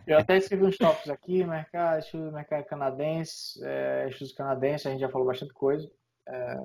[0.06, 5.00] Eu até escrevi uns tópicos aqui, mercado, estudo mercado canadense, é, estudos canadenses, a gente
[5.00, 5.88] já falou bastante coisa.
[6.26, 6.60] É,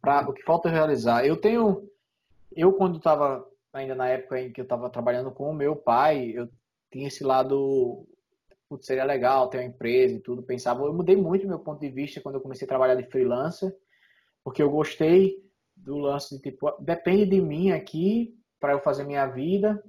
[0.00, 1.24] pra, o que falta realizar?
[1.24, 1.88] Eu tenho,
[2.54, 6.32] eu quando estava ainda na época em que eu estava trabalhando com o meu pai,
[6.34, 6.48] eu
[6.90, 8.06] tinha esse lado,
[8.68, 11.90] putz, seria legal ter uma empresa e tudo, pensava, eu mudei muito meu ponto de
[11.90, 13.74] vista quando eu comecei a trabalhar de freelancer,
[14.44, 15.36] porque eu gostei
[15.76, 19.82] do lance de tipo, depende de mim aqui para eu fazer minha vida,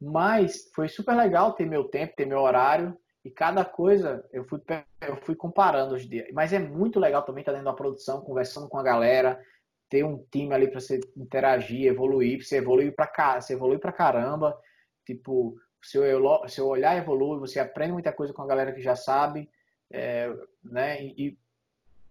[0.00, 4.60] mas foi super legal ter meu tempo, ter meu horário e cada coisa eu fui,
[5.00, 6.28] eu fui comparando os dias.
[6.32, 9.40] Mas é muito legal também estar dentro da produção, conversando com a galera,
[9.88, 13.92] ter um time ali para você interagir, evoluir, você evoluir para cá, você evolui para
[13.92, 14.58] caramba.
[15.04, 16.02] Tipo, seu,
[16.48, 19.48] seu olhar evolui, você aprende muita coisa com a galera que já sabe,
[19.90, 20.32] é,
[20.64, 21.04] né?
[21.04, 21.38] E,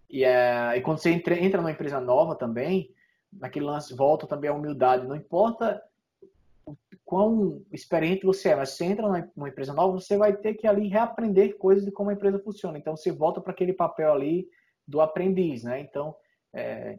[0.08, 2.94] e, é, e quando você entra, entra numa empresa nova também,
[3.32, 5.06] naquele lance volta também a humildade.
[5.06, 5.82] Não importa
[7.04, 10.88] quão experiente você é, mas você entra numa empresa nova, você vai ter que ali
[10.88, 12.78] reaprender coisas de como a empresa funciona.
[12.78, 14.48] Então você volta para aquele papel ali
[14.86, 15.80] do aprendiz, né?
[15.80, 16.16] Então
[16.52, 16.98] é,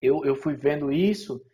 [0.00, 1.44] eu, eu fui vendo isso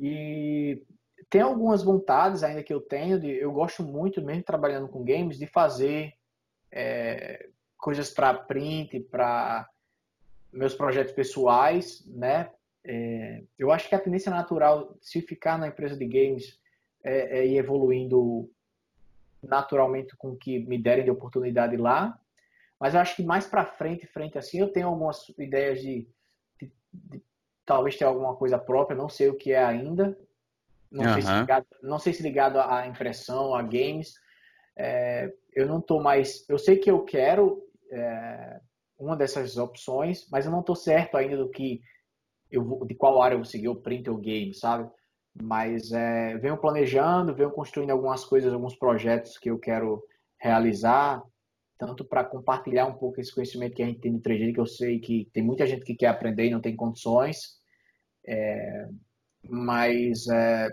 [0.00, 0.82] e
[1.30, 5.38] tem algumas vontades ainda que eu tenho de, eu gosto muito mesmo trabalhando com games
[5.38, 6.14] de fazer
[6.70, 9.68] é, coisas para print, para
[10.52, 12.50] meus projetos pessoais, né?
[12.84, 16.58] É, eu acho que a tendência natural, se ficar na empresa de games,
[17.02, 18.50] é, é ir evoluindo
[19.42, 22.18] naturalmente com o que me derem de oportunidade lá.
[22.78, 26.08] Mas eu acho que mais para frente, frente assim, eu tenho algumas ideias de,
[26.60, 27.22] de, de,
[27.64, 30.16] talvez ter alguma coisa própria, não sei o que é ainda.
[30.90, 31.12] Não, uhum.
[31.14, 34.14] sei, se ligado, não sei se ligado à impressão, a games.
[34.76, 36.48] É, eu não estou mais.
[36.48, 38.60] Eu sei que eu quero é,
[38.98, 41.80] uma dessas opções, mas eu não estou certo ainda do que
[42.50, 44.88] eu vou, de qual área eu vou seguir, o print ou game, sabe?
[45.42, 50.02] Mas é, venho planejando, venho construindo algumas coisas, alguns projetos que eu quero
[50.38, 51.22] realizar,
[51.86, 54.66] tanto para compartilhar um pouco esse conhecimento que a gente tem no 3D, que eu
[54.66, 57.58] sei que tem muita gente que quer aprender e não tem condições.
[58.26, 58.88] É,
[59.46, 60.68] mas é,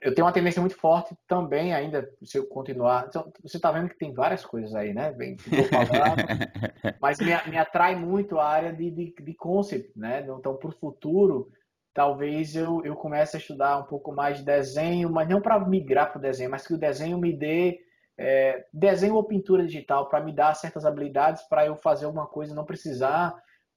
[0.00, 3.06] eu tenho uma tendência muito forte também ainda, se eu continuar.
[3.08, 5.12] Então, você está vendo que tem várias coisas aí, né?
[5.12, 5.36] Bem,
[7.00, 10.26] mas me, me, atrai muito a área de, de, de concept, né?
[10.28, 11.50] Então, para o futuro,
[11.94, 16.10] talvez eu, eu comece a estudar um pouco mais de desenho, mas não para migrar
[16.10, 17.85] para o desenho, mas que o desenho me dê
[18.18, 22.54] é, desenho ou pintura digital para me dar certas habilidades para eu fazer alguma coisa,
[22.54, 23.34] não precisar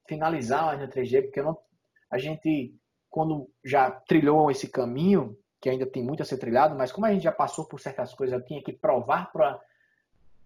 [0.07, 1.57] finalizar no 3D, porque não,
[2.09, 2.75] a gente,
[3.09, 7.13] quando já trilhou esse caminho, que ainda tem muito a ser trilhado, mas como a
[7.13, 9.59] gente já passou por certas coisas, eu tinha que provar para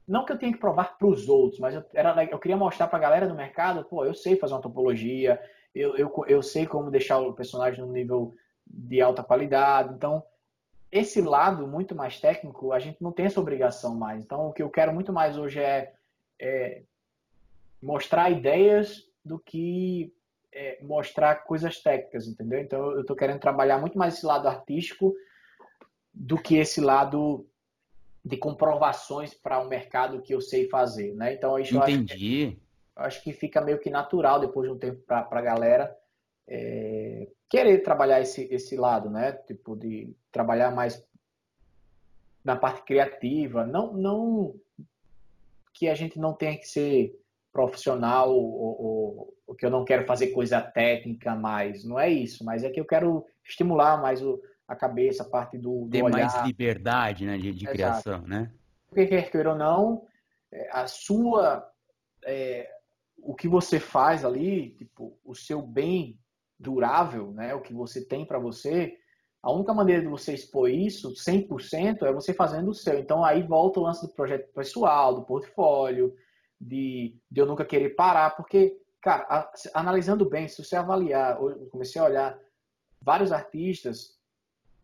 [0.06, 2.88] não que eu tenha que provar para os outros, mas eu, era, eu queria mostrar
[2.88, 5.41] para a galera do mercado, pô, eu sei fazer uma topologia,
[5.74, 8.36] eu, eu, eu sei como deixar o personagem no nível
[8.68, 9.94] de alta qualidade.
[9.94, 10.24] Então,
[10.94, 14.24] esse lado muito mais técnico, a gente não tem essa obrigação mais.
[14.24, 15.91] Então, o que eu quero muito mais hoje é,
[16.40, 16.84] é
[17.82, 20.14] mostrar ideias do que
[20.52, 22.60] é, mostrar coisas técnicas, entendeu?
[22.60, 25.15] Então, eu estou querendo trabalhar muito mais esse lado artístico
[26.14, 27.49] do que esse lado
[28.24, 31.34] de comprovações para o um mercado que eu sei fazer, né?
[31.34, 32.60] Então, isso Entendi.
[32.95, 35.98] Eu acho, acho que fica meio que natural depois de um tempo para a galera
[36.48, 39.32] é, querer trabalhar esse, esse lado, né?
[39.32, 41.08] Tipo, de trabalhar mais
[42.44, 43.64] na parte criativa.
[43.64, 44.56] Não, não
[45.72, 47.16] que a gente não tenha que ser
[47.52, 51.86] profissional ou, ou, que eu não quero fazer coisa técnica mais.
[51.86, 55.56] Não é isso, mas é que eu quero estimular mais o, a cabeça, a parte
[55.56, 56.26] do, do Ter olhar.
[56.26, 58.52] mais liberdade né, de, de criação, né?
[58.88, 60.08] Porque quer queira ou não,
[60.52, 61.72] é, a sua...
[62.26, 62.68] É,
[63.18, 66.20] o que você faz ali, tipo, o seu bem
[66.60, 68.98] durável, né, o que você tem para você,
[69.44, 72.98] a única maneira de você expor isso 100% é você fazendo o seu.
[72.98, 76.16] Então aí volta o lance do projeto pessoal, do portfólio,
[76.60, 81.68] de, de eu nunca querer parar, porque, cara, a, analisando bem, se você avaliar, eu
[81.70, 82.40] comecei a olhar
[83.02, 84.18] vários artistas,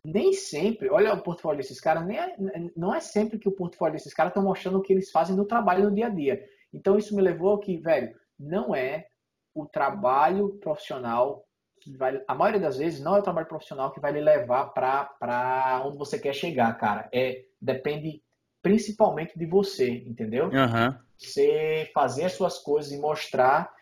[0.04, 2.36] nem sempre, olha o portfólio desses caras, nem é,
[2.76, 5.46] não é sempre que o portfólio desses caras estão mostrando o que eles fazem no
[5.46, 6.44] trabalho no dia a dia.
[6.72, 9.08] Então isso me levou que, velho, não é
[9.54, 11.46] o trabalho profissional
[11.80, 14.66] que vai, a maioria das vezes não é o trabalho profissional que vai lhe levar
[14.66, 17.08] para onde você quer chegar, cara.
[17.12, 18.22] É depende
[18.62, 20.46] principalmente de você, entendeu?
[20.46, 20.94] Uhum.
[21.18, 23.72] Você fazer as suas coisas e mostrar.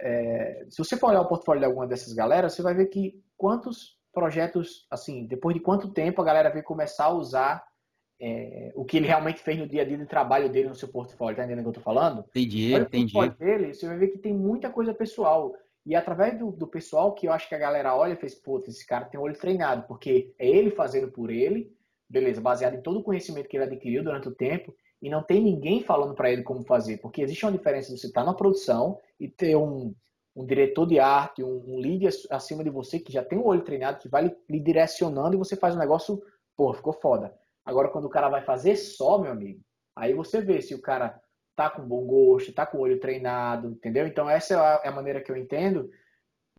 [0.00, 3.20] É, se você for olhar o portfólio de alguma dessas galera, você vai ver que
[3.36, 7.64] quantos projetos, assim, depois de quanto tempo a galera veio começar a usar
[8.20, 10.88] é, o que ele realmente fez no dia a dia de trabalho dele no seu
[10.88, 12.24] portfólio, tá entendendo o que eu tô falando?
[12.30, 13.16] Entendi, Olha entendi.
[13.16, 15.54] O dele, você vai ver que tem muita coisa pessoal.
[15.88, 18.62] E através do, do pessoal que eu acho que a galera olha e fez, pô,
[18.68, 21.74] esse cara tem um olho treinado, porque é ele fazendo por ele,
[22.06, 25.42] beleza, baseado em todo o conhecimento que ele adquiriu durante o tempo, e não tem
[25.42, 28.34] ninguém falando para ele como fazer, porque existe uma diferença de você estar tá na
[28.34, 29.94] produção e ter um,
[30.36, 33.64] um diretor de arte, um, um lead acima de você que já tem um olho
[33.64, 36.22] treinado, que vai lhe, lhe direcionando e você faz um negócio,
[36.54, 37.34] pô, ficou foda.
[37.64, 39.62] Agora, quando o cara vai fazer só, meu amigo,
[39.96, 41.18] aí você vê se o cara
[41.58, 44.06] tá com bom gosto, tá com o olho treinado, entendeu?
[44.06, 45.90] Então, essa é a, maneira que eu entendo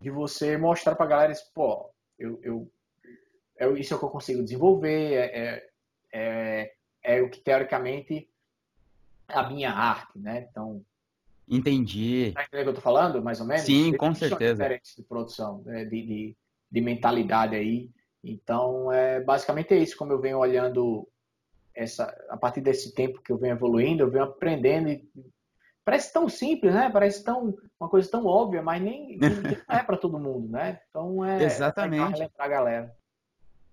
[0.01, 1.89] de você mostrar pra galera, pô,
[2.19, 2.71] eu, eu,
[3.57, 5.69] é, isso é o que eu consigo desenvolver, é, é,
[6.11, 8.29] é, é o que teoricamente
[9.29, 10.45] é a minha arte, né?
[10.51, 10.83] Então,
[11.47, 12.33] Entendi.
[12.35, 13.63] Tá entendendo o que eu tô falando, mais ou menos?
[13.63, 14.67] Sim, com certeza.
[14.67, 15.85] de produção, né?
[15.85, 16.37] de, de,
[16.69, 17.89] de, mentalidade aí.
[18.21, 21.07] Então, é, basicamente é isso, como eu venho olhando
[21.79, 25.09] essa, a partir desse tempo que eu venho evoluindo, eu venho aprendendo e
[25.85, 26.89] parece tão simples, né?
[26.91, 29.17] Parece tão uma coisa tão óbvia, mas nem
[29.69, 30.81] não é para todo mundo, né?
[30.89, 32.95] Então é exatamente é a galera.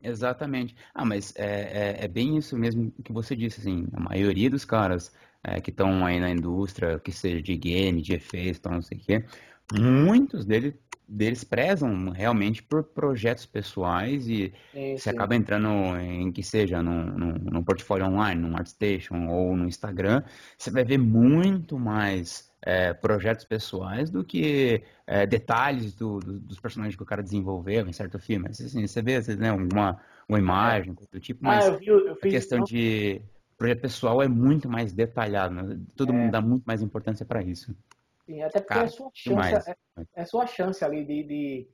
[0.01, 0.77] Exatamente.
[0.95, 4.65] Ah, mas é, é, é, bem isso mesmo que você disse, assim, a maioria dos
[4.65, 5.13] caras
[5.43, 9.01] é, que estão aí na indústria, que seja de game, de efeitos, não sei o
[9.01, 9.25] quê,
[9.75, 10.75] muitos deles
[11.09, 15.11] deles prezam realmente por projetos pessoais e sim, você sim.
[15.11, 15.69] acaba entrando
[15.99, 20.23] em que seja no, portfólio online, no ArtStation ou no Instagram,
[20.59, 26.59] você vai ver muito mais é, projetos pessoais do que é, detalhes do, do, dos
[26.59, 28.49] personagens que o cara desenvolveu em certo filme.
[28.49, 32.17] Assim, você vê né, uma, uma imagem do tipo, mas ah, eu vi, eu a
[32.17, 33.23] questão de
[33.57, 35.79] projeto pessoal é muito mais detalhado, né?
[35.95, 36.17] todo é.
[36.17, 37.75] mundo dá muito mais importância para isso.
[38.27, 39.77] Sim, até porque Cara, é sua chance, é,
[40.15, 41.69] é, sua chance ali de, de,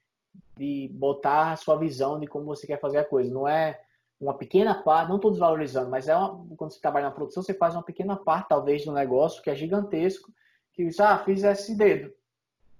[0.56, 3.32] de botar a sua visão de como você quer fazer a coisa.
[3.32, 3.80] Não é
[4.20, 7.54] uma pequena parte, não estou desvalorizando, mas é uma, quando você trabalha na produção, você
[7.54, 10.30] faz uma pequena parte, talvez, do negócio que é gigantesco,
[10.74, 12.12] que diz, ah, fiz esse dedo.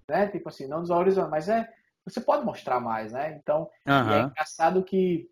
[0.08, 0.28] Né?
[0.28, 1.68] Tipo assim, não desvalorizando, mas é.
[2.04, 3.38] Você pode mostrar mais, né?
[3.40, 4.10] Então, uhum.
[4.10, 5.30] é engraçado que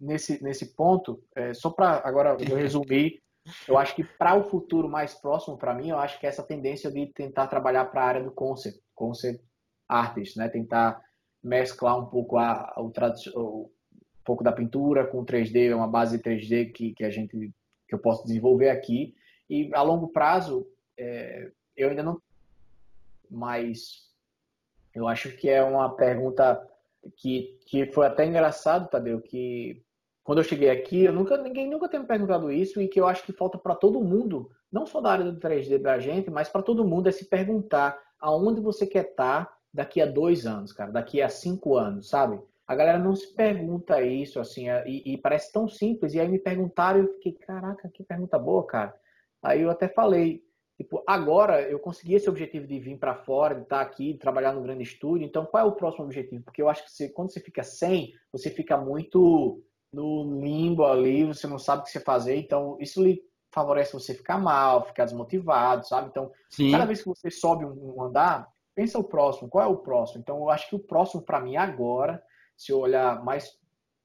[0.00, 3.22] nesse, nesse ponto, é, só para agora eu resumir
[3.66, 6.90] eu acho que para o futuro mais próximo para mim, eu acho que essa tendência
[6.90, 9.42] de tentar trabalhar para a área do concept, concept
[9.88, 10.48] artist, né?
[10.48, 11.00] Tentar
[11.42, 12.90] mesclar um pouco a, o,
[13.36, 13.70] um
[14.24, 17.52] pouco da pintura com 3D, uma base 3D que, que a gente
[17.88, 19.14] que eu posso desenvolver aqui
[19.48, 20.66] e a longo prazo
[20.98, 22.20] é, eu ainda não
[23.30, 24.06] mas
[24.92, 26.60] eu acho que é uma pergunta
[27.16, 29.84] que, que foi até engraçado, Tadeu, que
[30.26, 33.06] quando eu cheguei aqui, eu nunca, ninguém nunca tinha me perguntado isso e que eu
[33.06, 36.48] acho que falta para todo mundo, não só da área do 3D da gente, mas
[36.48, 40.72] para todo mundo é se perguntar aonde você quer estar tá daqui a dois anos,
[40.72, 42.40] cara, daqui a cinco anos, sabe?
[42.66, 46.12] A galera não se pergunta isso, assim, é, e, e parece tão simples.
[46.12, 48.92] E aí me perguntaram e eu fiquei, caraca, que pergunta boa, cara.
[49.40, 50.42] Aí eu até falei,
[50.76, 54.18] tipo, agora eu consegui esse objetivo de vir para fora, de estar tá aqui, de
[54.18, 55.24] trabalhar no grande estúdio.
[55.24, 56.42] Então, qual é o próximo objetivo?
[56.42, 59.62] Porque eu acho que você, quando você fica sem, você fica muito
[59.92, 63.22] no limbo ali, você não sabe o que você fazer, então isso lhe
[63.52, 66.08] favorece você ficar mal, ficar desmotivado, sabe?
[66.08, 66.70] Então, Sim.
[66.72, 70.20] cada vez que você sobe um andar, pensa o próximo, qual é o próximo?
[70.20, 72.22] Então, eu acho que o próximo para mim agora,
[72.56, 73.58] se eu olhar mais,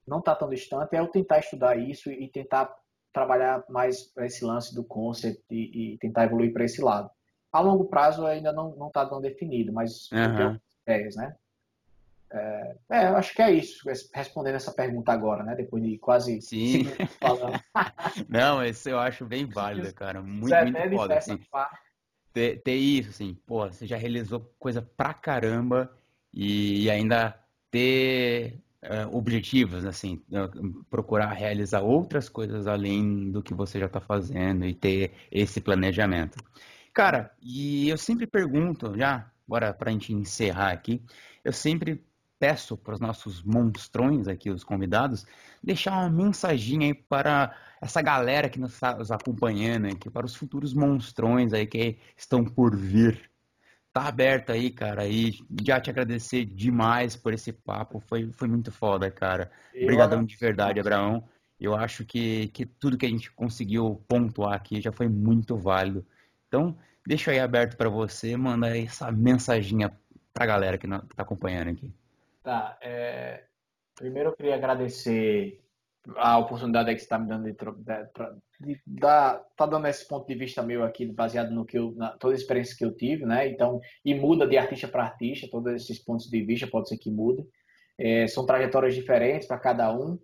[0.06, 2.74] não está tão distante, é eu tentar estudar isso e tentar
[3.12, 7.10] trabalhar mais esse lance do concept e, e tentar evoluir para esse lado.
[7.52, 10.58] A longo prazo ainda não está tão definido, mas uhum.
[10.86, 11.36] ideias, né?
[12.34, 15.54] É, é, eu acho que é isso, respondendo essa pergunta agora, né?
[15.54, 16.84] Depois de quase Sim.
[17.20, 17.60] falando.
[18.28, 20.22] Não, esse eu acho bem válido, cara.
[20.22, 21.18] Muito, muito foda.
[21.18, 21.38] Assim.
[22.32, 25.92] ter, ter isso, assim, pô, você já realizou coisa pra caramba
[26.32, 27.38] e, ainda
[27.70, 30.22] ter uh, objetivos, assim,
[30.88, 36.42] procurar realizar outras coisas além do que você já está fazendo e ter esse planejamento.
[36.94, 41.02] Cara, e eu sempre pergunto, já, agora para a gente encerrar aqui,
[41.44, 42.02] eu sempre
[42.42, 45.24] peço para os nossos monstrões aqui, os convidados,
[45.62, 50.74] deixar uma mensaginha aí para essa galera que nos está acompanhando aqui, para os futuros
[50.74, 53.30] monstrões aí que estão por vir
[53.92, 55.06] tá aberto aí, cara.
[55.06, 58.00] E já te agradecer demais por esse papo.
[58.00, 59.50] Foi, foi muito foda, cara.
[59.80, 61.22] Obrigadão de verdade, Abraão.
[61.60, 66.04] Eu acho que, que tudo que a gente conseguiu pontuar aqui já foi muito válido.
[66.48, 69.92] Então, deixa aí aberto para você, manda aí essa mensaginha
[70.32, 71.92] pra galera que, tá acompanhando aqui.
[72.42, 73.44] Tá, é...
[73.94, 75.62] primeiro eu queria agradecer
[76.16, 80.34] a oportunidade que você está me dando de, de, de tá dando esse ponto de
[80.34, 83.48] vista meu aqui, baseado no que eu, na, toda a experiência que eu tive, né?
[83.48, 87.10] Então, e muda de artista para artista, todos esses pontos de vista pode ser que
[87.10, 87.46] mude.
[87.96, 90.18] É, são trajetórias diferentes para cada um.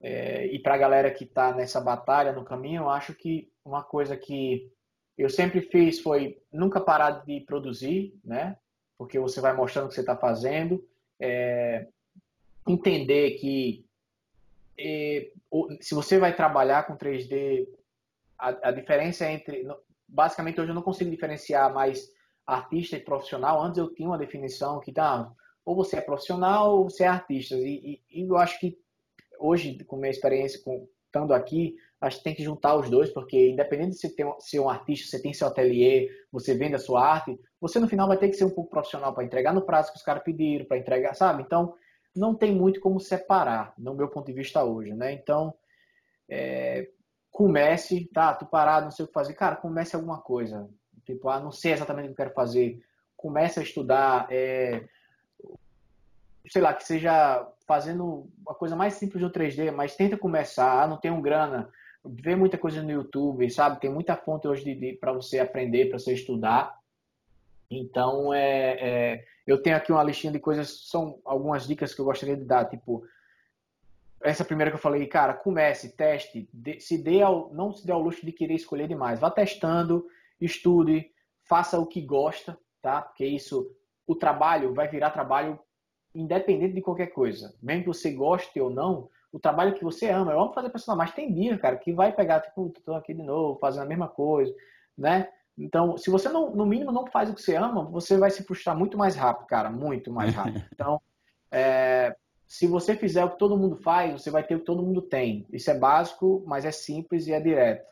[0.00, 3.82] É, e para a galera que está nessa batalha no caminho, eu acho que uma
[3.82, 4.72] coisa que
[5.16, 8.56] eu sempre fiz foi nunca parar de produzir, né?
[8.96, 10.82] Porque você vai mostrando o que você está fazendo.
[11.24, 11.86] É,
[12.66, 13.84] entender que
[14.76, 15.30] é,
[15.80, 17.68] se você vai trabalhar com 3D,
[18.38, 19.66] a, a diferença entre.
[20.08, 22.12] Basicamente, hoje eu não consigo diferenciar mais
[22.46, 23.62] artista e profissional.
[23.62, 25.32] Antes eu tinha uma definição que tá,
[25.64, 27.54] ou você é profissional ou você é artista.
[27.54, 28.76] E, e, e eu acho que
[29.38, 33.50] hoje, com minha experiência com, estando aqui, acho que tem que juntar os dois, porque
[33.50, 37.06] independente de você ter, ser um artista, você tem seu ateliê, você vende a sua
[37.06, 39.92] arte, você no final vai ter que ser um pouco profissional para entregar no prazo
[39.92, 41.42] que os caras pediram, para entregar, sabe?
[41.42, 41.74] Então,
[42.14, 45.12] não tem muito como separar, no meu ponto de vista hoje, né?
[45.12, 45.54] Então,
[46.28, 46.88] é,
[47.30, 50.68] comece, tá, tô parado, não sei o que fazer, cara, comece alguma coisa.
[51.04, 52.84] Tipo, ah, não sei exatamente o que eu quero fazer.
[53.16, 54.84] Comece a estudar, é,
[56.48, 60.86] sei lá, que seja fazendo uma coisa mais simples no 3D, mas tenta começar, ah,
[60.86, 61.70] não tenho grana,
[62.04, 63.80] vê muita coisa no YouTube, sabe?
[63.80, 66.76] Tem muita fonte hoje para você aprender, para você estudar.
[67.70, 72.04] Então, é, é, eu tenho aqui uma listinha de coisas, são algumas dicas que eu
[72.04, 73.04] gostaria de dar, tipo,
[74.20, 76.48] essa primeira que eu falei, cara, comece, teste,
[76.78, 80.06] se dê ao, não se dê ao luxo de querer escolher demais, vá testando,
[80.40, 81.10] estude,
[81.42, 83.02] faça o que gosta, tá?
[83.02, 83.74] Porque isso,
[84.06, 85.58] o trabalho vai virar trabalho
[86.14, 90.32] independente de qualquer coisa, mesmo que você goste ou não, o trabalho que você ama,
[90.32, 93.22] eu amo fazer personagem, mas tem dia, cara, que vai pegar, tipo, tô aqui de
[93.22, 94.54] novo, fazendo a mesma coisa,
[94.96, 95.28] né?
[95.56, 98.44] Então, se você não, no mínimo não faz o que você ama, você vai se
[98.44, 100.64] frustrar muito mais rápido, cara, muito mais rápido.
[100.72, 101.00] Então,
[101.50, 102.14] é,
[102.46, 105.00] se você fizer o que todo mundo faz, você vai ter o que todo mundo
[105.00, 105.46] tem.
[105.50, 107.90] Isso é básico, mas é simples e é direto.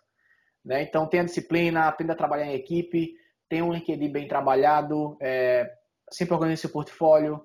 [0.65, 0.83] Né?
[0.83, 3.15] Então, tenha disciplina, aprenda a trabalhar em equipe,
[3.49, 5.71] tenha um LinkedIn bem trabalhado, é,
[6.11, 7.45] sempre organize seu portfólio,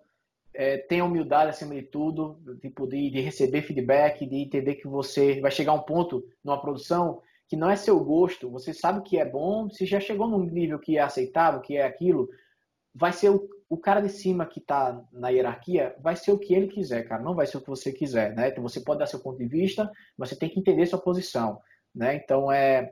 [0.56, 5.40] é, tenha humildade acima de tudo, tipo de, de receber feedback, de entender que você
[5.42, 9.20] vai chegar a um ponto numa produção que não é seu gosto, você sabe que
[9.20, 12.28] é bom, se já chegou num nível que é aceitável, que é aquilo,
[12.94, 16.56] vai ser o, o cara de cima que está na hierarquia, vai ser o que
[16.56, 18.50] ele quiser, cara, não vai ser o que você quiser, né?
[18.50, 21.62] Então você pode dar seu ponto de vista, mas você tem que entender sua posição,
[21.94, 22.16] né?
[22.16, 22.92] Então é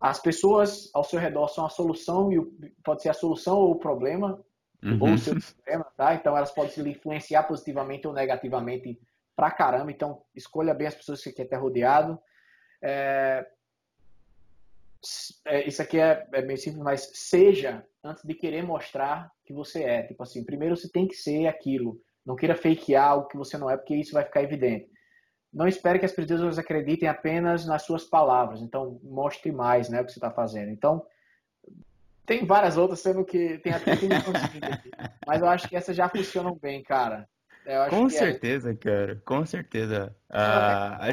[0.00, 2.40] as pessoas ao seu redor são a solução e
[2.82, 4.40] pode ser a solução ou o problema
[4.82, 4.98] uhum.
[5.00, 6.14] ou o seu problema, tá?
[6.14, 9.00] Então elas podem se influenciar positivamente ou negativamente
[9.36, 9.90] pra caramba.
[9.90, 12.18] Então escolha bem as pessoas que você quer ter rodeado.
[12.82, 13.46] É,
[15.46, 19.82] é, isso aqui é, é bem simples, mas seja antes de querer mostrar que você
[19.82, 20.02] é.
[20.02, 22.00] Tipo assim, primeiro você tem que ser aquilo.
[22.24, 24.90] Não queira fakear algo que você não é, porque isso vai ficar evidente.
[25.52, 28.60] Não espere que as pessoas acreditem apenas nas suas palavras.
[28.60, 30.70] Então, mostre mais né, o que você está fazendo.
[30.70, 31.04] Então,
[32.30, 34.06] tem várias outras, sendo que tem até que
[35.26, 37.28] Mas eu acho que essas já funcionam bem, cara.
[37.88, 38.74] Com é certeza, é...
[38.76, 39.20] cara.
[39.24, 40.14] Com certeza.
[40.30, 41.08] Ah,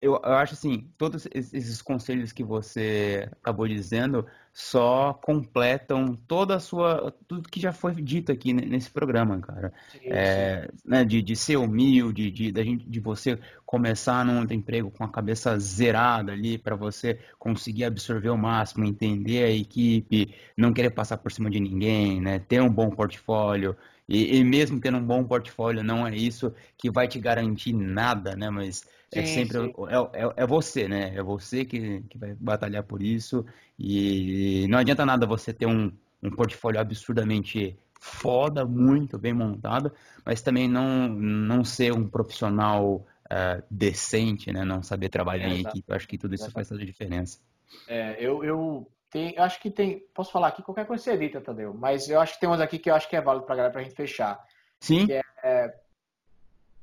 [0.00, 6.60] eu, eu acho assim, todos esses conselhos que você acabou dizendo só completam toda a
[6.60, 7.14] sua.
[7.28, 9.72] tudo que já foi dito aqui nesse programa, cara.
[10.02, 10.68] É.
[10.84, 15.56] Né, de, de ser humilde, de, de, de você começar num emprego com a cabeça
[15.58, 21.30] zerada ali, para você conseguir absorver o máximo, entender a equipe, não querer passar por
[21.30, 22.40] cima de ninguém, né?
[22.40, 23.76] Ter um bom portfólio.
[24.10, 28.34] E, e mesmo tendo um bom portfólio, não é isso que vai te garantir nada,
[28.34, 28.50] né?
[28.50, 29.72] Mas é sim, sempre sim.
[29.88, 31.14] É, é, é, você, né?
[31.14, 33.46] É você que, que vai batalhar por isso.
[33.78, 39.92] E não adianta nada você ter um, um portfólio absurdamente foda, muito bem montado,
[40.26, 44.64] mas também não, não ser um profissional uh, decente, né?
[44.64, 45.84] Não saber trabalhar é, em equipe.
[45.86, 47.38] Eu acho que tudo isso faz toda a diferença.
[47.86, 51.40] É, eu, eu, tem, eu acho que tem, posso falar aqui qualquer coisa você edita,
[51.40, 53.56] Tadeu, mas eu acho que tem umas aqui que eu acho que é válido pra
[53.56, 54.40] galera pra gente fechar.
[54.80, 55.06] Sim.
[55.10, 55.74] É, é,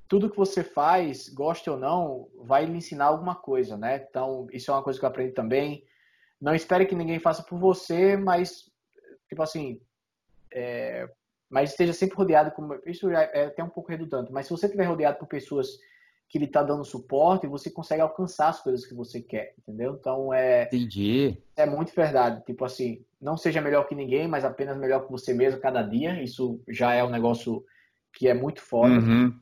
[0.08, 4.06] tudo que você faz, goste ou não, vai lhe ensinar alguma coisa, né?
[4.10, 5.86] Então, isso é uma coisa que eu aprendi também.
[6.40, 8.70] Não espere que ninguém faça por você, mas,
[9.28, 9.82] tipo assim,
[10.54, 11.10] é,
[11.50, 14.66] mas esteja sempre rodeado, com, isso é, é até um pouco redundante, mas se você
[14.66, 15.68] estiver rodeado por pessoas
[16.30, 19.98] que lhe está dando suporte, você consegue alcançar as coisas que você quer, entendeu?
[20.00, 20.64] Então é.
[20.64, 21.38] Entendi.
[21.56, 22.44] É muito verdade.
[22.46, 26.22] Tipo assim, não seja melhor que ninguém, mas apenas melhor que você mesmo cada dia.
[26.22, 27.64] Isso já é um negócio
[28.14, 28.94] que é muito foda.
[28.94, 29.34] Uhum.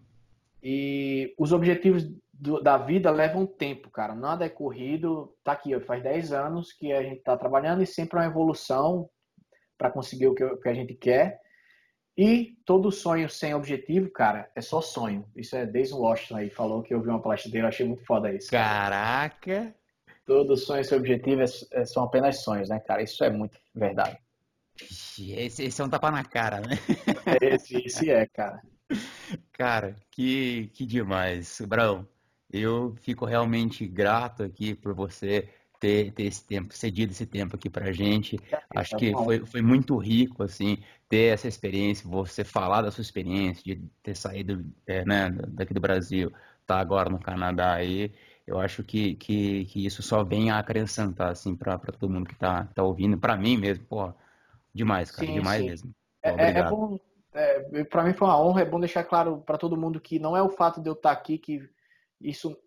[0.62, 4.14] E os objetivos do, da vida levam tempo, cara.
[4.14, 5.34] Nada é corrido.
[5.44, 8.28] Tá aqui, ó, faz 10 anos que a gente tá trabalhando e sempre é uma
[8.28, 9.10] evolução
[9.78, 11.40] para conseguir o que, o que a gente quer.
[12.18, 15.26] E todo sonho sem objetivo, cara, é só sonho.
[15.36, 18.06] Isso é Desmond Washington aí, falou que eu vi uma palestra dele, eu achei muito
[18.06, 18.50] foda isso.
[18.50, 19.76] Caraca!
[20.26, 23.04] Todo sonho sem objetivo é, é, são apenas sonhos, né, cara?
[23.04, 24.18] Isso é muito verdade.
[25.20, 26.78] Esse, esse é um tapa na cara, né?
[27.42, 28.62] Esse, esse é, cara.
[29.54, 31.62] Cara, que, que demais.
[31.62, 32.08] Brão,
[32.52, 37.70] eu fico realmente grato aqui por você ter, ter esse tempo, cedido esse tempo aqui
[37.70, 38.40] pra gente.
[38.76, 40.78] Acho tá que foi, foi muito rico, assim,
[41.08, 45.80] ter essa experiência, você falar da sua experiência, de ter saído é, né, daqui do
[45.80, 46.32] Brasil,
[46.66, 48.12] tá agora no Canadá aí.
[48.48, 52.36] Eu acho que, que, que isso só vem a acrescentar, assim, pra todo mundo que
[52.36, 54.14] tá, tá ouvindo, pra mim mesmo, pô,
[54.74, 55.70] demais, cara, sim, demais sim.
[55.70, 55.96] mesmo.
[56.22, 57.00] Pô, é, é, é, bom,
[57.34, 60.38] é, pra mim foi uma honra, é bom deixar claro para todo mundo que não
[60.38, 61.68] é o fato de eu estar tá aqui que
[62.22, 62.58] isso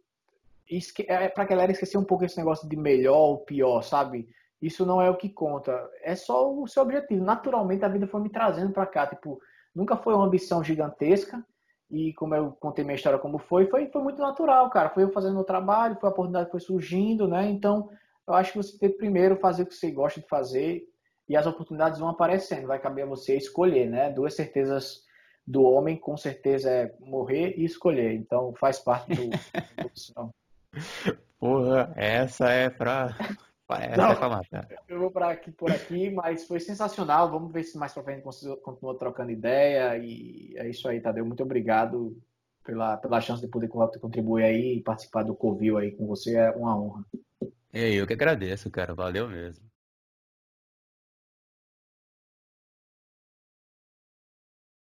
[0.71, 1.05] esque...
[1.09, 4.29] é pra galera esquecer um pouco esse negócio de melhor ou pior, sabe?
[4.61, 5.73] Isso não é o que conta.
[6.03, 7.25] É só o seu objetivo.
[7.25, 9.07] Naturalmente a vida foi me trazendo para cá.
[9.07, 9.41] Tipo,
[9.75, 11.45] nunca foi uma ambição gigantesca.
[11.91, 14.91] E como eu contei minha história como foi, foi, foi muito natural, cara.
[14.91, 17.49] Foi eu fazendo meu trabalho, foi a oportunidade que foi surgindo, né?
[17.49, 17.89] Então,
[18.27, 20.83] eu acho que você tem que primeiro fazer o que você gosta de fazer
[21.29, 22.67] e as oportunidades vão aparecendo.
[22.67, 24.11] Vai caber a você escolher, né?
[24.11, 25.03] Duas certezas
[25.47, 28.13] do homem, com certeza, é morrer e escolher.
[28.13, 29.31] Então, faz parte do
[31.39, 33.17] Porra, essa é pra.
[33.71, 34.69] Essa Não, é pra matar.
[34.89, 37.31] Eu vou pra aqui, por aqui, mas foi sensacional.
[37.31, 38.23] Vamos ver se mais pra frente
[38.63, 39.97] continua trocando ideia.
[39.99, 41.25] E é isso aí, Tadeu.
[41.27, 42.17] Muito obrigado
[42.65, 46.37] pela, pela chance de poder contribuir aí e participar do Covil aí com você.
[46.37, 47.05] É uma honra.
[47.73, 48.95] Eu que agradeço, cara.
[48.95, 49.68] Valeu mesmo.